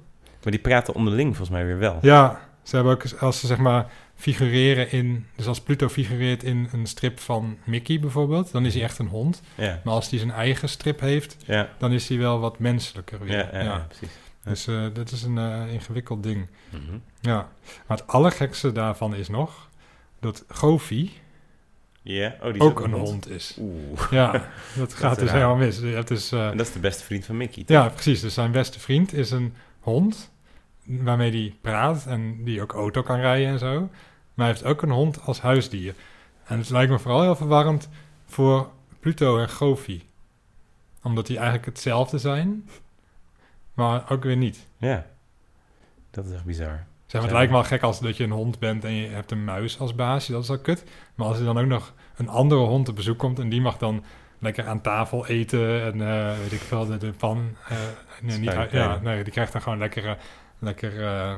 Maar 0.42 0.52
die 0.52 0.60
praten 0.60 0.94
onderling 0.94 1.28
volgens 1.36 1.50
mij 1.56 1.64
weer 1.66 1.78
wel. 1.78 1.98
Ja, 2.02 2.40
ze 2.62 2.74
hebben 2.74 2.92
ook, 2.92 3.02
als 3.20 3.40
ze 3.40 3.46
zeg 3.46 3.58
maar 3.58 3.86
figureren 4.14 4.90
in... 4.92 5.26
Dus 5.36 5.46
als 5.46 5.60
Pluto 5.60 5.88
figureert 5.88 6.42
in 6.42 6.68
een 6.72 6.86
strip 6.86 7.18
van 7.20 7.56
Mickey 7.64 8.00
bijvoorbeeld, 8.00 8.52
dan 8.52 8.66
is 8.66 8.74
hij 8.74 8.82
echt 8.82 8.98
een 8.98 9.08
hond. 9.08 9.42
Ja, 9.54 9.80
Maar 9.84 9.94
als 9.94 10.10
hij 10.10 10.18
zijn 10.18 10.30
eigen 10.30 10.68
strip 10.68 11.00
heeft, 11.00 11.36
ja, 11.46 11.68
dan 11.78 11.92
is 11.92 12.08
hij 12.08 12.18
wel 12.18 12.38
wat 12.40 12.58
menselijker 12.58 13.18
weer. 13.18 13.36
ja, 13.36 13.48
ja, 13.52 13.60
ja, 13.60 13.86
precies. 13.88 14.16
Dus 14.44 14.66
eh, 14.66 14.84
dat 14.92 15.10
is 15.10 15.22
een 15.22 15.38
eh, 15.38 15.72
ingewikkeld 15.72 16.22
ding. 16.22 16.48
Mhm. 16.70 16.98
Ja, 17.20 17.48
maar 17.86 17.96
het 17.96 18.06
allergekste 18.06 18.72
daarvan 18.72 19.14
is 19.14 19.28
nog 19.28 19.68
dat 20.20 20.44
Goofy 20.48 21.10
Ja, 22.02 22.36
oh, 22.42 22.54
ook 22.58 22.80
een 22.80 22.92
hond 22.92 23.28
is. 23.28 23.56
Oeh, 23.60 24.10
Ja, 24.10 24.32
dat 24.76 24.94
gaat 24.94 25.18
dus 25.18 25.28
raar. 25.28 25.36
helemaal 25.36 25.56
mis. 25.56 25.76
Het 25.76 26.10
is, 26.10 26.32
eh, 26.32 26.48
en 26.48 26.56
dat 26.56 26.66
is 26.66 26.72
de 26.72 26.78
beste 26.78 27.04
vriend 27.04 27.24
van 27.24 27.36
Mickey. 27.36 27.64
toch? 27.64 27.76
ja, 27.76 27.88
precies. 27.88 28.20
Dus 28.20 28.34
zijn 28.34 28.52
beste 28.52 28.80
vriend 28.80 29.12
is 29.12 29.30
een 29.30 29.54
hond 29.80 30.30
waarmee 30.84 31.30
hij 31.30 31.56
praat 31.60 32.06
en 32.06 32.44
die 32.44 32.62
ook 32.62 32.72
auto 32.72 33.02
kan 33.02 33.20
rijden 33.20 33.48
en 33.48 33.58
zo. 33.58 33.80
Maar 34.34 34.46
hij 34.46 34.46
heeft 34.46 34.64
ook 34.64 34.82
een 34.82 34.90
hond 34.90 35.20
als 35.22 35.40
huisdier. 35.40 35.94
En 36.44 36.58
het 36.58 36.70
lijkt 36.70 36.90
me 36.90 36.98
vooral 36.98 37.22
heel 37.22 37.36
verwarrend 37.36 37.88
voor 38.26 38.70
Pluto 39.00 39.38
en 39.38 39.48
Goofy. 39.48 40.02
Omdat 41.02 41.26
die 41.26 41.36
eigenlijk 41.36 41.66
hetzelfde 41.66 42.18
zijn, 42.18 42.68
maar 43.74 44.10
ook 44.10 44.22
weer 44.22 44.36
niet. 44.36 44.66
Ja, 44.76 45.06
dat 46.10 46.26
is 46.26 46.32
echt 46.32 46.44
bizar. 46.44 46.86
Zeg, 47.10 47.20
het 47.20 47.30
Ja. 47.30 47.36
lijkt 47.36 47.50
me 47.52 47.56
wel 47.58 47.66
gek 47.66 47.82
als 47.82 48.00
dat 48.00 48.16
je 48.16 48.24
een 48.24 48.30
hond 48.30 48.58
bent 48.58 48.84
en 48.84 48.92
je 48.92 49.08
hebt 49.08 49.30
een 49.30 49.44
muis 49.44 49.78
als 49.78 49.94
baasje, 49.94 50.32
dat 50.32 50.42
is 50.42 50.50
al 50.50 50.58
kut. 50.58 50.84
Maar 51.14 51.26
als 51.26 51.38
er 51.38 51.44
dan 51.44 51.58
ook 51.58 51.66
nog 51.66 51.94
een 52.16 52.28
andere 52.28 52.60
hond 52.60 52.88
op 52.88 52.94
bezoek 52.96 53.18
komt 53.18 53.38
en 53.38 53.48
die 53.48 53.60
mag 53.60 53.78
dan 53.78 54.04
lekker 54.38 54.66
aan 54.66 54.80
tafel 54.80 55.26
eten 55.26 55.82
en 55.82 56.00
eh, 56.08 56.38
weet 56.38 56.52
ik 56.52 56.60
veel, 56.60 56.86
de, 56.86 56.96
de 56.96 57.12
pan. 57.12 57.56
eh, 57.68 57.76
nee, 58.22 58.38
niet, 58.38 58.50
Spuiten. 58.50 58.78
ja, 58.78 58.98
nee, 59.02 59.22
die 59.24 59.32
krijgt 59.32 59.52
dan 59.52 59.62
gewoon 59.62 59.78
lekker, 59.78 60.06
eh, 60.06 60.12
lekker 60.58 61.04
eh, 61.06 61.34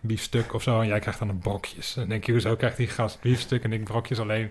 biefstuk 0.00 0.54
of 0.54 0.62
zo 0.62 0.80
en 0.80 0.86
jij 0.86 0.98
krijgt 0.98 1.18
dan 1.18 1.28
een 1.28 1.38
brokjes. 1.38 1.96
En 1.96 2.08
denk 2.08 2.24
je, 2.24 2.32
hoezo 2.32 2.56
krijgt 2.56 2.76
die 2.76 2.86
gast 2.88 3.20
biefstuk 3.20 3.64
en 3.64 3.72
ik 3.72 3.84
brokjes 3.84 4.20
alleen? 4.20 4.50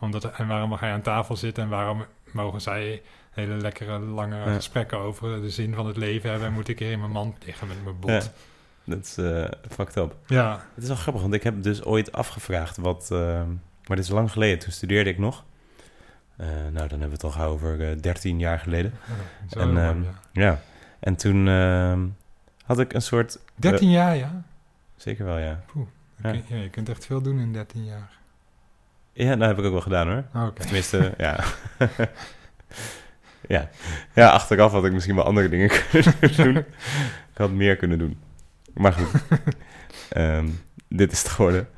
Omdat, 0.00 0.24
en 0.30 0.46
waarom 0.46 0.68
mag 0.68 0.80
hij 0.80 0.92
aan 0.92 1.02
tafel 1.02 1.36
zitten 1.36 1.62
en 1.64 1.68
waarom 1.68 2.04
mogen 2.32 2.60
zij 2.60 3.02
hele 3.30 3.54
lekkere 3.54 3.98
lange 3.98 4.36
Ja. 4.36 4.54
gesprekken 4.54 4.98
over 4.98 5.40
de 5.40 5.50
zin 5.50 5.74
van 5.74 5.86
het 5.86 5.96
leven 5.96 6.30
hebben 6.30 6.48
en 6.48 6.54
moet 6.54 6.68
ik 6.68 6.78
hier 6.78 6.90
in 6.90 7.00
mijn 7.00 7.10
mand 7.12 7.44
liggen 7.44 7.68
met 7.68 7.84
mijn 7.84 7.98
bot? 8.00 8.10
Ja. 8.10 8.30
Dat 8.84 8.98
is 9.04 9.16
eh 9.18 9.44
fucked 9.70 9.96
up. 9.96 10.16
ja. 10.26 10.64
Het 10.74 10.82
is 10.82 10.88
wel 10.88 10.96
grappig, 10.96 11.22
want 11.22 11.34
ik 11.34 11.42
heb 11.42 11.62
dus 11.62 11.84
ooit 11.84 12.12
afgevraagd 12.12 12.76
wat... 12.76 13.08
eh, 13.12 13.18
maar 13.86 13.96
dit 13.96 14.04
is 14.06 14.08
lang 14.08 14.32
geleden, 14.32 14.58
toen 14.58 14.72
studeerde 14.72 15.10
ik 15.10 15.18
nog. 15.18 15.44
Eh, 16.36 16.46
nou, 16.48 16.72
dan 16.72 16.88
hebben 16.88 16.98
we 17.08 17.12
het 17.12 17.24
al 17.24 17.30
gauw 17.30 17.50
over 17.50 17.90
eh 17.90 17.96
13 18.00 18.38
jaar 18.38 18.58
geleden. 18.58 18.92
Zo 19.50 19.58
En, 19.58 19.72
lang, 19.72 19.86
ehm, 19.88 20.02
ja. 20.02 20.10
Ja, 20.32 20.60
en 21.00 21.16
toen 21.16 21.48
ehm, 21.48 22.06
had 22.64 22.78
ik 22.78 22.92
een 22.92 23.02
soort... 23.02 23.38
13 23.54 23.90
jaar, 23.90 24.16
ja. 24.16 24.42
Zeker 24.96 25.24
wel, 25.24 25.38
ja. 25.38 25.60
Ja. 26.22 26.30
kun- 26.30 26.44
ja. 26.46 26.56
Je 26.56 26.68
kunt 26.70 26.88
echt 26.88 27.06
veel 27.06 27.22
doen 27.22 27.38
in 27.38 27.52
13 27.52 27.84
jaar. 27.84 28.10
Ja, 29.12 29.36
dat 29.36 29.48
heb 29.48 29.58
ik 29.58 29.64
ook 29.64 29.72
wel 29.72 29.80
gedaan 29.80 30.08
hoor. 30.08 30.24
Oké. 30.48 30.60
Tenminste, 30.62 31.14
ja. 31.18 31.44
ja. 33.48 33.68
Ja, 34.14 34.30
achteraf 34.30 34.72
had 34.72 34.84
ik 34.84 34.92
misschien 34.92 35.14
wel 35.14 35.24
andere 35.24 35.48
dingen 35.48 35.70
kunnen 36.20 36.36
doen. 36.36 36.56
ik 37.32 37.36
had 37.36 37.50
meer 37.50 37.76
kunnen 37.76 37.98
doen. 37.98 38.18
Maar 38.74 38.92
goed. 38.92 39.22
Ehm, 40.10 40.48
dit 40.88 41.12
is 41.12 41.18
het 41.22 41.28
geworden. 41.28 41.68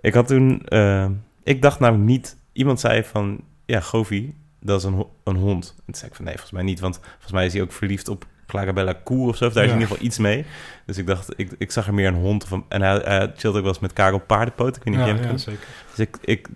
Ik 0.00 0.14
had 0.14 0.26
toen... 0.26 0.62
ehm, 0.66 1.12
ik 1.42 1.62
dacht 1.62 1.80
namelijk 1.80 2.08
niet... 2.08 2.36
Iemand 2.52 2.80
zei 2.80 3.04
van... 3.04 3.40
Ja, 3.66 3.80
Goofy, 3.80 4.32
dat 4.60 4.78
is 4.78 4.84
een, 4.86 5.06
een 5.24 5.36
hond. 5.36 5.74
En 5.76 5.82
toen 5.84 5.94
zei 5.94 6.10
ik 6.10 6.14
van 6.16 6.24
nee, 6.24 6.34
volgens 6.34 6.52
mij 6.54 6.62
niet. 6.62 6.80
Want 6.80 7.00
volgens 7.04 7.32
mij 7.32 7.46
is 7.46 7.52
hij 7.52 7.62
ook 7.62 7.72
verliefd 7.72 8.08
op 8.08 8.26
Clarabella 8.46 8.92
koe 8.92 9.28
of 9.28 9.36
zo. 9.36 9.48
Daar 9.50 9.64
is 9.64 9.68
Ja. 9.70 9.74
in 9.74 9.80
ieder 9.80 9.88
geval 9.88 10.06
iets 10.06 10.18
mee. 10.18 10.44
Dus 10.86 10.98
ik 10.98 11.06
dacht, 11.06 11.38
ik, 11.38 11.50
ik 11.58 11.70
zag 11.70 11.86
er 11.86 11.94
meer 11.94 12.06
een 12.06 12.14
hond. 12.14 12.50
Een, 12.50 12.64
en 12.68 12.82
hij, 12.82 12.96
hij 13.04 13.22
ook 13.44 13.52
wel 13.52 13.66
eens 13.66 13.78
met 13.78 13.92
Karel 13.92 14.18
Paardenpoot. 14.18 14.76
Ik 14.76 14.82
weet 14.84 14.94
niet 14.94 15.02
of 15.14 15.20
Ja, 15.24 15.30
je 15.30 15.38
zeker. 15.38 15.66
Dus 15.90 15.98
ik, 15.98 16.16
ik, 16.20 16.48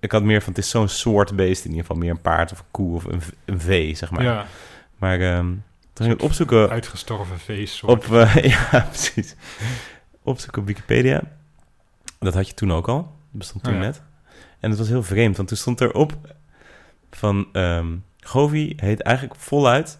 ik 0.00 0.12
had 0.12 0.22
meer 0.22 0.40
van, 0.42 0.52
het 0.52 0.62
is 0.64 0.70
zo'n 0.70 0.88
soort 0.88 1.36
beest 1.36 1.64
in 1.64 1.70
ieder 1.70 1.86
geval. 1.86 2.00
Meer 2.02 2.10
een 2.10 2.20
paard 2.20 2.52
of 2.52 2.58
een 2.58 2.64
koe 2.70 2.94
of 2.94 3.04
een, 3.04 3.20
v- 3.22 3.30
een 3.44 3.60
vee, 3.60 3.94
zeg 3.94 4.10
maar. 4.10 4.22
Ja, 4.22 4.46
Maar 4.98 5.20
ehm, 5.20 5.52
toen 5.92 6.06
ging 6.06 6.18
ik 6.18 6.24
opzoeken 6.24 6.70
uitgestorven 6.70 7.38
feestsoort. 7.38 8.06
op... 8.06 8.14
eh, 8.14 8.34
ja, 8.72 8.86
precies. 8.88 9.34
Opzoeken 10.22 10.60
op 10.60 10.66
Wikipedia. 10.68 11.22
Dat 12.18 12.34
had 12.34 12.48
je 12.48 12.54
toen 12.54 12.72
ook 12.72 12.88
al. 12.88 13.02
Dat 13.02 13.12
bestond 13.30 13.64
toen 13.64 13.72
Oh 13.72 13.78
ja. 13.78 13.84
net. 13.84 14.02
En 14.60 14.70
het 14.70 14.78
was 14.78 14.88
heel 14.88 15.02
vreemd, 15.02 15.36
want 15.36 15.48
toen 15.48 15.56
stond 15.56 15.80
erop 15.80 16.12
van... 17.10 17.48
ehm 17.52 17.86
Govi 18.20 18.72
heet 18.76 19.00
eigenlijk 19.00 19.40
voluit... 19.40 19.98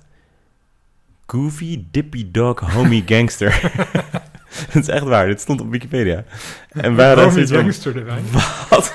Goofy 1.27 1.85
Dippy 1.91 2.31
Dog 2.31 2.61
Homie 2.61 3.03
Gangster. 3.15 3.61
dat 4.73 4.83
is 4.83 4.89
echt 4.89 5.05
waar, 5.05 5.27
dit 5.27 5.41
stond 5.41 5.61
op 5.61 5.71
Wikipedia. 5.71 6.25
En 6.69 6.95
wij 6.95 7.07
hadden 7.07 7.33
zoiets 7.33 7.51
van, 7.51 7.61
gangster 7.61 7.97
erbij. 7.97 8.21
wat? 8.69 8.95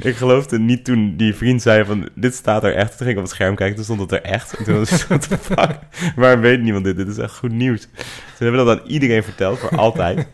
Ik 0.00 0.16
geloofde 0.16 0.58
niet 0.58 0.84
toen 0.84 1.16
die 1.16 1.34
vriend 1.34 1.62
zei 1.62 1.84
van... 1.84 2.08
Dit 2.14 2.34
staat 2.34 2.64
er 2.64 2.74
echt. 2.74 2.88
Toen 2.88 2.98
ging 2.98 3.10
ik 3.10 3.16
op 3.16 3.22
het 3.22 3.32
scherm 3.32 3.54
kijken. 3.54 3.76
Toen 3.76 3.84
stond 3.84 4.00
het 4.00 4.12
er 4.12 4.22
echt. 4.22 4.52
En 4.52 4.64
toen 4.64 4.78
was 4.78 5.06
ik 5.06 5.20
the 5.20 5.38
fuck? 5.38 5.78
Waarom 6.16 6.40
weet 6.40 6.60
niemand 6.62 6.84
dit? 6.84 6.96
Dit 6.96 7.08
is 7.08 7.18
echt 7.18 7.36
goed 7.36 7.52
nieuws. 7.52 7.80
Toen 7.80 8.46
hebben 8.46 8.60
we 8.60 8.66
dat 8.66 8.80
aan 8.80 8.86
iedereen 8.86 9.22
verteld. 9.22 9.58
Voor 9.58 9.76
altijd. 9.76 10.26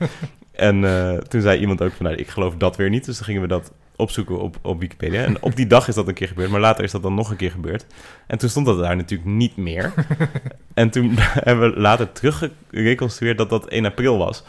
En 0.53 0.85
eh, 0.85 1.17
toen 1.17 1.41
zei 1.41 1.61
iemand 1.61 1.83
ook 1.83 1.93
van... 1.93 2.07
Nou, 2.07 2.19
ik 2.19 2.29
geloof 2.29 2.55
dat 2.57 2.77
weer 2.77 2.91
niet. 2.91 3.05
Dus 3.05 3.17
toen 3.17 3.25
gingen 3.25 3.43
we 3.43 3.49
dat 3.49 3.73
opzoeken 3.97 4.41
op, 4.41 4.57
op 4.63 4.81
Wikipedia. 4.81 5.25
En 5.25 5.43
op 5.43 5.57
die 5.57 5.67
dag 5.67 5.89
is 5.89 5.95
dat 5.95 6.09
een 6.09 6.15
keer 6.15 6.29
gebeurd. 6.29 6.51
Maar 6.51 6.61
later 6.61 6.85
is 6.85 6.91
dat 6.91 7.03
dan 7.03 7.15
nog 7.15 7.31
een 7.31 7.37
keer 7.37 7.51
gebeurd. 7.51 7.87
En 8.27 8.39
toen 8.39 8.49
stond 8.49 8.67
dat 8.67 8.79
daar 8.79 8.97
natuurlijk 8.97 9.31
niet 9.31 9.57
meer. 9.57 9.93
en 10.75 10.91
toen 10.91 11.15
hebben 11.49 11.73
we 11.73 11.81
later 11.81 12.13
teruggereconstrueerd 12.13 13.39
dat 13.39 13.51
dat 13.51 13.69
1 13.69 13.85
april 13.85 14.19
was. 14.19 14.45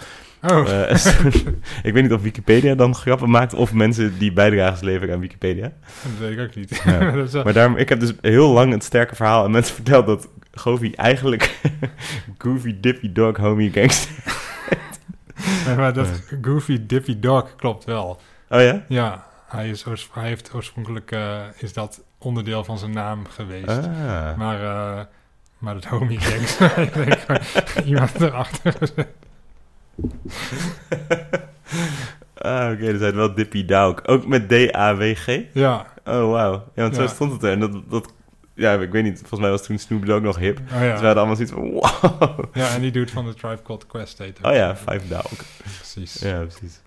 Oh, 0.51 0.69
Eh, 0.69 1.05
ik 1.87 1.93
weet 1.93 2.03
niet 2.03 2.13
of 2.13 2.21
Wikipedia 2.21 2.75
dan 2.75 2.95
grappen 2.95 3.29
maakt 3.29 3.53
of 3.53 3.73
mensen 3.73 4.17
die 4.17 4.33
bijdrages 4.33 4.81
leveren 4.81 5.13
aan 5.13 5.19
Wikipedia. 5.19 5.71
dat 6.03 6.11
weet 6.19 6.31
ik 6.31 6.39
ook 6.39 6.55
niet. 6.55 6.81
Ja. 6.85 7.11
Wel- 7.31 7.43
Maar 7.43 7.53
daarom, 7.53 7.77
ik 7.77 7.89
heb 7.89 7.99
dus 7.99 8.13
heel 8.21 8.49
lang 8.51 8.71
het 8.71 8.83
sterke 8.83 9.15
verhaal 9.15 9.43
aan 9.43 9.51
mensen 9.51 9.75
verteld 9.83 10.05
dat 10.05 10.27
Goofy 10.51 10.93
eigenlijk 10.95 11.59
Goofy 12.37 12.75
Dippy 12.79 13.11
Dog 13.11 13.37
Homie 13.37 13.71
Gangster. 13.71 14.11
Nee, 15.65 15.75
maar 15.75 15.93
dat 15.93 16.07
Goofy 16.41 16.85
Dippy 16.85 17.19
Dog 17.19 17.55
klopt 17.55 17.83
wel. 17.85 18.21
Oh 18.49 18.61
ja? 18.61 18.83
Ja, 18.87 19.25
hij, 19.47 19.69
is 19.69 19.85
hij 20.13 20.27
heeft 20.27 20.53
oorspronkelijk 20.53 21.11
eh, 21.11 21.37
is 21.57 21.73
dat 21.73 22.03
onderdeel 22.17 22.63
van 22.63 22.77
zijn 22.77 22.91
naam 22.91 23.25
geweest. 23.29 23.67
Ah. 23.67 24.35
Maar, 24.37 24.61
eh, 24.63 25.03
maar 25.57 25.73
dat 25.73 25.85
homie 25.85 26.19
gangster, 26.19 26.77
ik 26.77 26.93
denk 26.93 27.19
gewoon 27.19 27.41
iemand 27.85 28.21
erachter 28.21 28.71
gezet. 28.79 29.07
Ah, 32.35 32.71
oké, 32.71 32.83
hij 32.83 32.93
heet 32.99 33.13
wel 33.13 33.33
Dippy 33.35 33.65
Dog. 33.65 34.05
Ook 34.07 34.27
met 34.27 34.49
D-A-W-G? 34.49 35.39
Ja, 35.53 35.85
Oh, 36.07 36.31
wauw. 36.31 36.51
Ja, 36.75 36.81
want 36.81 36.95
zo 36.95 37.01
Ja. 37.01 37.07
stond 37.07 37.31
het 37.31 37.43
er. 37.43 37.51
En 37.51 37.59
dat, 37.59 37.89
dat, 37.89 38.13
ja, 38.53 38.73
ik 38.73 38.91
weet 38.91 39.03
niet, 39.03 39.19
volgens 39.19 39.39
mij 39.39 39.49
was 39.49 39.63
toen 39.65 39.77
Snoop 39.79 40.05
Dogg 40.05 40.21
nog 40.21 40.37
hip. 40.37 40.57
oh 40.59 40.63
Dus 40.69 40.79
we 40.79 40.85
ja. 40.85 40.91
hadden 40.91 41.15
allemaal 41.15 41.35
zoiets 41.35 41.53
van, 41.53 41.71
wow. 41.71 42.43
Ja, 42.53 42.73
en 42.73 42.81
die 42.81 42.91
doet 42.91 43.11
van 43.11 43.25
de 43.25 43.33
Tribe 43.33 43.61
Called 43.63 43.87
Quest 43.87 44.17
heet 44.17 44.37
ook. 44.41 44.51
Oh 44.51 44.57
ja, 44.57 44.75
Five 44.75 45.07
Dog. 45.07 45.31
Precies. 45.57 46.13
Ja, 46.19 46.39
precies. 46.39 46.79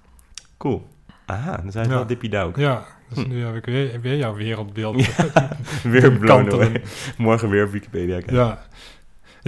Cool. 0.57 0.87
Aha, 1.27 1.57
dan 1.57 1.73
zijn 1.73 1.89
Ja. 1.89 1.95
wel 1.95 2.07
Dippy 2.07 2.29
Dog. 2.29 2.57
Ja, 2.59 2.85
dus 3.09 3.25
Hm. 3.25 3.29
nu 3.29 3.45
heb 3.45 3.55
ik 3.55 3.65
weer, 3.65 4.01
weer 4.01 4.17
jouw 4.17 4.35
wereldbeeld. 4.35 5.07
Weer 5.83 6.13
blown 6.19 6.53
away. 6.53 6.83
Morgen 7.17 7.49
weer 7.49 7.65
op 7.65 7.71
Wikipedia 7.73 8.17
kijken. 8.17 8.35
Ja. 8.37 8.63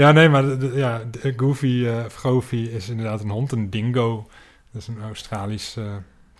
Ja, 0.00 0.12
nee, 0.12 0.28
maar 0.28 0.42
de, 0.42 0.56
de- 0.58 0.72
ja, 0.74 1.02
de 1.10 1.32
Goofy, 1.36 1.84
eh 1.86 2.04
of 2.04 2.14
Goofy 2.14 2.56
is 2.56 2.88
inderdaad 2.88 3.20
een 3.22 3.30
hond, 3.30 3.52
een 3.52 3.70
dingo. 3.70 4.28
Dat 4.70 4.82
is 4.82 4.88
een 4.88 5.02
Australisch 5.02 5.76
eh, 5.76 5.84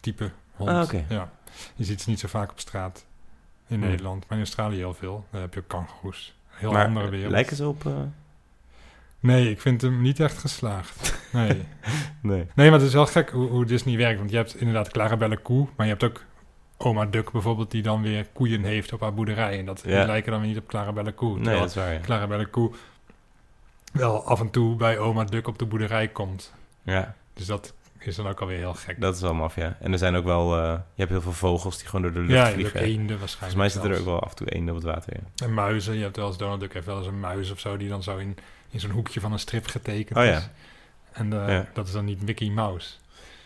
type 0.01 0.31
hond. 0.55 0.71
Ah. 0.71 0.93
Ja. 1.09 1.31
Je 1.75 1.85
ziet 1.85 2.01
ze 2.01 2.11
niet 2.11 2.21
zo 2.21 2.29
vaak 2.29 2.51
op 2.51 2.61
straat 2.61 3.07
in 3.69 3.79
Hmm. 3.79 3.89
Nederland, 3.89 4.21
maar 4.29 4.39
in 4.39 4.45
Australië 4.45 4.77
heel 4.77 4.95
veel. 4.95 5.27
Daar 5.31 5.41
heb 5.41 5.55
je 5.55 5.61
ook 5.61 5.69
kangoeroes. 5.69 6.35
Heel 6.49 6.73
maar 6.73 6.87
andere 6.87 7.09
wereld. 7.09 7.31
lijken 7.31 7.57
ze 7.57 7.67
op... 7.69 7.85
Nee, 9.21 9.51
ik 9.51 9.61
vind 9.61 9.81
hem 9.83 10.03
niet 10.03 10.21
echt 10.21 10.39
geslaagd. 10.39 11.19
Nee. 11.33 11.63
nee. 12.23 12.47
nee, 12.55 12.71
maar 12.71 12.79
het 12.79 12.89
is 12.89 12.95
wel 12.95 13.07
gek 13.07 13.31
hoe, 13.31 13.49
hoe 13.49 13.65
Disney 13.65 13.97
werkt. 13.97 14.19
Want 14.19 14.31
je 14.31 14.37
hebt 14.37 14.57
inderdaad 14.57 14.91
Clarabelle 14.91 15.37
koe, 15.37 15.67
maar 15.77 15.87
je 15.87 15.93
hebt 15.93 16.05
ook 16.05 16.25
oma 16.77 17.07
Duck 17.07 17.31
bijvoorbeeld... 17.31 17.71
die 17.71 17.83
dan 17.83 18.03
weer 18.03 18.27
koeien 18.33 18.65
heeft 18.65 18.93
op 18.93 19.01
haar 19.01 19.15
boerderij. 19.15 19.59
En 19.59 19.65
dat 19.67 19.83
Ja. 19.87 19.99
die 19.99 20.07
lijken 20.07 20.31
dan 20.33 20.41
weer 20.41 20.49
niet 20.51 20.59
op 20.59 20.67
Clarabelle 20.69 21.13
koe. 21.13 21.39
Nee, 21.39 21.59
dat 21.59 21.69
is 21.69 21.75
waar, 21.75 21.93
ja. 21.93 22.01
Clarabelle 22.01 22.47
koe 22.47 22.73
wel 23.91 24.25
af 24.25 24.41
en 24.41 24.51
toe 24.51 24.77
bij 24.77 24.99
oma 24.99 25.25
Duck 25.25 25.47
op 25.47 25.59
de 25.59 25.65
boerderij 25.67 26.09
komt. 26.09 26.53
Ja, 26.83 27.15
Dus 27.35 27.47
dat 27.47 27.75
is 27.99 28.17
dan 28.17 28.27
ook 28.29 28.41
alweer 28.41 28.59
heel 28.59 28.75
gek. 28.75 29.01
dat 29.01 29.15
is 29.15 29.21
wel 29.21 29.35
maf, 29.35 29.55
ja. 29.57 29.77
En 29.81 29.93
er 29.93 29.99
zijn 29.99 30.15
ook 30.15 30.25
wel... 30.25 30.57
eh, 30.57 30.63
je 30.73 30.81
hebt 31.01 31.11
heel 31.11 31.21
veel 31.21 31.33
vogels 31.33 31.79
die 31.79 31.87
gewoon 31.87 32.03
door 32.03 32.13
de 32.13 32.21
lucht 32.21 32.47
ja, 32.47 32.51
vliegen. 32.53 32.81
ook 32.81 32.87
eenden 32.87 33.19
Volgens 33.19 33.21
waarschijnlijk. 33.21 33.57
mij 33.61 33.69
zitten 33.69 33.91
er 33.91 33.99
ook 33.99 34.05
wel 34.05 34.21
af 34.21 34.31
en 34.31 34.37
toe 34.37 34.51
eenden 34.53 34.75
op 34.77 34.83
het 34.83 34.91
water, 34.95 35.13
ja. 35.17 35.45
En 35.47 35.55
muizen. 35.55 35.95
Je 35.97 36.03
hebt 36.03 36.17
wel 36.17 36.27
eens 36.27 36.37
Donald 36.37 36.61
Duck 36.61 36.73
heeft 36.73 36.87
wel 36.87 36.99
eens 36.99 37.07
een 37.07 37.21
muis 37.21 37.51
of 37.51 37.61
zo... 37.61 37.77
die 37.77 37.89
dan 37.89 38.03
zo 38.03 38.17
in, 38.17 38.37
in 38.71 38.81
zo'n 38.81 38.91
hoekje 38.91 39.21
van 39.21 39.33
een 39.33 39.39
strip 39.39 39.67
getekend 39.67 40.19
Oh 40.19 40.25
ja. 40.25 40.37
is. 40.37 40.49
En 41.13 41.33
eh, 41.33 41.49
Ja. 41.49 41.67
dat 41.73 41.87
is 41.87 41.93
dan 41.93 42.05
niet 42.05 42.23
Mickey 42.23 42.49
Mouse. 42.51 42.95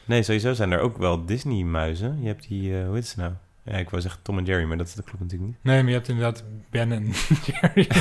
Nee, 0.05 0.23
sowieso 0.23 0.53
zijn 0.53 0.73
er 0.73 0.81
ook 0.81 0.97
wel 0.99 1.25
Disney-muizen. 1.25 2.21
Je 2.21 2.27
hebt 2.27 2.49
die... 2.49 2.79
eh, 2.81 2.85
hoe 2.87 2.95
heet 2.95 3.07
ze 3.07 3.19
nou? 3.21 3.33
Ja, 3.63 3.73
ik 3.77 3.91
wou 3.91 4.03
zeggen 4.03 4.23
Tom 4.23 4.39
en 4.39 4.45
Jerry, 4.45 4.65
maar 4.65 4.77
dat, 4.77 4.93
dat 4.97 5.05
klopt 5.05 5.21
natuurlijk 5.21 5.51
niet. 5.51 5.59
Nee, 5.63 5.81
maar 5.81 5.89
je 5.91 5.97
hebt 5.97 6.09
inderdaad 6.09 6.45
Ben 6.71 6.93
en 6.93 7.13
Jerry. 7.47 7.89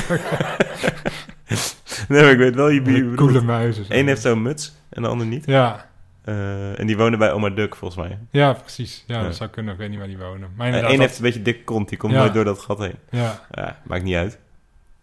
Nee, 2.08 2.22
maar 2.22 2.30
ik 2.32 2.38
weet 2.38 2.54
wel... 2.54 2.68
Je, 2.68 2.82
je 2.92 3.12
coole 3.14 3.40
muizen. 3.40 3.84
Eén 3.88 4.06
heeft 4.06 4.22
zo'n 4.22 4.42
muts 4.42 4.72
en 4.88 5.02
de 5.02 5.08
ander 5.08 5.26
niet. 5.26 5.46
Ja, 5.46 5.92
Eh, 6.24 6.78
en 6.80 6.86
die 6.86 6.96
wonen 6.96 7.18
bij 7.18 7.32
oma 7.32 7.50
Duck, 7.50 7.74
volgens 7.76 8.06
mij. 8.08 8.18
ja, 8.30 8.52
precies. 8.52 9.04
Ja, 9.06 9.16
Ja. 9.18 9.22
dat 9.24 9.36
zou 9.36 9.50
kunnen. 9.50 9.72
Ik 9.72 9.78
weet 9.78 9.88
niet 9.90 9.98
waar 9.98 10.06
die 10.08 10.18
wonen. 10.18 10.48
Maar 10.56 10.66
Eén 10.66 10.72
inderdaad, 10.74 10.98
heeft 10.98 11.08
dat- 11.08 11.16
een 11.16 11.22
beetje 11.24 11.42
dik 11.42 11.64
kont, 11.64 11.88
die 11.88 11.98
komt 11.98 12.12
Ja. 12.12 12.18
nooit 12.18 12.34
door 12.34 12.44
dat 12.44 12.58
gat 12.60 12.78
heen. 12.78 12.94
ja, 13.10 13.40
Ja, 13.50 13.80
maakt 13.84 14.02
niet 14.02 14.14
uit. 14.14 14.38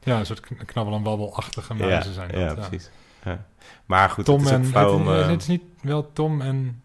ja, 0.03 0.19
een 0.19 0.25
soort 0.25 0.39
kn- 0.39 0.65
knabbel- 0.65 0.95
en 0.95 1.03
babbelachtige 1.03 1.73
Ja, 1.77 1.85
muizen 1.85 2.13
zijn 2.13 2.31
dat. 2.31 2.39
ja, 2.39 2.53
precies. 2.53 2.89
Ja. 3.23 3.45
Maar 3.85 4.09
goed, 4.09 4.25
Tom 4.25 4.35
het 4.45 4.45
is 4.45 4.71
en... 4.73 4.87
om... 4.87 5.07
heet- 5.07 5.21
eh, 5.21 5.27
Het 5.29 5.41
is 5.41 5.47
niet 5.47 5.61
wel 5.81 6.09
Tom 6.13 6.41
en 6.41 6.81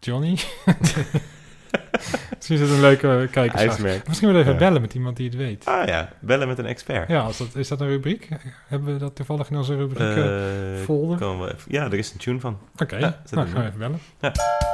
Johnny? 0.00 0.38
Misschien 2.36 2.56
is 2.56 2.60
het 2.62 2.70
een 2.70 2.80
leuke 2.80 3.28
kijkersvraag. 3.30 4.06
Misschien 4.06 4.28
wel 4.32 4.40
even 4.40 4.52
Ja. 4.52 4.58
bellen 4.58 4.80
met 4.80 4.94
iemand 4.94 5.16
die 5.16 5.26
het 5.26 5.36
weet. 5.36 5.64
Ah 5.66 5.86
ja, 5.86 6.08
bellen 6.20 6.48
met 6.48 6.58
een 6.58 6.66
expert. 6.66 7.08
Ja, 7.08 7.20
als 7.20 7.38
dat, 7.38 7.54
is 7.54 7.68
dat 7.68 7.80
een 7.80 7.88
rubriek? 7.88 8.28
Hebben 8.66 8.92
we 8.92 8.98
dat 8.98 9.16
toevallig 9.16 9.50
in 9.50 9.56
onze 9.56 9.76
rubriek? 9.76 9.98
eh, 9.98 10.74
Eh, 10.74 10.80
folder? 10.84 11.18
wel 11.18 11.48
even- 11.48 11.72
ja, 11.72 11.84
er 11.84 11.94
is 11.94 12.12
een 12.12 12.18
tune 12.18 12.40
van. 12.40 12.58
Oké, 12.76 12.96
ja, 12.96 13.20
zet 13.24 13.34
nou 13.34 13.48
gaan 13.48 13.60
we 13.62 13.66
even 13.66 13.78
bellen. 13.78 13.98
We 14.20 14.72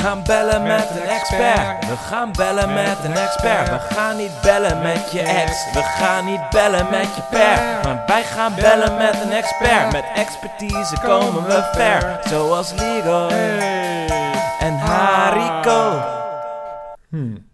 gaan 0.00 0.22
bellen 0.24 0.62
met 0.62 0.90
een 0.90 1.08
expert. 1.08 1.86
We 1.88 1.96
gaan 1.96 2.32
bellen 2.32 2.74
met 2.74 3.04
een 3.04 3.16
expert. 3.16 3.68
We 3.68 3.94
gaan 3.94 4.16
niet 4.16 4.40
bellen 4.42 4.82
met 4.82 5.12
je 5.12 5.20
ex. 5.20 5.72
We 5.72 5.82
gaan 5.82 6.24
niet 6.24 6.50
bellen 6.50 6.90
met 6.90 7.14
je 7.14 7.22
per. 7.30 7.58
Maar 7.84 8.02
wij 8.06 8.22
gaan 8.22 8.54
bellen 8.54 8.96
met 8.96 9.22
een 9.22 9.30
expert. 9.30 9.92
Met 9.92 10.04
expertise 10.14 11.00
komen 11.02 11.44
we 11.44 11.70
ver. 11.72 12.20
Zoals 12.28 12.72
Leroy 12.72 13.58
en 14.60 14.78
Hariko. 14.78 16.02
Hmm. 17.08 17.48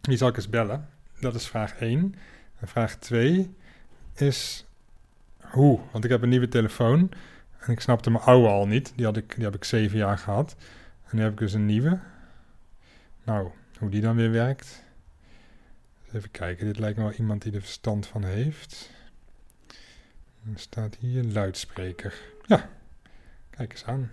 Wie 0.00 0.16
zal 0.16 0.28
ik 0.28 0.36
eens 0.36 0.48
bellen? 0.48 0.88
Dat 1.20 1.34
is 1.34 1.46
vraag 1.46 1.74
1. 1.74 2.14
En 2.60 2.68
vraag 2.68 2.94
2 2.94 3.56
is 4.14 4.66
hoe? 5.40 5.80
Want 5.92 6.04
ik 6.04 6.10
heb 6.10 6.22
een 6.22 6.28
nieuwe 6.28 6.48
telefoon. 6.48 7.10
En 7.58 7.72
ik 7.72 7.80
snapte 7.80 8.10
mijn 8.10 8.24
oude 8.24 8.48
al 8.48 8.66
niet. 8.66 8.92
Die, 8.96 9.04
had 9.04 9.16
ik, 9.16 9.34
die 9.34 9.44
heb 9.44 9.54
ik 9.54 9.64
zeven 9.64 9.98
jaar 9.98 10.18
gehad. 10.18 10.56
En 11.08 11.16
nu 11.16 11.22
heb 11.22 11.32
ik 11.32 11.38
dus 11.38 11.52
een 11.52 11.66
nieuwe. 11.66 12.00
Nou, 13.24 13.50
hoe 13.78 13.90
die 13.90 14.00
dan 14.00 14.16
weer 14.16 14.30
werkt. 14.30 14.84
Even 16.12 16.30
kijken. 16.30 16.66
Dit 16.66 16.78
lijkt 16.78 16.96
me 16.96 17.02
wel 17.02 17.12
iemand 17.12 17.42
die 17.42 17.52
er 17.52 17.60
verstand 17.60 18.06
van 18.06 18.24
heeft. 18.24 18.90
Er 20.52 20.58
staat 20.58 20.94
hier 20.94 21.24
luidspreker. 21.24 22.14
Ja, 22.46 22.68
kijk 23.50 23.72
eens 23.72 23.84
aan. 23.84 24.10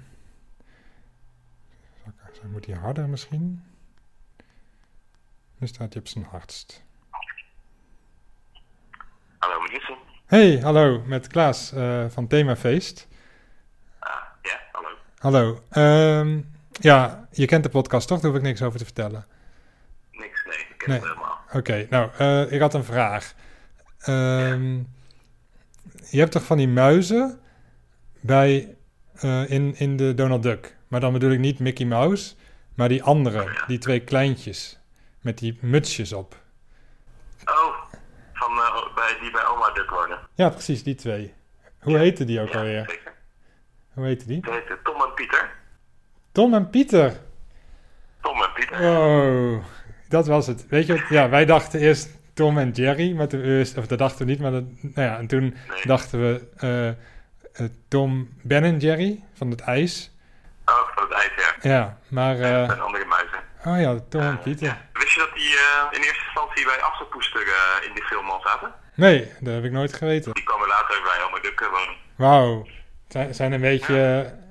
Moet 2.51 2.63
die 2.63 2.75
harder 2.75 3.10
misschien? 3.10 3.63
Nu 5.58 5.67
staat 5.67 5.93
hij 5.93 6.01
op 6.01 6.08
zijn 6.08 6.23
hardst. 6.23 6.84
Hallo, 9.38 9.63
Nielsen. 9.63 9.97
Hey, 10.25 10.60
hallo, 10.60 11.03
met 11.05 11.27
Klaas 11.27 11.71
eh, 11.71 12.05
van 12.10 12.27
Themafeest. 12.27 13.08
Ah, 13.99 14.12
ja, 14.41 14.60
hallo. 14.71 14.89
Hallo. 15.17 15.63
Ehm, 15.69 16.41
ja, 16.79 17.27
je 17.31 17.45
kent 17.45 17.63
de 17.63 17.69
podcast 17.69 18.07
toch? 18.07 18.19
Daar 18.19 18.29
hoef 18.31 18.39
ik 18.39 18.45
niks 18.45 18.61
over 18.61 18.79
te 18.79 18.85
vertellen. 18.85 19.25
Niks, 20.11 20.45
nee, 20.45 20.57
ik 20.57 20.75
ken 20.77 20.89
Nee. 20.89 20.99
het 20.99 21.07
helemaal. 21.07 21.39
Oké, 21.53 21.88
nou, 21.89 22.09
eh, 22.17 22.51
ik 22.51 22.59
had 22.61 22.73
een 22.73 22.83
vraag. 22.83 23.33
Ehm, 23.99 24.73
je 26.09 26.19
hebt 26.19 26.31
toch 26.31 26.43
van 26.43 26.57
die 26.57 26.67
muizen 26.67 27.39
bij, 28.21 28.75
eh, 29.15 29.49
in, 29.49 29.75
in 29.77 29.97
de 29.97 30.13
Donald 30.13 30.43
Duck? 30.43 30.75
Maar 30.88 30.99
dan 30.99 31.13
bedoel 31.13 31.31
ik 31.31 31.39
niet 31.39 31.59
Mickey 31.59 31.85
Mouse, 31.85 32.35
Maar 32.75 32.89
die 32.89 33.03
andere, 33.03 33.63
die 33.67 33.77
twee 33.77 33.99
kleintjes, 33.99 34.79
met 35.21 35.38
die 35.38 35.57
mutsjes 35.61 36.13
op. 36.13 36.35
Oh, 37.45 37.75
van, 38.33 38.51
eh, 38.51 38.95
bij, 38.95 39.17
die 39.21 39.31
bij 39.31 39.45
oma 39.45 39.71
Duck 39.71 39.89
wonen. 39.89 40.19
Ja, 40.33 40.49
precies, 40.49 40.83
die 40.83 40.95
twee. 40.95 41.33
Hoe 41.79 41.97
heette 41.97 42.25
die 42.25 42.41
ook 42.41 42.47
Ja, 42.49 42.57
alweer? 42.57 42.85
zeker. 42.89 43.13
Hoe 43.93 44.05
heette 44.05 44.25
die? 44.25 44.41
Die 44.41 44.43
Tom 44.43 44.59
Pieter. 44.59 44.79
Tom 46.36 46.54
en 46.54 46.69
Pieter. 46.69 47.13
Tom 48.21 48.41
en 48.43 48.50
Pieter. 48.54 48.80
Oh, 48.98 49.63
dat 50.10 50.28
was 50.28 50.48
het. 50.48 50.67
Weet 50.67 50.86
je? 50.88 51.06
Ja, 51.10 51.30
wij 51.30 51.45
dachten 51.45 51.80
eerst 51.80 52.10
Tom 52.34 52.58
en 52.58 52.71
Jerry, 52.71 53.15
maar 53.15 53.28
toen, 53.28 53.41
eerst- 53.43 53.78
of 53.78 53.88
dat 53.88 53.98
dachten 54.00 54.26
we 54.26 54.32
niet, 54.32 54.39
maar 54.41 54.52
dat, 54.52 54.63
nou 54.82 55.08
ja, 55.08 55.17
en 55.17 55.28
toen 55.28 55.41
Nee. 55.69 55.82
dachten 55.84 56.19
we 56.19 56.48
eh, 56.58 56.88
eh, 56.88 56.95
Tom, 57.88 58.30
Ben 58.41 58.63
en 58.63 58.78
Jerry 58.80 59.24
van 59.34 59.50
het 59.50 59.62
ijs. 59.62 60.12
Oh, 60.65 60.76
van 60.95 61.04
het 61.04 61.12
ijs, 61.13 61.32
ja. 61.62 61.69
Ja, 61.71 61.98
maar, 62.08 62.39
eh, 62.39 62.62
En 62.69 62.80
andere 62.82 63.06
muizen. 63.06 63.39
oh 63.65 63.80
ja, 63.80 64.00
Tom 64.10 64.21
en 64.21 64.39
Pieter. 64.39 64.78
Wist 64.93 65.13
je 65.13 65.19
dat 65.19 65.34
die 65.34 65.50
eh, 65.50 65.98
in 65.98 66.02
eerste 66.04 66.24
instantie 66.26 66.65
bij 66.65 66.82
Assepoester 66.82 67.41
eh, 67.41 67.88
in 67.88 67.93
die 67.93 68.04
film 68.04 68.30
al 68.30 68.41
zaten? 68.43 68.74
Nee, 68.95 69.32
dat 69.39 69.54
heb 69.54 69.63
ik 69.63 69.71
nooit 69.71 69.93
geweten. 69.93 70.34
Die 70.34 70.43
komen 70.43 70.67
later 70.67 71.02
bij 71.04 71.17
eh, 71.65 71.71
wonen. 71.71 71.95
Wauw, 72.15 72.65
zijn, 73.08 73.36
zijn 73.36 73.52
een 73.52 73.62
beetje, 73.62 74.24
eh, 74.26 74.44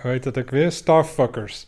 hoe 0.00 0.10
heet 0.10 0.22
dat 0.22 0.38
ook 0.38 0.50
weer? 0.50 0.72
Starfuckers. 0.72 1.66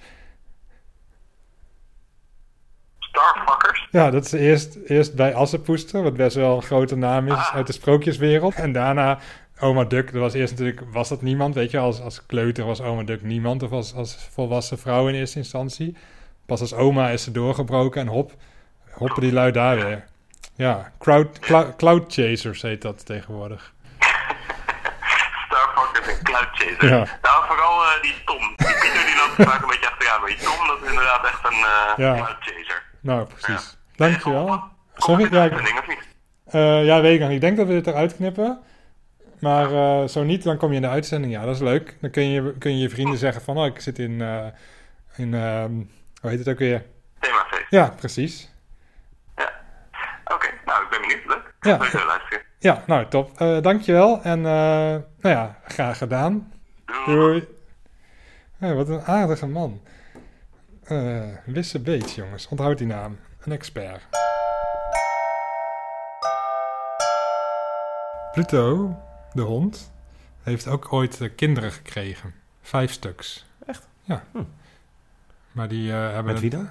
Starfuckers? 2.99 3.89
Ja, 3.91 4.11
dat 4.11 4.25
is 4.25 4.33
eerst, 4.33 4.77
eerst 4.87 5.15
bij 5.15 5.35
Assepoester, 5.35 6.03
wat 6.03 6.17
best 6.17 6.37
wel 6.37 6.57
een 6.57 6.63
grote 6.63 6.97
naam 6.97 7.27
is 7.27 7.33
Ah. 7.33 7.55
uit 7.55 7.67
de 7.67 7.73
sprookjeswereld. 7.73 8.55
En 8.55 8.73
daarna 8.73 9.19
Oma 9.61 9.85
Duck, 9.85 10.13
dat 10.13 10.21
was 10.21 10.33
eerst 10.35 10.53
natuurlijk, 10.59 10.83
was 10.93 11.09
dat 11.09 11.23
niemand, 11.23 11.55
weet 11.55 11.71
je, 11.71 11.79
als, 11.79 12.01
als 12.01 12.27
kleuter 12.27 12.65
was 12.65 12.81
Oma 12.81 13.03
Duck 13.03 13.23
niemand, 13.23 13.63
of 13.63 13.71
als, 13.73 13.95
als 13.95 14.29
volwassen 14.31 14.79
vrouw 14.79 15.09
in 15.09 15.15
eerste 15.15 15.39
instantie. 15.39 15.97
Pas 16.47 16.61
als 16.61 16.75
oma 16.75 17.09
is 17.09 17.23
ze 17.23 17.31
doorgebroken 17.33 18.01
en 18.01 18.07
hop, 18.07 18.33
hoppen 18.91 19.23
die 19.23 19.33
lui 19.33 19.53
daar 19.53 19.77
weer. 19.77 20.05
Ja, 20.55 20.93
crowd, 20.99 21.39
clou- 21.39 21.73
cloud 21.77 22.13
chasers 22.13 22.63
heet 22.63 22.83
dat 22.83 23.07
tegenwoordig. 23.07 23.73
Starfuckers 25.47 26.07
en 26.19 26.23
Cloud 26.23 26.49
Chaser. 26.53 26.89
Ja. 26.89 27.07
Eh, 27.97 28.03
die 28.03 28.15
Tom. 28.25 28.39
Die 28.57 28.67
Pieter 28.67 29.05
die 29.07 29.17
loopt 29.17 29.51
vaak 29.51 29.63
een 29.63 29.69
beetje 29.69 29.89
achteraan. 29.91 30.21
Maar 30.21 30.29
die 30.31 30.39
Tom, 30.39 30.67
dat 30.67 30.79
is 30.83 30.89
inderdaad 30.89 31.25
echt 31.25 31.45
een 31.45 31.53
eh 31.53 31.93
Ja. 31.97 32.37
Chaser. 32.41 32.83
Nou, 33.01 33.27
precies. 33.27 33.71
Je 33.71 33.97
Dankjewel. 33.97 34.45
geholpen? 34.47 34.71
Sorry, 34.97 35.29
ja, 35.35 35.45
ik- 35.45 35.53
of 35.53 35.87
niet? 35.89 35.99
Eh, 36.47 36.85
ja, 36.85 37.01
weet 37.01 37.15
ik 37.15 37.19
nog 37.21 37.29
niet. 37.29 37.37
Ik 37.37 37.43
denk 37.43 37.57
dat 37.57 37.67
we 37.67 37.73
dit 37.73 37.87
eruit 37.87 38.17
knippen. 38.17 38.59
Maar 39.41 40.09
zo 40.09 40.23
niet, 40.23 40.43
dan 40.43 40.57
kom 40.57 40.71
je 40.71 40.77
in 40.77 40.83
de 40.83 40.89
uitzending. 40.89 41.33
Ja, 41.33 41.45
dat 41.45 41.55
is 41.55 41.61
leuk. 41.61 41.97
Dan 42.01 42.11
kun 42.11 42.31
je 42.31 42.55
kun 42.59 42.71
je, 42.77 42.79
je 42.83 42.91
vrienden 42.91 43.19
zeggen 43.19 43.43
van... 43.43 43.57
Oh, 43.59 43.67
ik 43.67 43.81
zit 43.81 43.99
in... 43.99 44.21
in 45.17 45.35
ehm, 45.35 45.73
hoe 46.21 46.31
heet 46.31 46.39
het 46.39 46.49
ook 46.49 46.59
weer? 46.59 46.85
Themafeest. 47.21 47.67
Ja, 47.71 47.89
precies. 47.97 48.51
Ja. 49.37 49.53
Oké, 50.25 50.49
nou, 50.65 50.83
ik 50.83 50.89
ben 50.91 51.01
benieuwd. 51.01 51.25
Leuk. 51.27 51.55
Ja. 51.61 51.77
Luisteren. 51.77 52.43
Ja, 52.59 52.83
nou, 52.87 53.07
top. 53.09 53.39
Dankjewel. 53.63 54.21
En 54.23 54.41
nou 54.41 55.03
ja, 55.21 55.59
graag 55.69 55.99
gedaan. 55.99 56.53
Doei. 56.85 57.17
Doei. 57.17 57.49
Ja, 58.63 58.75
wat 58.75 58.89
een 58.89 59.03
aardige 59.03 59.47
man. 59.47 59.81
Eh 60.83 61.29
Wisse 61.45 61.81
Beets, 61.81 62.15
jongens. 62.15 62.49
Onthoud 62.49 62.79
die 62.79 62.87
naam. 62.87 63.19
Een 63.41 63.53
expert. 63.53 64.03
Pluto, 68.33 68.97
de 69.33 69.41
hond, 69.41 69.93
heeft 70.43 70.67
ook 70.67 70.93
ooit 70.93 71.21
eh, 71.21 71.29
kinderen 71.37 71.73
gekregen. 71.73 72.35
Vijf 72.61 72.93
stuks. 72.93 73.47
Echt? 73.67 73.89
Ja. 74.03 74.25
Hm. 74.33 74.43
Maar 75.53 75.69
die 75.69 75.93
eh, 75.93 76.13
hebben... 76.13 76.33
Met 76.33 76.41
wie 76.41 76.51
dan? 76.51 76.69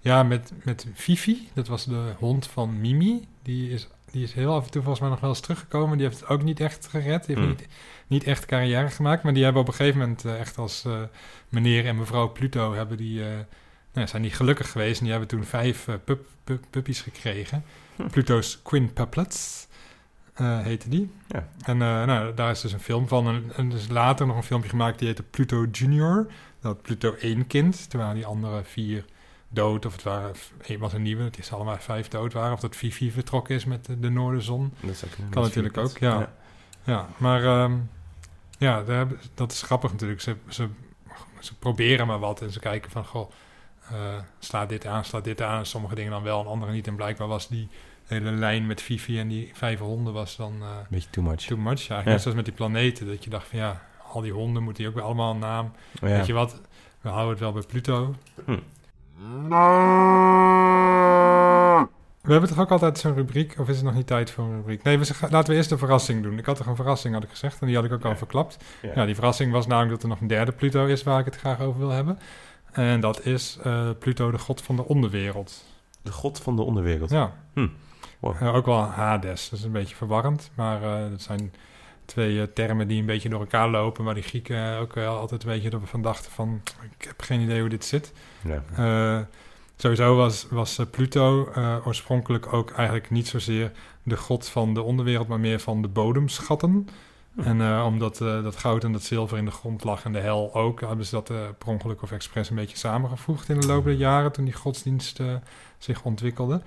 Ja, 0.00 0.22
met, 0.22 0.52
met 0.64 0.86
Fifi. 0.94 1.48
Dat 1.54 1.68
was 1.68 1.84
de 1.84 2.12
hond 2.18 2.46
van 2.46 2.80
Mimi. 2.80 3.28
Die 3.42 3.70
is, 3.70 3.88
die 4.10 4.22
is 4.22 4.32
heel 4.32 4.54
af 4.54 4.64
en 4.64 4.70
toe 4.70 4.80
volgens 4.82 5.00
mij 5.00 5.10
nog 5.10 5.20
wel 5.20 5.30
eens 5.30 5.40
teruggekomen. 5.40 5.98
Die 5.98 6.06
heeft 6.06 6.20
het 6.20 6.28
ook 6.28 6.42
niet 6.42 6.60
echt 6.60 6.86
gered. 6.86 7.26
Die 7.26 7.36
heeft 7.36 7.48
Hmm. 7.48 7.56
niet, 7.58 7.68
niet 8.06 8.24
echt 8.24 8.46
carrière 8.46 8.88
gemaakt. 8.90 9.22
Maar 9.22 9.34
die 9.34 9.44
hebben 9.44 9.62
op 9.62 9.68
een 9.68 9.74
gegeven 9.74 9.98
moment 10.00 10.24
eh, 10.24 10.40
echt 10.40 10.58
als 10.58 10.84
eh, 10.84 11.00
meneer 11.48 11.86
en 11.86 11.96
mevrouw 11.96 12.28
Pluto... 12.28 12.74
Hebben 12.74 12.96
die, 12.96 13.24
eh, 13.24 13.30
nou, 13.92 14.06
zijn 14.08 14.22
die 14.22 14.30
gelukkig 14.30 14.70
geweest. 14.70 14.96
En 14.98 15.02
die 15.02 15.10
hebben 15.10 15.28
toen 15.28 15.44
vijf 15.44 15.84
pup, 16.04 16.26
pup- 16.44 16.64
puppies 16.70 17.00
gekregen. 17.00 17.64
Hm. 17.96 18.06
Pluto's 18.06 18.62
quintuplets 18.62 19.66
eh 20.34 20.60
heette 20.60 20.88
die. 20.88 21.10
Ja. 21.28 21.48
En 21.64 21.76
nou, 21.78 22.34
daar 22.34 22.50
is 22.50 22.60
dus 22.60 22.72
een 22.72 22.80
film 22.80 23.08
van. 23.08 23.26
En, 23.28 23.44
en 23.56 23.68
dus 23.70 23.88
later 23.88 24.26
nog 24.26 24.36
een 24.36 24.42
filmpje 24.42 24.68
gemaakt 24.70 24.98
die 24.98 25.08
heette 25.08 25.22
Pluto 25.22 25.64
Junior. 25.72 26.26
Dat 26.60 26.82
Pluto 26.82 27.14
één 27.20 27.46
kind, 27.46 27.90
terwijl 27.90 28.14
die 28.14 28.26
andere 28.26 28.60
vier 28.64 29.04
dood. 29.48 29.86
Of 29.86 29.92
het 29.92 30.02
waren, 30.02 30.34
was 30.78 30.92
een 30.92 31.02
nieuwe, 31.02 31.22
dat 31.22 31.38
is 31.38 31.52
allemaal 31.52 31.76
vijf 31.78 32.08
dood 32.08 32.32
waren. 32.32 32.52
Of 32.52 32.60
dat 32.60 32.76
Fifi 32.76 33.10
vertrokken 33.10 33.54
is 33.54 33.64
met 33.64 33.84
de, 33.86 34.00
de 34.00 34.10
Noorderzon. 34.10 34.72
Dat 34.80 34.90
is 34.90 35.04
ook 35.04 35.10
een- 35.18 35.28
Kan 35.28 35.42
natuurlijk 35.42 35.76
ook, 35.76 35.98
ja. 35.98 36.32
Ja, 36.84 37.08
maar 37.16 37.44
ehm, 37.44 37.76
ja, 38.58 38.82
daar 38.82 39.06
dat 39.34 39.52
is 39.52 39.62
grappig 39.62 39.92
natuurlijk. 39.92 40.20
Ze, 40.20 40.36
ze, 40.48 40.68
ze 41.40 41.54
proberen 41.58 42.06
maar 42.06 42.18
wat 42.18 42.42
en 42.42 42.50
ze 42.50 42.58
kijken 42.60 42.90
van, 42.90 43.04
goh, 43.04 43.30
eh, 43.90 43.94
slaat 44.38 44.68
dit 44.68 44.86
aan, 44.86 45.04
slaat 45.04 45.24
dit 45.24 45.42
aan. 45.42 45.66
Sommige 45.66 45.94
dingen 45.94 46.10
dan 46.10 46.22
wel 46.22 46.40
en 46.40 46.46
andere 46.46 46.72
niet. 46.72 46.86
En 46.86 46.96
blijkbaar 46.96 47.28
was 47.28 47.48
die 47.48 47.68
hele 48.06 48.30
lijn 48.30 48.66
met 48.66 48.82
Fifi 48.82 49.18
en 49.18 49.28
die 49.28 49.50
vijf 49.54 49.78
honden 49.78 50.12
was 50.12 50.36
dan 50.36 50.56
eh, 50.62 50.68
Beetje 50.90 51.10
too 51.10 51.24
much. 51.24 51.36
too 51.46 51.56
much. 51.58 51.68
Eigenlijk 51.68 52.04
Ja. 52.06 52.10
net 52.12 52.20
zoals 52.20 52.36
met 52.36 52.44
die 52.46 52.54
planeten, 52.54 53.06
dat 53.06 53.24
je 53.24 53.30
dacht 53.30 53.46
van 53.48 53.58
ja, 53.58 53.82
al 54.12 54.20
die 54.20 54.32
honden 54.32 54.62
moeten 54.62 54.82
die 54.82 54.92
ook 54.92 54.98
weer 54.98 55.06
allemaal 55.06 55.32
een 55.32 55.38
naam. 55.38 55.64
Oh, 56.02 56.08
ja. 56.08 56.16
Weet 56.16 56.26
je 56.26 56.32
wat, 56.32 56.60
we 57.00 57.08
houden 57.08 57.30
het 57.30 57.40
wel 57.40 57.52
bij 57.52 57.62
Pluto. 57.62 58.14
Hm. 58.44 58.58
We 62.22 62.34
hebben 62.34 62.48
toch 62.48 62.58
ook 62.58 62.70
altijd 62.70 62.98
zo'n 62.98 63.14
rubriek, 63.14 63.54
of 63.58 63.68
is 63.68 63.76
het 63.76 63.84
nog 63.84 63.94
niet 63.94 64.06
tijd 64.06 64.30
voor 64.30 64.44
een 64.44 64.56
rubriek? 64.56 64.82
Nee, 64.82 64.98
we 64.98 65.14
laten 65.30 65.50
we 65.50 65.56
eerst 65.56 65.70
een 65.70 65.78
verrassing 65.78 66.22
doen. 66.22 66.38
Ik 66.38 66.46
had 66.46 66.56
toch 66.56 66.66
een 66.66 66.76
verrassing, 66.76 67.14
had 67.14 67.22
ik 67.22 67.28
gezegd, 67.28 67.60
en 67.60 67.66
die 67.66 67.76
had 67.76 67.84
ik 67.84 67.92
ook 67.92 68.04
al 68.04 68.16
verklapt. 68.16 68.64
Ja. 68.82 68.90
Ja, 68.94 69.04
die 69.04 69.14
verrassing 69.14 69.52
was 69.52 69.66
namelijk 69.66 69.92
dat 69.92 70.02
er 70.02 70.08
nog 70.08 70.20
een 70.20 70.26
derde 70.26 70.52
Pluto 70.52 70.86
is 70.86 71.02
waar 71.02 71.18
ik 71.18 71.24
het 71.24 71.36
graag 71.36 71.60
over 71.60 71.80
wil 71.80 71.90
hebben. 71.90 72.18
En 72.72 73.00
dat 73.00 73.26
is 73.26 73.58
eh, 73.62 73.90
Pluto, 73.98 74.30
de 74.30 74.38
god 74.38 74.62
van 74.62 74.76
de 74.76 74.84
onderwereld. 74.84 75.64
De 76.02 76.12
god 76.12 76.40
van 76.40 76.56
de 76.56 76.62
onderwereld. 76.62 77.10
Ja. 77.10 77.32
Hm. 77.52 77.68
Wow. 78.18 78.42
Eh, 78.42 78.54
ook 78.54 78.66
wel 78.66 78.82
Hades, 78.82 79.48
dat 79.48 79.58
is 79.58 79.64
een 79.64 79.72
beetje 79.72 79.96
verwarrend. 79.96 80.50
Maar 80.54 80.82
eh 80.82 81.10
dat 81.10 81.22
zijn 81.22 81.52
twee 82.08 82.40
eh, 82.40 82.46
termen 82.54 82.88
die 82.88 83.00
een 83.00 83.06
beetje 83.06 83.28
door 83.28 83.40
elkaar 83.40 83.68
lopen. 83.68 84.04
Maar 84.04 84.14
die 84.14 84.22
Grieken 84.22 84.78
ook 84.78 84.94
wel 84.94 85.16
altijd 85.16 85.42
een 85.42 85.48
beetje 85.48 85.70
ervan 85.70 86.02
dachten 86.02 86.30
van... 86.30 86.60
ik 86.98 87.04
heb 87.04 87.22
geen 87.22 87.40
idee 87.40 87.60
hoe 87.60 87.68
dit 87.68 87.84
zit. 87.84 88.12
Ja. 88.44 88.62
Eh, 88.76 89.24
sowieso 89.76 90.16
was, 90.16 90.46
was 90.50 90.78
eh, 90.78 90.86
Pluto 90.90 91.52
oorspronkelijk 91.84 92.52
ook 92.52 92.70
eigenlijk 92.70 93.10
niet 93.10 93.28
zozeer 93.28 93.72
de 94.02 94.16
god 94.16 94.48
van 94.48 94.74
de 94.74 94.82
onderwereld, 94.82 95.28
maar 95.28 95.40
meer 95.40 95.60
van 95.60 95.82
de 95.82 95.88
bodemschatten. 95.88 96.88
Hm. 97.34 97.40
En 97.40 97.82
omdat 97.82 98.18
dat 98.18 98.56
goud 98.56 98.84
en 98.84 98.92
dat 98.92 99.02
zilver 99.02 99.38
in 99.38 99.44
de 99.44 99.50
grond 99.50 99.84
lag 99.84 100.04
en 100.04 100.12
de 100.12 100.18
hel 100.18 100.54
ook, 100.54 100.80
hebben 100.80 101.06
ze 101.06 101.14
dat 101.14 101.26
per 101.58 101.68
ongeluk 101.68 102.02
of 102.02 102.12
expres 102.12 102.50
een 102.50 102.56
beetje 102.56 102.76
samengevoegd 102.76 103.48
in 103.48 103.60
de 103.60 103.66
loop 103.66 103.84
der 103.84 103.92
jaren 103.92 104.32
toen 104.32 104.44
die 104.44 104.54
godsdienst 104.54 105.20
zich 105.78 106.04
ontwikkelde. 106.04 106.62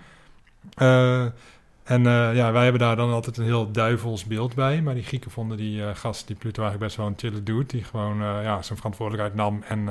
En 1.84 2.06
eh, 2.06 2.36
ja, 2.36 2.52
wij 2.52 2.64
hebben 2.64 2.82
daar 2.82 2.96
dan 2.96 3.12
altijd 3.12 3.38
een 3.38 3.44
heel 3.44 3.72
duivels 3.72 4.26
beeld 4.26 4.56
bij. 4.56 4.82
Maar 4.82 4.94
die 4.94 5.04
Grieken 5.04 5.32
vonden 5.32 5.58
die 5.58 5.86
eh, 5.86 5.96
gast, 5.96 6.28
die 6.28 6.36
Pluto, 6.36 6.62
eigenlijk 6.62 6.92
best 6.92 6.98
wel 6.98 7.08
een 7.08 7.20
chille 7.20 7.44
dude. 7.44 7.66
Die 7.66 7.84
gewoon 7.84 8.22
eh, 8.22 8.44
ja, 8.44 8.62
zijn 8.62 8.78
verantwoordelijkheid 8.78 9.36
nam 9.36 9.64
en 9.68 9.86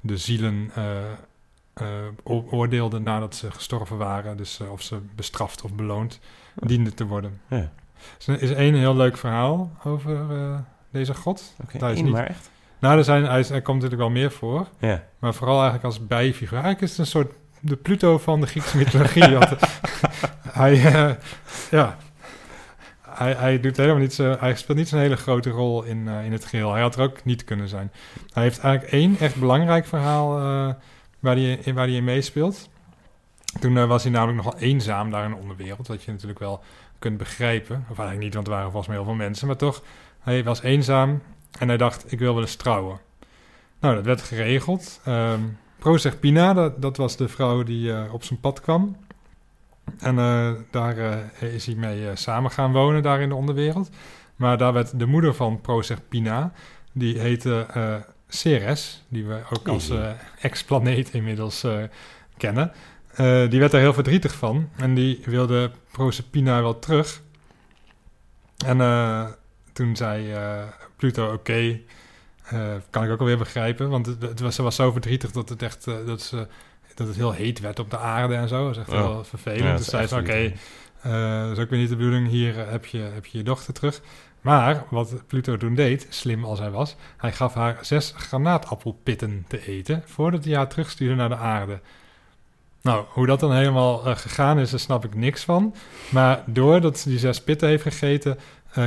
de 0.00 0.16
zielen 0.16 0.70
oordeelde 2.24 2.98
nadat 2.98 3.34
ze 3.34 3.50
gestorven 3.50 3.96
waren. 3.96 4.36
Dus 4.36 4.60
of 4.70 4.82
ze 4.82 4.98
bestraft 5.14 5.62
of 5.62 5.72
beloond 5.72 6.20
dienden 6.54 6.94
te 6.94 7.06
worden. 7.06 7.40
Ja. 7.48 7.70
Er 8.26 8.42
is 8.42 8.50
één 8.50 8.74
heel 8.74 8.96
leuk 8.96 9.16
verhaal 9.16 9.72
over 9.84 10.18
deze 10.90 11.14
god. 11.14 11.54
Oké, 11.62 11.90
is 11.90 12.02
niet- 12.02 12.12
maar 12.12 12.26
echt? 12.26 12.50
Nou, 12.78 12.98
er, 12.98 13.04
zijn, 13.04 13.24
hij, 13.24 13.38
er 13.38 13.62
komt 13.62 13.82
natuurlijk 13.82 14.00
wel 14.00 14.10
meer 14.10 14.30
voor. 14.30 14.66
Ja. 14.78 15.04
Maar 15.18 15.34
vooral 15.34 15.54
eigenlijk 15.54 15.84
als 15.84 16.06
bijfiguur. 16.06 16.58
Eigenlijk 16.58 16.82
is 16.82 16.90
het 16.90 16.98
een 16.98 17.06
soort 17.06 17.32
de 17.60 17.76
Pluto 17.76 18.18
van 18.18 18.40
de 18.40 18.46
Griekse 18.46 18.76
mythologie. 18.76 19.38
Hij, 20.56 20.72
eh, 20.84 21.10
ja, 21.70 21.96
hij, 23.08 23.32
hij 23.32 23.60
doet 23.60 23.76
helemaal 23.76 24.00
niet 24.00 24.14
zo, 24.14 24.36
hij 24.38 24.56
speelt 24.56 24.78
niet 24.78 24.88
zo'n 24.88 24.98
hele 24.98 25.16
grote 25.16 25.50
rol 25.50 25.82
in, 25.82 26.08
eh, 26.08 26.24
in 26.24 26.32
het 26.32 26.44
geheel. 26.44 26.72
Hij 26.72 26.80
had 26.80 26.96
er 26.96 27.02
ook 27.02 27.24
niet 27.24 27.44
kunnen 27.44 27.68
zijn. 27.68 27.92
Hij 28.32 28.42
heeft 28.42 28.58
eigenlijk 28.58 28.92
één 28.92 29.16
echt 29.18 29.36
belangrijk 29.36 29.86
verhaal 29.86 30.38
eh, 30.38 30.74
waar, 31.20 31.36
hij, 31.36 31.52
in- 31.86 32.04
meespeelt. 32.04 32.68
Toen 33.60 33.86
was 33.86 34.02
hij 34.02 34.12
namelijk 34.12 34.44
nogal 34.44 34.60
eenzaam 34.60 35.10
daar 35.10 35.24
in 35.24 35.30
de 35.30 35.36
onderwereld. 35.36 35.86
Wat 35.86 36.02
je 36.02 36.10
natuurlijk 36.10 36.38
wel 36.38 36.62
kunt 36.98 37.16
begrijpen. 37.16 37.76
Of 37.76 37.98
eigenlijk 37.98 38.20
niet, 38.20 38.34
want 38.34 38.46
er 38.46 38.52
waren 38.52 38.70
volgens 38.70 38.86
mij 38.86 38.96
heel 38.96 39.06
veel 39.06 39.14
mensen. 39.14 39.46
Maar 39.46 39.56
toch, 39.56 39.82
hij 40.20 40.44
was 40.44 40.62
eenzaam 40.62 41.22
en 41.58 41.68
hij 41.68 41.76
dacht, 41.76 42.12
ik 42.12 42.18
wil 42.18 42.32
wel 42.34 42.42
eens 42.42 42.56
trouwen. 42.56 42.98
Nou, 43.80 43.94
dat 43.94 44.04
werd 44.04 44.22
geregeld. 44.22 45.00
Ehm 45.04 45.40
Proserpina, 45.78 46.54
dat, 46.54 46.82
dat 46.82 46.96
was 46.96 47.16
de 47.16 47.28
vrouw 47.28 47.62
die 47.62 48.12
op 48.12 48.24
zijn 48.24 48.40
pad 48.40 48.60
kwam. 48.60 48.96
En 49.98 50.18
eh, 50.18 50.50
daar 50.70 50.98
eh, 50.98 51.54
is 51.54 51.66
hij 51.66 51.74
mee 51.74 52.08
eh, 52.08 52.16
samen 52.16 52.50
gaan 52.50 52.72
wonen, 52.72 53.02
daar 53.02 53.20
in 53.20 53.28
de 53.28 53.34
onderwereld. 53.34 53.90
Maar 54.36 54.58
daar 54.58 54.72
werd 54.72 54.98
de 54.98 55.06
moeder 55.06 55.34
van 55.34 55.60
Proserpina, 55.60 56.52
die 56.92 57.18
heette 57.18 57.66
Ceres, 58.28 59.04
die 59.08 59.24
we 59.24 59.40
ook 59.50 59.68
als 59.68 59.92
ex-planeet 60.40 61.14
inmiddels 61.14 61.66
kennen, 62.36 62.72
die 63.50 63.60
werd 63.60 63.72
er 63.72 63.80
heel 63.80 63.92
verdrietig 63.92 64.34
van. 64.34 64.68
En 64.76 64.94
die 64.94 65.22
wilde 65.24 65.70
Proserpina 65.90 66.62
wel 66.62 66.78
terug. 66.78 67.22
En 68.66 68.78
toen 69.72 69.96
zei 69.96 70.34
Pluto, 70.96 71.32
oké, 71.32 71.78
eh, 72.46 72.74
kan 72.90 73.04
ik 73.04 73.10
ook 73.10 73.20
alweer 73.20 73.38
begrijpen. 73.38 73.88
Want 73.88 74.06
het, 74.06 74.22
het 74.22 74.40
was, 74.40 74.54
ze 74.54 74.62
was 74.62 74.74
zo 74.74 74.92
verdrietig 74.92 75.30
dat 75.30 75.48
het 75.48 75.62
echt 75.62 75.84
dat 75.84 76.20
ze, 76.20 76.46
dat 76.96 77.06
het 77.06 77.16
heel 77.16 77.32
heet 77.32 77.60
werd 77.60 77.78
op 77.78 77.90
de 77.90 77.98
aarde 77.98 78.34
en 78.34 78.48
zo. 78.48 78.62
Dat 78.64 78.70
is 78.74 78.78
echt 78.80 78.90
Ja. 78.92 79.02
heel 79.02 79.24
vervelend. 79.24 79.62
Ja, 79.64 79.76
dus 79.76 79.86
zei 79.86 80.06
ze, 80.06 80.14
oké, 80.14 80.24
verdrietig. 80.24 80.58
eh, 81.02 81.42
dat 81.48 81.56
is 81.56 81.62
ook 81.64 81.70
weer 81.70 81.78
niet 81.78 81.88
de 81.88 81.96
bedoeling. 81.96 82.28
Hier 82.28 82.58
eh, 82.60 82.70
heb, 82.70 82.86
je, 82.86 82.98
heb 82.98 83.26
je 83.26 83.38
je 83.38 83.44
dochter 83.44 83.72
terug. 83.74 84.00
Maar 84.40 84.84
wat 84.90 85.22
Pluto 85.26 85.56
toen 85.56 85.74
deed, 85.74 86.06
slim 86.10 86.44
als 86.44 86.58
hij 86.58 86.70
was, 86.70 86.96
hij 87.16 87.32
gaf 87.32 87.54
haar 87.54 87.78
zes 87.80 88.12
granaatappelpitten 88.16 89.44
te 89.48 89.66
eten 89.66 90.02
voordat 90.06 90.44
hij 90.44 90.54
haar 90.54 90.68
terugstuurde 90.68 91.14
naar 91.14 91.28
de 91.28 91.36
aarde. 91.36 91.80
Nou, 92.82 93.04
hoe 93.08 93.26
dat 93.26 93.40
dan 93.40 93.52
helemaal 93.54 94.06
eh, 94.06 94.16
gegaan 94.16 94.58
is, 94.58 94.70
daar 94.70 94.80
snap 94.80 95.04
ik 95.04 95.14
niks 95.14 95.44
van. 95.44 95.74
Maar 96.08 96.42
doordat 96.46 96.98
ze 96.98 97.08
die 97.08 97.18
zes 97.18 97.42
pitten 97.42 97.68
heeft 97.68 97.82
gegeten, 97.82 98.38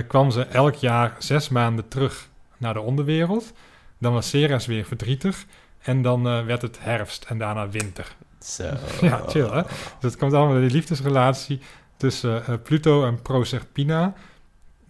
kwam 0.08 0.32
ze 0.32 0.42
elk 0.44 0.76
jaar 0.76 1.16
zes 1.20 1.50
maanden 1.50 1.88
terug 1.88 2.28
naar 2.58 2.74
de 2.74 2.80
onderwereld. 2.82 3.54
Dan 3.98 4.14
was 4.14 4.30
Ceres 4.30 4.66
weer 4.66 4.86
verdrietig. 4.86 5.46
En 5.82 6.02
dan 6.02 6.28
eh, 6.28 6.46
werd 6.46 6.62
het 6.62 6.78
herfst 6.82 7.24
en 7.24 7.38
daarna 7.38 7.70
winter. 7.70 8.16
Zo. 8.40 8.64
Ja, 9.02 9.22
chill, 9.28 9.50
hè? 9.50 9.62
Dus 10.00 10.12
het 10.12 10.18
komt 10.18 10.34
allemaal 10.34 10.54
door 10.54 10.62
die 10.62 10.72
liefdesrelatie 10.72 11.60
tussen 11.98 12.46
eh, 12.46 12.54
Pluto 12.64 13.06
en 13.06 13.22
Proserpina. 13.22 14.14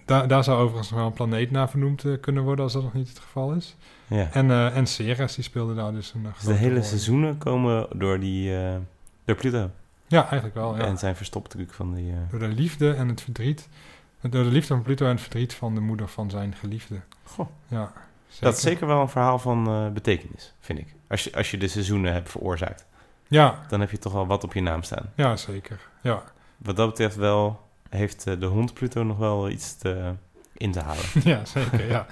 Daar, 0.06 0.28
daar 0.28 0.44
zou 0.44 0.60
overigens 0.60 0.90
nog 0.90 1.00
wel 1.00 1.08
een 1.08 1.14
planeet 1.14 1.52
naar 1.52 1.70
vernoemd 1.70 2.06
eh, 2.06 2.14
kunnen 2.22 2.44
worden, 2.44 2.64
als 2.64 2.74
dat 2.74 2.84
nog 2.84 2.94
niet 2.94 3.10
het 3.10 3.20
geval 3.20 3.54
is. 3.54 3.76
Ja. 4.08 4.30
En, 4.32 4.52
en 4.52 4.88
Ceres, 4.88 5.36
die 5.36 5.44
speelde 5.44 5.76
daar 5.76 5.92
dus 5.92 6.14
een 6.14 6.28
Dus 6.34 6.44
de 6.44 6.54
hele 6.54 6.74
rol 6.74 6.84
seizoenen 6.84 7.38
komen 7.38 7.88
door 7.94 8.20
die... 8.20 8.54
door 9.26 9.36
Pluto. 9.36 9.70
Ja, 10.08 10.22
eigenlijk 10.22 10.56
wel, 10.56 10.78
ja. 10.78 10.84
En 10.84 10.98
zijn 10.98 11.16
verstoptruc 11.16 11.74
van 11.74 11.94
die... 11.96 12.14
Door 12.30 12.40
de 12.40 12.48
liefde 12.48 12.94
en 12.94 13.08
het 13.08 13.22
verdriet. 13.22 13.68
Door 14.22 14.44
de 14.44 14.50
liefde 14.50 14.74
van 14.74 14.82
Pluto 14.82 15.06
en 15.06 15.12
het 15.12 15.22
verdriet 15.22 15.54
van 15.54 15.76
de 15.76 15.82
moeder 15.82 16.08
van 16.08 16.30
zijn 16.30 16.56
geliefde. 16.56 17.00
Goh. 17.24 17.48
Ja, 17.68 17.94
Dat 18.40 18.54
is 18.56 18.62
zeker 18.62 18.88
wel 18.88 19.02
een 19.02 19.10
verhaal 19.10 19.40
van 19.40 19.68
eh, 19.68 19.88
betekenis, 19.90 20.54
vind 20.60 20.80
ik. 20.80 20.88
Als 21.08 21.24
je, 21.24 21.34
als 21.36 21.52
je 21.52 21.58
de 21.58 21.68
seizoenen 21.68 22.14
hebt 22.14 22.30
veroorzaakt, 22.30 22.86
Ja, 23.28 23.60
dan 23.68 23.80
heb 23.80 23.92
je 23.92 23.98
toch 23.98 24.14
wel 24.14 24.28
wat 24.28 24.44
op 24.44 24.54
je 24.54 24.62
naam 24.62 24.84
staan. 24.84 25.12
ja, 25.16 25.36
zeker. 25.36 25.80
Ja, 26.02 26.24
Wat 26.58 26.76
dat 26.76 26.90
betreft 26.90 27.16
wel, 27.16 27.68
heeft 27.90 28.28
eh, 28.28 28.40
de 28.40 28.46
hond 28.46 28.74
Pluto 28.74 29.04
nog 29.04 29.18
wel 29.18 29.50
iets 29.50 29.78
te, 29.78 30.14
in 30.54 30.72
te 30.72 30.80
halen. 30.80 31.04
ja 31.24 31.46
zeker, 31.46 31.88
ja. 31.90 32.06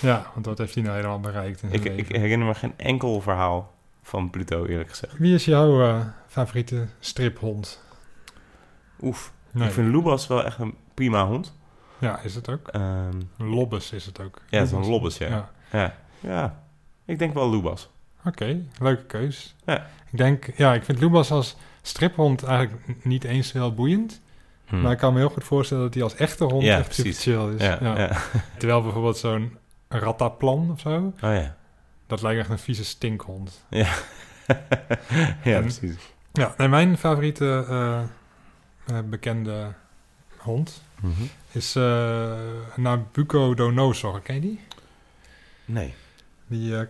Ja, 0.00 0.30
want 0.34 0.46
wat 0.46 0.58
heeft 0.58 0.74
hij 0.74 0.82
nou 0.82 0.96
helemaal 0.96 1.20
bereikt 1.20 1.62
in 1.62 1.72
ik, 1.72 1.84
ik 1.84 1.96
leven? 1.96 2.20
herinner 2.20 2.46
me 2.48 2.54
geen 2.54 2.74
enkel 2.76 3.20
verhaal 3.20 3.74
van 4.02 4.30
Pluto, 4.30 4.64
eerlijk 4.66 4.88
gezegd. 4.88 5.18
Wie 5.18 5.34
is 5.34 5.44
jouw 5.44 5.82
eh, 5.82 6.00
favoriete 6.26 6.86
striphond? 7.00 7.82
Oef, 9.00 9.32
Nee. 9.50 9.66
ik 9.68 9.74
vind 9.74 9.88
Lubas 9.88 10.26
wel 10.26 10.44
echt 10.44 10.58
een 10.58 10.74
prima 10.94 11.26
hond. 11.26 11.56
Ja, 11.98 12.20
is 12.20 12.34
het 12.34 12.48
ook? 12.48 12.68
Ehm, 12.68 13.20
Lobbes 13.36 13.92
is 13.92 14.06
het 14.06 14.20
ook. 14.20 14.40
Ja, 14.48 14.58
het 14.58 14.66
is 14.66 14.72
een 14.72 14.86
lobbes, 14.86 15.18
ja. 15.18 15.26
ja. 15.28 15.50
Ja. 15.72 15.94
ja, 16.20 16.62
ik 17.04 17.18
denk 17.18 17.34
wel 17.34 17.50
Lubas. 17.50 17.88
Oké, 18.24 18.60
leuke 18.78 19.04
keus. 19.04 19.54
Ja. 19.66 19.86
Ik 20.10 20.18
denk, 20.18 20.46
ja, 20.56 20.74
ik 20.74 20.84
vind 20.84 21.00
Lubas 21.00 21.30
als 21.30 21.56
striphond 21.82 22.42
eigenlijk 22.42 23.04
niet 23.04 23.24
eens 23.24 23.52
heel 23.52 23.74
boeiend. 23.74 24.20
Hm. 24.66 24.80
Maar 24.80 24.92
ik 24.92 24.98
kan 24.98 25.12
me 25.12 25.18
heel 25.18 25.28
goed 25.28 25.44
voorstellen 25.44 25.82
dat 25.84 25.94
hij 25.94 26.02
als 26.02 26.14
echte 26.14 26.44
hond 26.44 26.62
Ja, 26.62 26.78
echt 26.78 26.94
super 26.94 27.12
chill 27.12 27.48
is. 27.54 27.60
ja, 27.62 27.78
Ja. 27.80 27.98
ja. 27.98 28.16
Terwijl 28.58 28.82
bijvoorbeeld 28.82 29.16
zo'n 29.16 29.56
rataplan 29.88 30.70
of 30.70 30.80
zo, 30.80 30.96
Oh 30.96 31.12
ja. 31.20 31.56
dat 32.06 32.22
lijkt 32.22 32.40
echt 32.40 32.50
een 32.50 32.58
vieze 32.58 32.84
stinkhond. 32.84 33.64
Ja, 33.70 33.88
ja 35.44 35.54
En- 35.56 35.60
precies. 35.62 35.94
Ja, 36.32 36.54
en 36.56 36.70
mijn 36.70 36.98
favoriete 36.98 37.64
eh, 37.68 38.00
eh, 38.98 39.04
bekende 39.04 39.72
hond 40.38 40.82
Mhm. 41.00 41.22
is 41.52 41.76
eh 41.76 42.32
Nabucodonosor. 42.76 44.20
Ken 44.20 44.34
je 44.34 44.40
die? 44.40 44.60
Nee. 45.68 45.94
Die, 46.46 46.76
eh, 46.76 46.86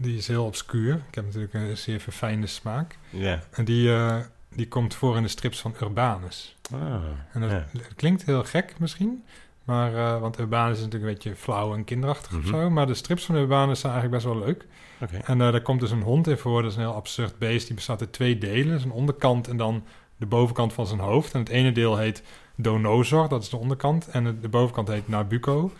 die 0.00 0.16
is 0.16 0.28
heel 0.28 0.44
obscuur. 0.44 0.94
Ik 1.08 1.14
heb 1.14 1.24
natuurlijk 1.24 1.54
een 1.54 1.76
zeer 1.76 2.00
verfijnde 2.00 2.46
smaak. 2.46 2.98
Ja. 3.10 3.40
En 3.50 3.64
die, 3.64 3.92
eh, 3.94 4.16
die 4.54 4.68
komt 4.68 4.94
voor 4.94 5.16
in 5.16 5.22
de 5.22 5.28
strips 5.28 5.60
van 5.60 5.74
Urbanus. 5.82 6.56
Ah, 6.72 6.94
En 7.32 7.40
dat 7.40 7.50
klinkt 7.96 8.24
heel 8.24 8.44
gek 8.44 8.74
misschien. 8.78 9.24
Maar, 9.64 9.94
eh, 9.94 10.20
want 10.20 10.38
Urbanus 10.38 10.76
is 10.78 10.84
natuurlijk 10.84 11.10
een 11.12 11.14
beetje 11.18 11.36
flauw 11.42 11.74
en 11.74 11.84
kinderachtig 11.84 12.30
Mhm. 12.30 12.40
of 12.40 12.46
zo. 12.46 12.70
Maar 12.70 12.86
de 12.86 12.94
strips 12.94 13.24
van 13.24 13.34
Urbanus 13.34 13.80
zijn 13.80 13.92
eigenlijk 13.92 14.22
best 14.24 14.34
wel 14.36 14.44
leuk. 14.46 14.66
Oké. 15.00 15.16
En 15.16 15.38
daar 15.38 15.60
komt 15.60 15.80
dus 15.80 15.90
een 15.90 16.02
hond 16.02 16.26
in 16.26 16.38
voor. 16.38 16.62
Dat 16.62 16.70
is 16.70 16.76
een 16.76 16.82
heel 16.82 16.94
absurd 16.94 17.38
beest. 17.38 17.66
Die 17.66 17.74
bestaat 17.76 18.00
uit 18.00 18.12
twee 18.12 18.38
delen. 18.38 18.80
Zijn 18.80 18.92
onderkant 18.92 19.48
en 19.48 19.56
dan 19.56 19.84
de 20.16 20.26
bovenkant 20.26 20.72
van 20.72 20.86
zijn 20.86 21.00
hoofd. 21.00 21.32
En 21.34 21.40
het 21.40 21.48
ene 21.48 21.72
deel 21.72 21.96
heet 21.96 22.22
Donosor, 22.56 23.28
dat 23.28 23.42
is 23.42 23.48
de 23.48 23.56
onderkant. 23.56 24.08
En 24.08 24.24
de, 24.24 24.40
de 24.40 24.48
bovenkant 24.48 24.88
heet 24.88 25.08
Nabucco. 25.08 25.72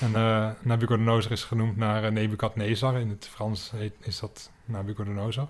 En 0.00 0.14
eh 0.14 0.50
Nabucodonosor 0.62 1.32
is 1.32 1.44
genoemd 1.44 1.76
naar 1.76 2.04
uh, 2.04 2.10
Nebukadnezar. 2.10 3.00
In 3.00 3.08
het 3.08 3.28
Frans 3.28 3.70
heet, 3.70 3.94
is 4.00 4.20
dat 4.20 4.50
Nabucodonosor. 4.64 5.48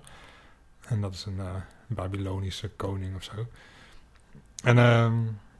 En 0.87 1.01
dat 1.01 1.13
is 1.13 1.25
een 1.25 1.39
eh, 1.39 1.55
Babylonische 1.87 2.69
koning 2.69 3.15
of 3.15 3.23
zo. 3.23 3.31
En 4.63 4.77
ehm, 4.77 5.13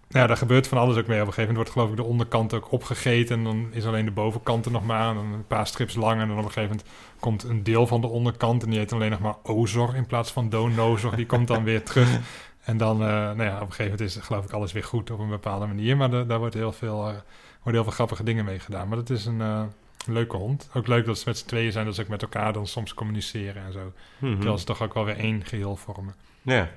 ja, 0.07 0.27
daar 0.27 0.38
gebeurt 0.38 0.67
van 0.67 0.77
alles 0.77 0.97
ook 0.97 1.07
mee. 1.07 1.21
Op 1.21 1.27
een 1.27 1.33
gegeven 1.33 1.53
moment 1.53 1.55
wordt 1.55 1.71
geloof 1.71 1.89
ik 1.89 1.95
de 1.95 2.12
onderkant 2.12 2.53
ook 2.53 2.71
opgegeten. 2.71 3.38
En 3.38 3.43
dan 3.43 3.67
is 3.71 3.86
alleen 3.86 4.05
de 4.05 4.12
bovenkant 4.12 4.65
er 4.65 4.71
nog 4.71 4.86
maar. 4.86 5.09
En 5.09 5.17
een 5.17 5.47
paar 5.47 5.67
strips 5.67 5.95
lang. 5.95 6.21
En 6.21 6.27
dan 6.27 6.38
op 6.38 6.45
een 6.45 6.51
gegeven 6.51 6.75
moment 6.75 6.95
komt 7.19 7.43
een 7.43 7.63
deel 7.63 7.88
van 7.88 8.01
de 8.01 8.07
onderkant. 8.07 8.63
En 8.63 8.69
die 8.69 8.79
heet 8.79 8.93
alleen 8.93 9.12
nog 9.12 9.19
maar 9.19 9.36
Ozor 9.43 9.95
in 9.95 10.05
plaats 10.05 10.31
van 10.31 10.49
Donozor. 10.49 11.15
Die 11.15 11.25
komt 11.25 11.47
dan 11.47 11.63
weer 11.63 11.83
terug. 11.83 12.19
En 12.63 12.78
dan, 12.78 13.02
eh, 13.02 13.08
nou 13.08 13.43
ja, 13.43 13.54
op 13.56 13.62
een 13.62 13.73
gegeven 13.73 13.91
moment 13.91 14.02
is 14.02 14.15
geloof 14.15 14.45
ik 14.45 14.52
alles 14.52 14.71
weer 14.71 14.84
goed 14.84 15.12
op 15.12 15.19
een 15.19 15.30
bepaalde 15.30 15.65
manier. 15.65 15.97
Maar 15.97 16.10
de- 16.10 16.26
daar 16.26 16.39
wordt 16.39 16.54
heel 16.54 16.71
veel, 16.71 16.99
eh, 17.08 17.13
worden 17.54 17.73
heel 17.73 17.84
veel 17.84 17.91
grappige 17.91 18.23
dingen 18.23 18.45
mee 18.45 18.60
gedaan. 18.60 18.88
Maar 18.88 18.97
dat 18.97 19.10
is 19.10 19.26
een 19.26 19.41
eh, 19.41 19.63
leuke 20.08 20.38
hond. 20.38 20.69
Ook 20.73 20.88
leuk 20.88 21.06
dat 21.06 21.17
ze 21.17 21.23
met 21.28 21.38
z'n 21.38 21.45
tweeën 21.47 21.71
zijn. 21.71 21.86
Dat 21.86 21.95
ze 21.95 22.02
ook 22.02 22.08
met 22.08 22.21
elkaar 22.21 22.54
dan 22.54 22.67
soms 22.67 22.93
communiceren 22.93 23.63
en 23.63 23.71
zo. 23.73 23.93
Mhm. 24.17 24.34
Terwijl 24.36 24.58
ze 24.58 24.65
toch 24.65 24.82
ook 24.82 24.93
wel 24.93 25.06
weer 25.06 25.17
één 25.17 25.45
geheel 25.45 25.76
vormen. 25.76 26.15
Ja, 26.41 26.69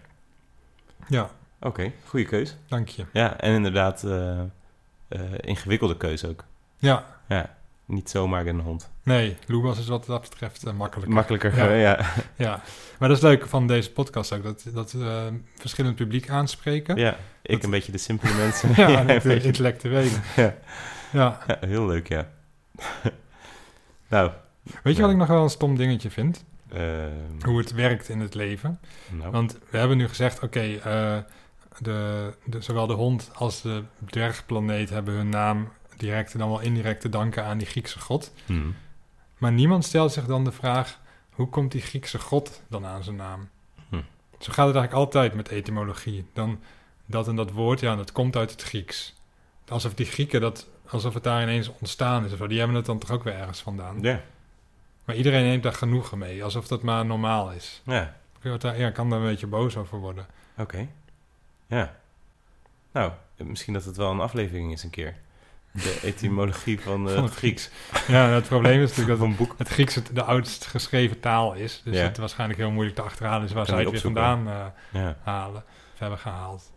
Ja, 1.08 1.30
oké. 1.60 1.92
Goede 2.06 2.26
keus. 2.26 2.56
dank 2.68 2.88
je. 2.88 3.04
Ja, 3.12 3.36
en 3.40 3.52
inderdaad 3.54 4.04
ingewikkelde 5.40 5.96
keus 5.96 6.24
ook. 6.24 6.44
Ja, 6.78 7.04
Ja, 7.28 7.55
niet 7.86 8.10
zomaar 8.10 8.46
een 8.46 8.60
hond. 8.60 8.90
nee, 9.02 9.36
Loebas 9.46 9.78
is 9.78 9.86
wat 9.88 10.06
dat 10.06 10.20
betreft 10.20 10.64
eh, 10.64 10.72
makkelijker. 10.72 11.14
Makkelijker, 11.14 11.56
Ja. 11.56 11.68
eh, 11.68 11.80
ja. 11.80 11.98
Ja, 12.36 12.62
maar 12.98 13.08
dat 13.08 13.16
is 13.16 13.22
leuk 13.22 13.46
van 13.46 13.66
deze 13.66 13.92
podcast 13.92 14.32
ook. 14.32 14.42
Dat, 14.42 14.64
dat 14.72 14.92
we 14.92 15.40
verschillend 15.56 15.96
publiek 15.96 16.28
aanspreken. 16.30 16.96
ja. 16.96 17.16
Ik 17.42 17.52
Dat- 17.54 17.64
een 17.64 17.70
beetje 17.70 17.92
de 17.92 17.98
simpele 17.98 18.34
mensen. 18.42 18.70
Ja, 18.76 19.00
de 19.04 19.04
beetje- 19.22 19.42
intellectuelen. 19.42 20.22
Ja. 20.36 20.54
Ja. 21.12 21.38
Ja, 21.46 21.56
heel 21.66 21.86
leuk, 21.86 22.08
ja. 22.08 22.28
nou, 24.08 24.30
Weet 24.82 24.96
je 24.96 25.02
wat 25.02 25.10
ik 25.10 25.16
nog 25.16 25.28
wel 25.28 25.42
een 25.42 25.50
stom 25.50 25.76
dingetje 25.76 26.10
vind? 26.10 26.44
ehm, 26.72 27.10
Hoe 27.44 27.58
het 27.58 27.72
werkt 27.72 28.08
in 28.08 28.20
het 28.20 28.34
leven. 28.34 28.80
nou. 29.10 29.30
Want 29.30 29.58
we 29.70 29.78
hebben 29.78 29.96
nu 29.96 30.08
gezegd, 30.08 30.42
oké, 30.42 30.60
eh, 30.60 31.18
de, 31.78 32.32
de, 32.44 32.60
zowel 32.60 32.86
de 32.86 32.92
hond 32.94 33.30
als 33.34 33.62
de 33.62 33.82
dwergplaneet 34.06 34.90
hebben 34.90 35.14
hun 35.14 35.28
naam 35.28 35.68
direct 35.98 36.32
en 36.32 36.38
dan 36.38 36.48
wel 36.48 36.60
indirect 36.60 37.00
te 37.00 37.08
danken 37.08 37.44
aan 37.44 37.58
die 37.58 37.66
Griekse 37.66 38.00
god. 38.00 38.32
Hmm. 38.46 38.74
Maar 39.38 39.52
niemand 39.52 39.84
stelt 39.84 40.12
zich 40.12 40.26
dan 40.26 40.44
de 40.44 40.52
vraag, 40.52 41.00
hoe 41.30 41.48
komt 41.48 41.72
die 41.72 41.80
Griekse 41.80 42.18
god 42.18 42.62
dan 42.68 42.86
aan 42.86 43.04
zijn 43.04 43.16
naam? 43.16 43.48
Hm. 43.88 43.94
Zo 44.38 44.52
gaat 44.52 44.66
het 44.66 44.76
eigenlijk 44.76 44.92
altijd 44.92 45.34
met 45.34 45.48
etymologie. 45.48 46.26
Dan 46.32 46.60
dat 47.06 47.28
en 47.28 47.36
dat 47.36 47.50
woord, 47.50 47.80
ja, 47.80 47.96
dat 47.96 48.12
komt 48.12 48.36
uit 48.36 48.50
het 48.50 48.62
Grieks. 48.62 49.14
Alsof 49.68 49.94
die 49.94 50.06
Grieken 50.06 50.40
dat, 50.40 50.66
alsof 50.88 51.14
het 51.14 51.24
daar 51.24 51.42
ineens 51.42 51.68
ontstaan 51.68 52.24
is 52.24 52.32
of 52.32 52.38
zo. 52.38 52.46
Die 52.46 52.58
hebben 52.58 52.76
het 52.76 52.86
dan 52.86 52.98
toch 52.98 53.10
ook 53.10 53.24
weer 53.24 53.34
ergens 53.34 53.60
vandaan. 53.60 54.00
Ja, 54.00 54.20
Maar 55.04 55.16
iedereen 55.16 55.44
neemt 55.44 55.62
daar 55.62 55.72
genoegen 55.72 56.18
mee, 56.18 56.44
alsof 56.44 56.68
dat 56.68 56.82
maar 56.82 57.06
normaal 57.06 57.50
is. 57.52 57.82
ja, 57.84 58.16
Ik 58.42 58.62
ja, 58.62 58.90
kan 58.90 59.10
daar 59.10 59.18
een 59.20 59.26
beetje 59.26 59.46
boos 59.46 59.76
over 59.76 59.98
worden. 59.98 60.26
oké. 60.58 60.88
Ja. 61.66 61.96
Nou, 62.92 63.12
misschien 63.36 63.72
dat 63.72 63.84
het 63.84 63.96
wel 63.96 64.10
een 64.10 64.20
aflevering 64.20 64.72
is 64.72 64.82
een 64.82 64.90
keer. 64.90 65.16
De 65.76 65.98
etymologie 66.02 66.80
van, 66.80 67.08
eh, 67.08 67.14
Van 67.14 67.22
het 67.22 67.30
het 67.30 67.38
Grieks. 67.38 67.70
Ja, 68.06 68.28
het 68.28 68.48
probleem 68.48 68.80
is 68.82 68.88
natuurlijk 68.96 69.18
dat 69.28 69.36
boek. 69.36 69.54
het 69.58 69.68
Grieks 69.68 69.94
het 69.94 70.10
de 70.12 70.22
oudst 70.22 70.66
geschreven 70.66 71.20
taal 71.20 71.54
is. 71.54 71.80
Dus 71.84 71.96
Ja. 71.96 72.02
het 72.02 72.16
waarschijnlijk 72.16 72.58
heel 72.58 72.70
moeilijk 72.70 72.96
te 72.96 73.02
achterhalen 73.02 73.46
is 73.46 73.52
waar 73.52 73.64
Kan 73.66 73.74
zij 73.74 73.82
het 73.84 73.92
weer 73.92 74.00
vandaan 74.00 74.72
Ja. 74.92 75.16
halen. 75.22 75.64
Hebben 75.96 76.18
gehaald. 76.18 76.70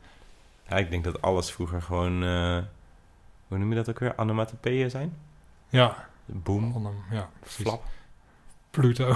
ja, 0.70 0.76
ik 0.78 0.89
denk 0.89 1.04
dat 1.04 1.22
alles 1.22 1.52
vroeger 1.52 1.82
gewoon... 1.82 2.24
eh, 2.24 2.58
hoe 3.47 3.58
noem 3.58 3.70
je 3.70 3.76
dat 3.76 3.89
ook 3.89 4.00
weer? 4.00 4.14
Onomatopeeën 4.18 4.89
zijn? 4.89 5.18
Ja, 5.70 6.08
Boom, 6.26 6.95
ja, 7.12 7.30
precies. 7.39 7.62
flap. 7.66 7.84
Pluto. 8.70 9.16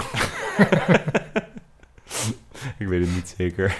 Ik 2.78 2.86
weet 2.86 3.00
het 3.06 3.14
niet 3.14 3.34
zeker. 3.36 3.76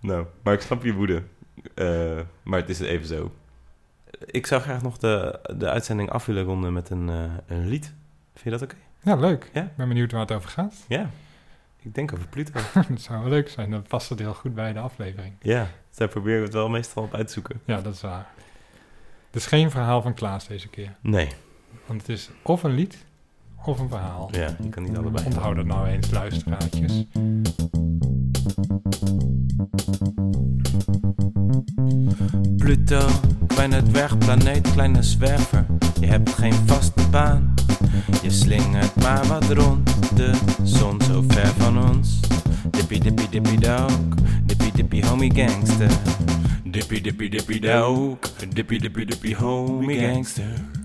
nou, 0.00 0.26
maar 0.42 0.54
ik 0.54 0.60
snap 0.60 0.84
je 0.84 0.92
woede. 0.92 1.22
Eh, 1.74 2.20
maar 2.42 2.58
het 2.60 2.68
is 2.68 2.80
even 2.80 3.06
zo. 3.06 3.32
ik 4.24 4.46
zou 4.46 4.62
graag 4.62 4.82
nog 4.82 4.98
de, 4.98 5.40
de 5.56 5.68
uitzending 5.70 6.10
af 6.10 6.26
willen 6.26 6.44
ronden 6.44 6.72
met 6.72 6.90
een, 6.90 7.08
eh, 7.08 7.24
een 7.46 7.68
lied. 7.68 7.84
Vind 8.32 8.44
je 8.44 8.50
dat 8.50 8.62
oké? 8.62 8.76
Ja, 9.02 9.14
leuk. 9.16 9.50
Ja? 9.52 9.62
Ik 9.62 9.76
ben 9.76 9.88
benieuwd 9.88 10.12
waar 10.12 10.20
het 10.20 10.32
over 10.32 10.48
gaat. 10.50 10.74
Ja. 10.88 11.10
Ik 11.82 11.94
denk 11.94 12.12
over 12.12 12.28
Pluto. 12.28 12.60
dat 12.88 13.00
zou 13.00 13.20
wel 13.20 13.28
leuk 13.30 13.48
zijn. 13.48 13.70
Dan 13.70 13.82
past 13.82 14.08
het 14.08 14.18
heel 14.18 14.34
goed 14.34 14.54
bij 14.54 14.72
de 14.72 14.78
aflevering. 14.78 15.34
ja, 15.40 15.66
daar 15.96 16.08
proberen 16.08 16.38
we 16.38 16.44
het 16.44 16.54
wel 16.54 16.68
meestal 16.68 17.02
op 17.02 17.14
uit 17.14 17.26
te 17.26 17.32
zoeken. 17.32 17.60
Ja, 17.64 17.80
dat 17.80 17.94
is 17.94 18.00
waar. 18.00 18.26
Het 19.26 19.36
is 19.36 19.46
geen 19.46 19.70
verhaal 19.70 20.02
van 20.02 20.14
Klaas 20.14 20.46
deze 20.46 20.68
keer. 20.68 20.96
Nee, 21.00 21.28
Want 21.86 22.00
het 22.00 22.10
is 22.10 22.30
of 22.42 22.62
een 22.62 22.74
lied 22.74 23.04
of 23.64 23.78
een 23.78 23.88
verhaal. 23.88 24.28
ja, 24.32 24.56
je 24.62 24.68
kan 24.68 24.82
niet 24.82 24.96
allebei. 24.96 25.24
Onthoud 25.24 25.56
dat 25.56 25.64
nou 25.66 25.86
eens, 25.88 26.10
luisteraartjes. 26.10 27.04
Pluto, 32.66 33.08
het 33.54 33.84
dwergplaneet, 33.92 34.72
kleine 34.72 35.02
zwerver. 35.02 35.66
Je 36.00 36.06
hebt 36.06 36.30
geen 36.30 36.52
vaste 36.52 37.08
baan. 37.10 37.54
Je 38.22 38.30
slingert 38.30 38.94
maar 38.94 39.26
wat 39.26 39.50
rond, 39.50 40.16
de 40.16 40.32
zon 40.64 41.00
zo 41.02 41.24
ver 41.28 41.46
van 41.58 41.90
ons. 41.90 42.20
Dippie 42.70 43.00
dippie 43.00 43.28
dippie 43.28 43.60
dog, 43.60 43.98
dippie 44.44 44.72
dippie 44.72 45.06
homie 45.06 45.34
gangster. 45.34 45.90
Dippie 46.64 47.00
dippie 47.00 47.30
dippie 47.30 47.60
dog, 47.60 48.18
dippie 48.48 48.80
dippie 48.80 49.06
dippie 49.06 49.36
homie 49.36 49.98
gangster. 49.98 50.75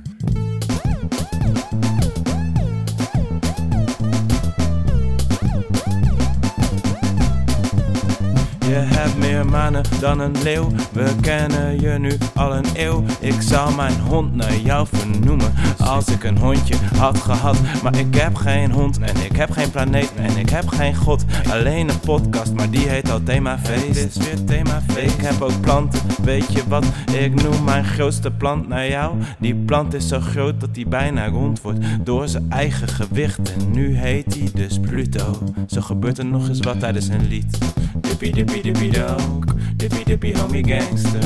Je 8.71 8.77
hebt 8.77 9.17
meer 9.17 9.45
manen 9.45 9.83
dan 9.99 10.19
een 10.19 10.41
leeuw. 10.43 10.71
We 10.91 11.15
kennen 11.21 11.81
je 11.81 11.89
nu 11.99 12.11
al 12.35 12.55
een 12.55 12.65
eeuw. 12.73 13.03
Ik 13.19 13.41
zou 13.41 13.75
mijn 13.75 13.99
hond 13.99 14.35
naar 14.35 14.55
jou 14.55 14.87
vernoemen. 14.91 15.53
Als 15.77 16.07
ik 16.07 16.23
een 16.23 16.37
hondje 16.37 16.75
had 16.97 17.17
gehad. 17.17 17.57
Maar 17.83 17.97
ik 17.97 18.15
heb 18.15 18.35
geen 18.35 18.71
hond 18.71 18.99
en 18.99 19.15
ik 19.23 19.35
heb 19.35 19.51
geen 19.51 19.71
planeet 19.71 20.11
en 20.15 20.37
ik 20.37 20.49
heb 20.49 20.67
geen 20.67 20.95
god. 20.95 21.25
Alleen 21.49 21.89
een 21.89 21.99
podcast, 21.99 22.53
maar 22.53 22.69
die 22.69 22.87
heet 22.87 23.11
al 23.11 23.23
Themafeest. 23.23 24.01
Het 24.01 24.15
is 24.15 24.17
weer 24.17 24.43
Themafeest. 24.45 25.13
Ik 25.13 25.21
heb 25.21 25.41
ook 25.41 25.61
planten, 25.61 26.01
weet 26.23 26.53
je 26.53 26.61
wat? 26.67 26.85
Ik 27.13 27.41
noem 27.43 27.63
mijn 27.63 27.85
grootste 27.85 28.31
plant 28.31 28.67
naar 28.67 28.87
jou. 28.87 29.15
Die 29.39 29.55
plant 29.55 29.93
is 29.93 30.07
zo 30.07 30.19
groot 30.19 30.59
dat 30.59 30.73
die 30.73 30.87
bijna 30.87 31.27
rond 31.27 31.61
wordt 31.61 31.79
door 32.01 32.27
zijn 32.27 32.45
eigen 32.49 32.87
gewicht. 32.87 33.53
En 33.53 33.71
nu 33.71 33.97
heet 33.97 34.33
hij 34.33 34.49
dus 34.53 34.79
Pluto. 34.79 35.37
Zo 35.67 35.81
gebeurt 35.81 36.17
er 36.17 36.25
nog 36.25 36.47
eens 36.47 36.59
wat 36.59 36.79
tijdens 36.79 37.07
een 37.07 37.27
lied. 37.27 37.57
Dippie 38.01 38.31
dippie 38.31 38.60
dippie 38.61 38.91
dog, 38.91 39.45
dippie 39.75 40.05
dippie 40.05 40.33
homie 40.37 40.63
gangster. 40.63 41.23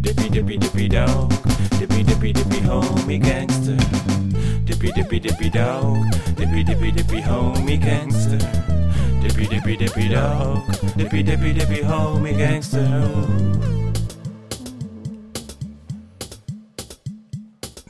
Dippie 0.00 0.30
dippie 0.30 0.58
dippie 0.58 0.88
dog, 0.88 1.32
dippie 1.78 2.04
dippie 2.04 2.32
dippie 2.32 2.62
homie 2.68 3.18
gangster. 3.18 3.76
Dippie 4.64 4.92
dippie 4.92 5.20
dippie 5.20 5.50
dog, 5.50 6.04
dippie 6.36 6.64
dippie 6.64 6.92
dippie 6.92 7.22
homie 7.22 7.78
gangster. 7.78 8.38
Dippie 9.22 9.48
dippie 9.48 9.76
dippie 9.76 10.08
dog, 10.08 10.62
dippie 10.96 11.22
dippie 11.24 11.52
dippie 11.52 11.84
homie 11.84 12.34
gangster. 12.34 13.46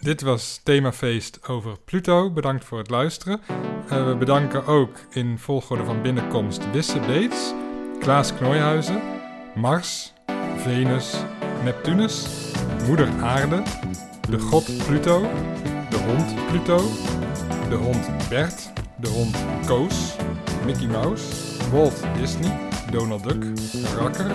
Dit 0.01 0.23
was 0.23 0.61
Themafeest 0.63 1.49
over 1.49 1.77
Pluto. 1.85 2.31
Bedankt 2.31 2.65
voor 2.65 2.79
het 2.79 2.91
luisteren. 2.91 3.41
Eh, 3.89 4.07
we 4.07 4.17
bedanken 4.17 4.67
ook 4.67 4.99
in 5.11 5.39
volgorde 5.39 5.85
van 5.85 6.03
binnenkomst 6.03 6.71
Wisse 6.73 6.99
Beets, 6.99 7.55
Klaas 8.07 8.31
Knooihuizen, 8.31 9.01
Mars, 9.57 10.15
Venus, 10.65 11.17
Neptunus, 11.65 12.53
Moeder 12.87 13.09
Aarde, 13.21 13.65
de 14.31 14.39
god 14.39 14.63
Pluto, 14.87 15.23
de 15.91 15.97
hond 16.07 16.49
Pluto, 16.49 16.79
de 17.69 17.75
hond 17.75 18.29
Bert, 18.31 18.71
de 18.99 19.09
hond 19.09 19.37
Koos, 19.67 20.17
Mickey 20.65 20.87
Mouse, 20.87 21.59
Walt 21.73 22.07
Disney, 22.17 22.53
Donald 22.93 23.25
Duck, 23.25 23.43
Rakker, 23.99 24.31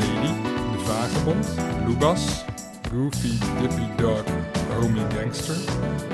Lady, 0.00 0.34
de 0.72 0.78
Vagebond, 0.84 1.46
Lubas, 1.86 2.44
Goofy 2.92 3.38
Dippy 3.58 3.88
Dog, 3.96 4.24
Homie 4.76 5.06
Gangster, 5.14 5.56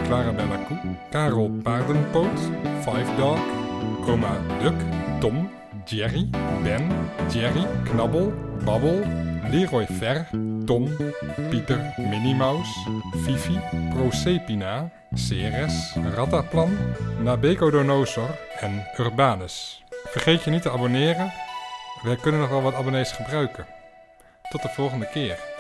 Clarabella 0.07 0.59
Koe, 0.69 0.79
Karel 1.11 1.51
Paardenpoot, 1.65 2.39
Five 2.85 3.17
Dog, 3.17 3.41
Oma 4.07 4.39
Duck, 4.63 5.04
Jerry, 5.85 6.29
Ben, 6.63 6.91
Jerry, 7.33 7.67
Knabbel, 7.85 8.33
Babbel, 8.65 9.03
Leroy 9.51 9.87
Ver, 9.87 10.27
Tom, 10.65 10.97
Pieter, 11.51 11.95
Minnie 11.97 12.35
Mouse, 12.35 12.71
Fifi, 13.25 13.61
Proserpina, 13.91 14.91
Ceres, 15.15 15.97
Rattaplan, 16.15 16.77
Nabecodonosor 17.23 18.39
en 18.61 18.87
Urbanus. 18.99 19.85
Vergeet 20.05 20.43
je 20.43 20.51
niet 20.51 20.63
te 20.63 20.71
abonneren. 20.71 21.33
Wij 22.03 22.17
kunnen 22.17 22.41
nog 22.41 22.51
wel 22.51 22.63
wat 22.63 22.75
abonnees 22.75 23.13
gebruiken. 23.13 23.67
Tot 24.51 24.63
de 24.63 24.69
volgende 24.69 25.09
keer. 25.09 25.54